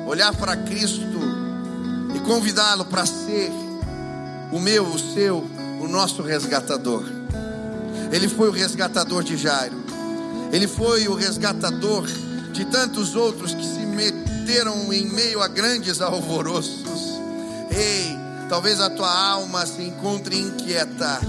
olhar 0.08 0.36
para 0.36 0.58
Cristo 0.58 1.20
e 2.16 2.20
convidá-lo 2.22 2.86
para 2.86 3.06
ser 3.06 3.52
o 4.52 4.60
meu, 4.60 4.88
o 4.88 4.98
seu, 4.98 5.48
o 5.80 5.88
nosso 5.88 6.24
resgatador. 6.24 7.04
Ele 8.12 8.28
foi 8.28 8.50
o 8.50 8.52
resgatador 8.52 9.24
de 9.24 9.38
Jairo, 9.38 9.87
ele 10.52 10.68
foi 10.68 11.08
o 11.08 11.14
resgatador 11.14 12.06
de 12.52 12.66
tantos 12.66 13.16
outros 13.16 13.54
que 13.54 13.66
se 13.66 13.86
meteram 13.86 14.92
em 14.92 15.06
meio 15.06 15.42
a 15.42 15.48
grandes 15.48 16.02
alvoroços. 16.02 17.20
Ei, 17.70 18.18
talvez 18.50 18.80
a 18.80 18.90
tua 18.90 19.12
alma 19.12 19.66
se 19.66 19.82
encontre 19.82 20.40
inquieta, 20.40 21.20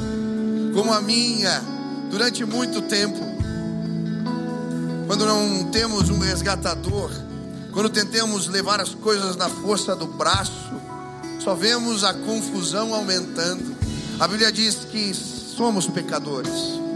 como 0.75 0.93
a 0.93 1.01
minha, 1.01 1.63
durante 2.11 2.45
muito 2.45 2.83
tempo. 2.83 3.19
Quando 5.07 5.27
não 5.27 5.65
temos 5.71 6.11
um 6.11 6.19
resgatador, 6.19 7.11
quando 7.73 7.91
tentamos 7.91 8.47
levar 8.47 8.81
as 8.81 8.95
coisas 8.95 9.37
na 9.37 9.49
força 9.49 9.97
do 9.97 10.07
braço, 10.07 10.73
só 11.41 11.55
vemos 11.55 12.05
a 12.05 12.15
confusão 12.15 12.95
aumentando. 12.95 13.77
A 14.21 14.27
Bíblia 14.27 14.51
diz 14.53 14.77
que 14.77 15.15
somos 15.15 15.87
pecadores. 15.87 16.88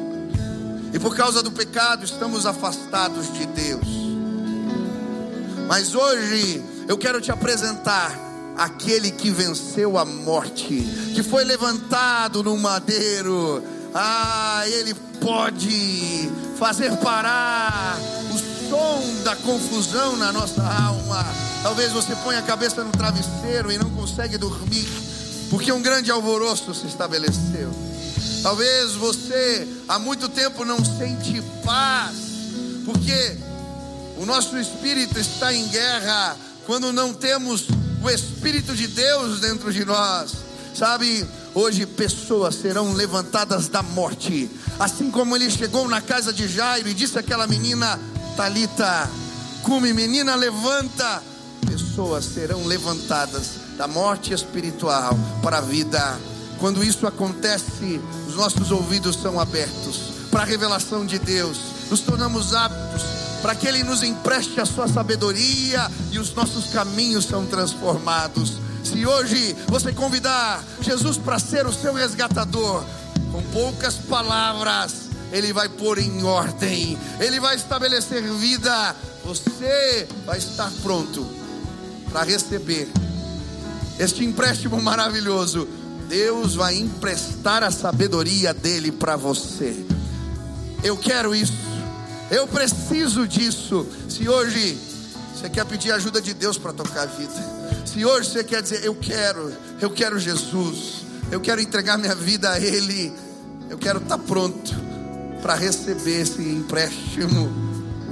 E 0.92 0.98
por 0.98 1.16
causa 1.16 1.42
do 1.42 1.50
pecado 1.50 2.04
estamos 2.04 2.44
afastados 2.44 3.32
de 3.32 3.46
Deus. 3.46 3.86
Mas 5.66 5.94
hoje 5.94 6.62
eu 6.86 6.98
quero 6.98 7.20
te 7.20 7.32
apresentar 7.32 8.12
aquele 8.56 9.10
que 9.10 9.30
venceu 9.30 9.96
a 9.96 10.04
morte, 10.04 10.86
que 11.14 11.22
foi 11.22 11.44
levantado 11.44 12.42
no 12.42 12.56
madeiro. 12.58 13.62
Ah, 13.94 14.62
ele 14.66 14.94
pode 15.20 16.30
fazer 16.58 16.94
parar 16.98 17.98
o 18.30 18.68
som 18.68 19.22
da 19.22 19.34
confusão 19.36 20.16
na 20.16 20.30
nossa 20.30 20.62
alma. 20.62 21.24
Talvez 21.62 21.92
você 21.92 22.14
ponha 22.16 22.40
a 22.40 22.42
cabeça 22.42 22.82
no 22.84 22.90
travesseiro 22.90 23.70
e 23.72 23.78
não 23.78 23.90
consegue 23.90 24.36
dormir, 24.36 24.88
porque 25.48 25.72
um 25.72 25.80
grande 25.80 26.10
alvoroço 26.10 26.74
se 26.74 26.86
estabeleceu. 26.86 27.91
Talvez 28.42 28.92
você 28.92 29.68
há 29.88 29.98
muito 29.98 30.28
tempo 30.28 30.64
não 30.64 30.84
sente 30.84 31.40
paz, 31.64 32.16
porque 32.84 33.36
o 34.18 34.26
nosso 34.26 34.58
espírito 34.58 35.18
está 35.18 35.54
em 35.54 35.68
guerra 35.68 36.36
quando 36.66 36.92
não 36.92 37.14
temos 37.14 37.68
o 38.02 38.10
Espírito 38.10 38.74
de 38.74 38.88
Deus 38.88 39.40
dentro 39.40 39.72
de 39.72 39.84
nós. 39.84 40.32
Sabe, 40.74 41.24
hoje 41.54 41.86
pessoas 41.86 42.56
serão 42.56 42.92
levantadas 42.94 43.68
da 43.68 43.82
morte, 43.82 44.50
assim 44.80 45.10
como 45.10 45.36
ele 45.36 45.50
chegou 45.50 45.86
na 45.88 46.00
casa 46.00 46.32
de 46.32 46.48
Jairo 46.48 46.88
e 46.88 46.94
disse 46.94 47.18
àquela 47.18 47.46
menina 47.46 48.00
Talita, 48.36 49.08
cume 49.62 49.92
menina 49.92 50.34
levanta. 50.34 51.22
Pessoas 51.66 52.24
serão 52.24 52.66
levantadas 52.66 53.50
da 53.76 53.86
morte 53.86 54.32
espiritual 54.32 55.16
para 55.42 55.58
a 55.58 55.60
vida. 55.60 56.18
Quando 56.58 56.82
isso 56.82 57.06
acontece, 57.06 58.00
os 58.32 58.38
nossos 58.38 58.70
ouvidos 58.70 59.16
são 59.16 59.38
abertos 59.38 60.14
para 60.30 60.40
a 60.40 60.46
revelação 60.46 61.04
de 61.04 61.18
Deus. 61.18 61.58
Nos 61.90 62.00
tornamos 62.00 62.54
aptos 62.54 63.02
para 63.42 63.54
que 63.54 63.68
Ele 63.68 63.82
nos 63.82 64.02
empreste 64.02 64.58
a 64.58 64.64
sua 64.64 64.88
sabedoria 64.88 65.90
e 66.10 66.18
os 66.18 66.32
nossos 66.32 66.72
caminhos 66.72 67.26
são 67.26 67.44
transformados. 67.44 68.54
Se 68.82 69.04
hoje 69.04 69.54
você 69.68 69.92
convidar 69.92 70.64
Jesus 70.80 71.18
para 71.18 71.38
ser 71.38 71.66
o 71.66 71.72
seu 71.72 71.92
resgatador, 71.92 72.82
com 73.30 73.42
poucas 73.52 73.96
palavras, 73.96 75.10
Ele 75.30 75.52
vai 75.52 75.68
pôr 75.68 75.98
em 75.98 76.24
ordem, 76.24 76.98
Ele 77.20 77.38
vai 77.38 77.56
estabelecer 77.56 78.22
vida, 78.22 78.96
você 79.22 80.08
vai 80.24 80.38
estar 80.38 80.72
pronto 80.82 81.26
para 82.10 82.22
receber 82.22 82.88
este 83.98 84.24
empréstimo 84.24 84.80
maravilhoso. 84.80 85.68
Deus 86.12 86.56
vai 86.56 86.76
emprestar 86.76 87.62
a 87.62 87.70
sabedoria 87.70 88.52
dele 88.52 88.92
para 88.92 89.16
você. 89.16 89.74
Eu 90.84 90.94
quero 90.94 91.34
isso. 91.34 91.54
Eu 92.30 92.46
preciso 92.46 93.26
disso. 93.26 93.86
Se 94.10 94.28
hoje 94.28 94.78
Você 95.34 95.48
quer 95.48 95.64
pedir 95.64 95.90
ajuda 95.90 96.20
de 96.20 96.34
Deus 96.34 96.58
para 96.58 96.74
tocar 96.74 97.04
a 97.04 97.06
vida. 97.06 97.32
Se 97.86 98.04
hoje 98.04 98.28
você 98.28 98.44
quer 98.44 98.60
dizer, 98.60 98.84
eu 98.84 98.94
quero, 98.94 99.50
eu 99.80 99.88
quero 99.88 100.18
Jesus, 100.18 101.06
eu 101.30 101.40
quero 101.40 101.62
entregar 101.62 101.96
minha 101.96 102.14
vida 102.14 102.50
a 102.50 102.60
Ele, 102.60 103.10
eu 103.70 103.78
quero 103.78 103.98
estar 103.98 104.18
tá 104.18 104.22
pronto 104.22 104.72
para 105.40 105.54
receber 105.54 106.20
esse 106.20 106.42
empréstimo, 106.42 107.50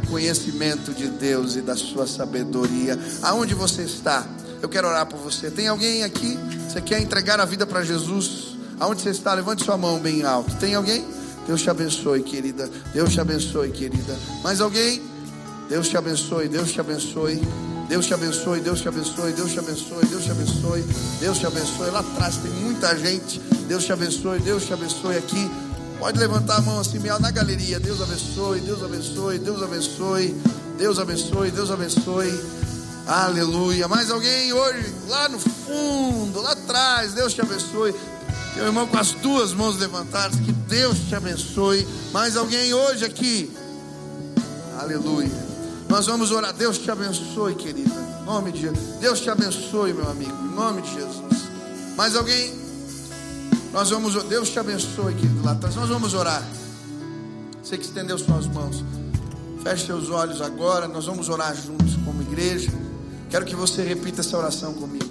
o 0.02 0.06
conhecimento 0.08 0.92
de 0.92 1.06
Deus 1.06 1.54
e 1.54 1.60
da 1.60 1.76
sua 1.76 2.06
sabedoria. 2.06 2.98
Aonde 3.22 3.54
você 3.54 3.82
está? 3.82 4.26
Eu 4.62 4.68
quero 4.68 4.88
orar 4.88 5.06
por 5.06 5.18
você. 5.18 5.50
Tem 5.50 5.68
alguém 5.68 6.04
aqui? 6.04 6.38
Você 6.68 6.80
quer 6.80 7.00
entregar 7.00 7.40
a 7.40 7.44
vida 7.44 7.66
para 7.66 7.82
Jesus? 7.82 8.56
Aonde 8.78 9.02
você 9.02 9.10
está? 9.10 9.34
Levante 9.34 9.64
sua 9.64 9.76
mão 9.76 9.98
bem 9.98 10.22
alto. 10.22 10.54
Tem 10.56 10.74
alguém? 10.74 11.04
Deus 11.46 11.62
te 11.62 11.70
abençoe, 11.70 12.22
querida. 12.22 12.70
Deus 12.92 13.12
te 13.12 13.20
abençoe, 13.20 13.70
querida. 13.70 14.16
Mais 14.42 14.60
alguém? 14.60 15.02
Deus 15.68 15.88
te 15.88 15.96
abençoe, 15.96 16.48
Deus 16.48 16.72
te 16.72 16.80
abençoe. 16.80 17.40
Deus 17.88 18.06
te 18.06 18.14
abençoe, 18.14 18.60
Deus 18.60 18.80
te 18.80 18.88
abençoe, 18.88 19.32
Deus 19.32 19.52
te 19.52 19.58
abençoe, 19.58 20.06
Deus 20.06 20.24
te 20.24 20.30
abençoe, 20.30 20.84
Deus 21.18 21.38
te 21.38 21.46
abençoe. 21.46 21.90
Lá 21.90 22.00
atrás 22.00 22.36
tem 22.36 22.52
muita 22.52 22.96
gente. 22.96 23.40
Deus 23.66 23.84
te 23.84 23.92
abençoe, 23.92 24.38
Deus 24.40 24.64
te 24.64 24.72
abençoe 24.72 25.16
aqui. 25.16 25.50
Pode 25.98 26.18
levantar 26.18 26.58
a 26.58 26.60
mão 26.60 26.78
assim, 26.78 26.98
meio 27.00 27.18
na 27.18 27.30
galeria. 27.30 27.80
Deus 27.80 28.00
abençoe, 28.00 28.60
Deus 28.60 28.82
abençoe, 28.82 29.38
Deus 29.38 29.62
abençoe, 29.62 30.36
Deus 30.78 30.98
abençoe, 30.98 31.50
Deus 31.50 31.70
abençoe. 31.70 32.59
Aleluia. 33.10 33.88
Mais 33.88 34.08
alguém 34.08 34.52
hoje, 34.52 34.94
lá 35.08 35.28
no 35.28 35.40
fundo, 35.40 36.40
lá 36.40 36.52
atrás, 36.52 37.12
Deus 37.12 37.34
te 37.34 37.40
abençoe. 37.40 37.92
Meu 38.54 38.66
irmão 38.66 38.86
com 38.86 38.96
as 38.96 39.10
duas 39.14 39.52
mãos 39.52 39.76
levantadas, 39.78 40.38
que 40.38 40.52
Deus 40.52 40.96
te 41.08 41.16
abençoe. 41.16 41.84
Mais 42.12 42.36
alguém 42.36 42.72
hoje 42.72 43.04
aqui? 43.04 43.50
Aleluia. 44.78 45.28
Nós 45.88 46.06
vamos 46.06 46.30
orar. 46.30 46.52
Deus 46.52 46.78
te 46.78 46.88
abençoe, 46.88 47.56
querida. 47.56 47.90
Em 48.22 48.24
nome 48.24 48.52
de 48.52 48.60
Jesus. 48.60 49.00
Deus 49.00 49.20
te 49.20 49.28
abençoe, 49.28 49.92
meu 49.92 50.08
amigo. 50.08 50.36
Em 50.44 50.54
nome 50.54 50.80
de 50.82 50.94
Jesus. 50.94 51.48
Mais 51.96 52.14
alguém? 52.14 52.54
Nós 53.72 53.90
vamos. 53.90 54.22
Deus 54.22 54.50
te 54.50 54.60
abençoe, 54.60 55.14
querido. 55.14 55.42
Lá 55.42 55.50
atrás. 55.50 55.74
Nós 55.74 55.88
vamos 55.88 56.14
orar. 56.14 56.44
Você 57.60 57.76
que 57.76 57.84
estendeu 57.84 58.16
suas 58.16 58.46
mãos. 58.46 58.84
Feche 59.64 59.86
seus 59.86 60.10
olhos 60.10 60.40
agora. 60.40 60.86
Nós 60.86 61.06
vamos 61.06 61.28
orar 61.28 61.56
juntos 61.56 61.96
como 62.04 62.22
igreja. 62.22 62.70
Quero 63.30 63.46
que 63.46 63.54
você 63.54 63.82
repita 63.82 64.20
essa 64.20 64.36
oração 64.36 64.74
comigo. 64.74 65.08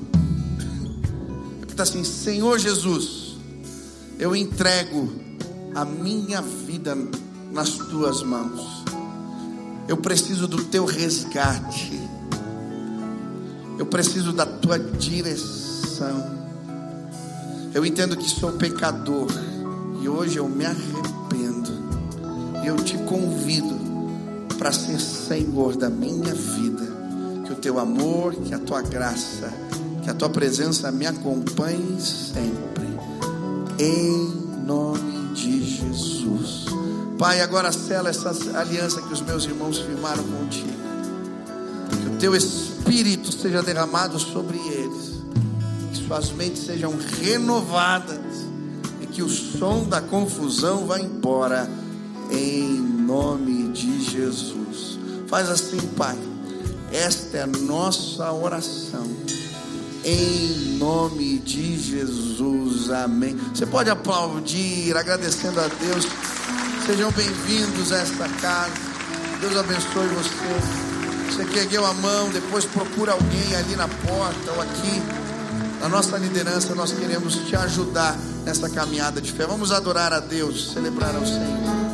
Repita 1.61 1.84
assim: 1.84 2.03
Senhor 2.03 2.59
Jesus, 2.59 3.38
eu 4.20 4.36
entrego 4.36 5.09
a 5.74 5.86
minha 5.86 6.41
vida 6.41 6.97
nas 7.51 7.70
tuas 7.70 8.22
mãos. 8.22 8.84
Eu 9.88 9.97
preciso 9.97 10.47
do 10.47 10.65
teu 10.65 10.84
resgate. 10.84 11.97
Eu 13.78 13.86
preciso 13.86 14.34
da 14.34 14.45
tua 14.45 14.78
direção. 14.78 16.38
Eu 17.74 17.86
entendo 17.86 18.17
que 18.17 18.30
sou 18.30 18.51
pecador 18.51 19.28
e 20.01 20.09
hoje 20.09 20.38
eu 20.38 20.49
me 20.49 20.65
arrependo. 20.65 21.72
E 22.63 22.67
eu 22.67 22.76
te 22.76 22.97
convido 22.97 23.80
para 24.57 24.74
ser 24.74 24.99
Senhor 24.99 25.78
da 25.78 25.89
minha 25.89 26.34
vida. 26.34 26.88
Teu 27.62 27.78
amor, 27.78 28.34
que 28.36 28.53
a 28.53 28.60
tua 28.60 28.82
graça, 28.82 29.51
que 30.01 30.10
a 30.10 30.14
tua 30.14 30.30
presença 30.30 30.91
me 30.91 31.05
acompanhe 31.05 31.99
sempre. 31.99 32.88
Em 33.78 34.66
nome 34.66 35.34
de 35.34 35.64
Jesus. 35.64 36.66
Pai, 37.18 37.41
agora 37.41 37.72
sela 37.74 38.10
essa 38.10 38.30
aliança 38.57 39.01
que 39.01 39.12
os 39.12 39.20
meus 39.20 39.43
irmãos 39.43 39.78
firmaram 39.78 40.24
contigo. 40.24 40.72
Que 42.01 42.07
o 42.07 42.18
teu 42.18 42.34
espírito 42.34 43.30
seja 43.32 43.62
derramado 43.62 44.18
sobre 44.18 44.57
eles. 44.57 45.20
Que 45.91 45.97
suas 46.07 46.32
mentes 46.32 46.66
sejam 46.66 46.93
renovadas. 47.22 48.45
E 49.01 49.05
que 49.05 49.22
o 49.22 49.28
som 49.28 49.84
da 49.84 49.99
confusão 49.99 50.86
vá 50.86 50.97
embora. 50.97 51.70
Em 52.32 52.80
nome 52.80 53.70
de 53.74 54.01
Jesus. 54.01 54.97
Faz 55.28 55.49
assim, 55.49 55.80
Pai. 55.97 56.28
Esta 56.91 57.37
é 57.37 57.41
a 57.43 57.47
nossa 57.47 58.31
oração. 58.31 59.07
Em 60.03 60.77
nome 60.77 61.37
de 61.39 61.77
Jesus. 61.77 62.89
Amém. 62.89 63.37
Você 63.53 63.65
pode 63.65 63.89
aplaudir, 63.89 64.97
agradecendo 64.97 65.59
a 65.59 65.67
Deus. 65.67 66.07
Sejam 66.85 67.11
bem-vindos 67.11 67.91
a 67.91 67.97
esta 67.97 68.27
casa. 68.41 68.73
Deus 69.39 69.55
abençoe 69.55 70.07
você. 70.07 70.89
Você 71.29 71.45
que 71.45 71.59
ergueu 71.59 71.85
a 71.85 71.93
mão, 71.93 72.29
depois 72.29 72.65
procura 72.65 73.11
alguém 73.11 73.55
ali 73.55 73.75
na 73.75 73.87
porta 73.87 74.51
ou 74.51 74.61
aqui. 74.61 75.01
Na 75.79 75.87
nossa 75.87 76.17
liderança, 76.17 76.73
nós 76.73 76.91
queremos 76.91 77.35
te 77.35 77.55
ajudar 77.55 78.17
nessa 78.43 78.69
caminhada 78.69 79.21
de 79.21 79.31
fé. 79.31 79.45
Vamos 79.45 79.71
adorar 79.71 80.11
a 80.11 80.19
Deus, 80.19 80.73
celebrar 80.73 81.15
ao 81.15 81.25
Senhor. 81.25 81.88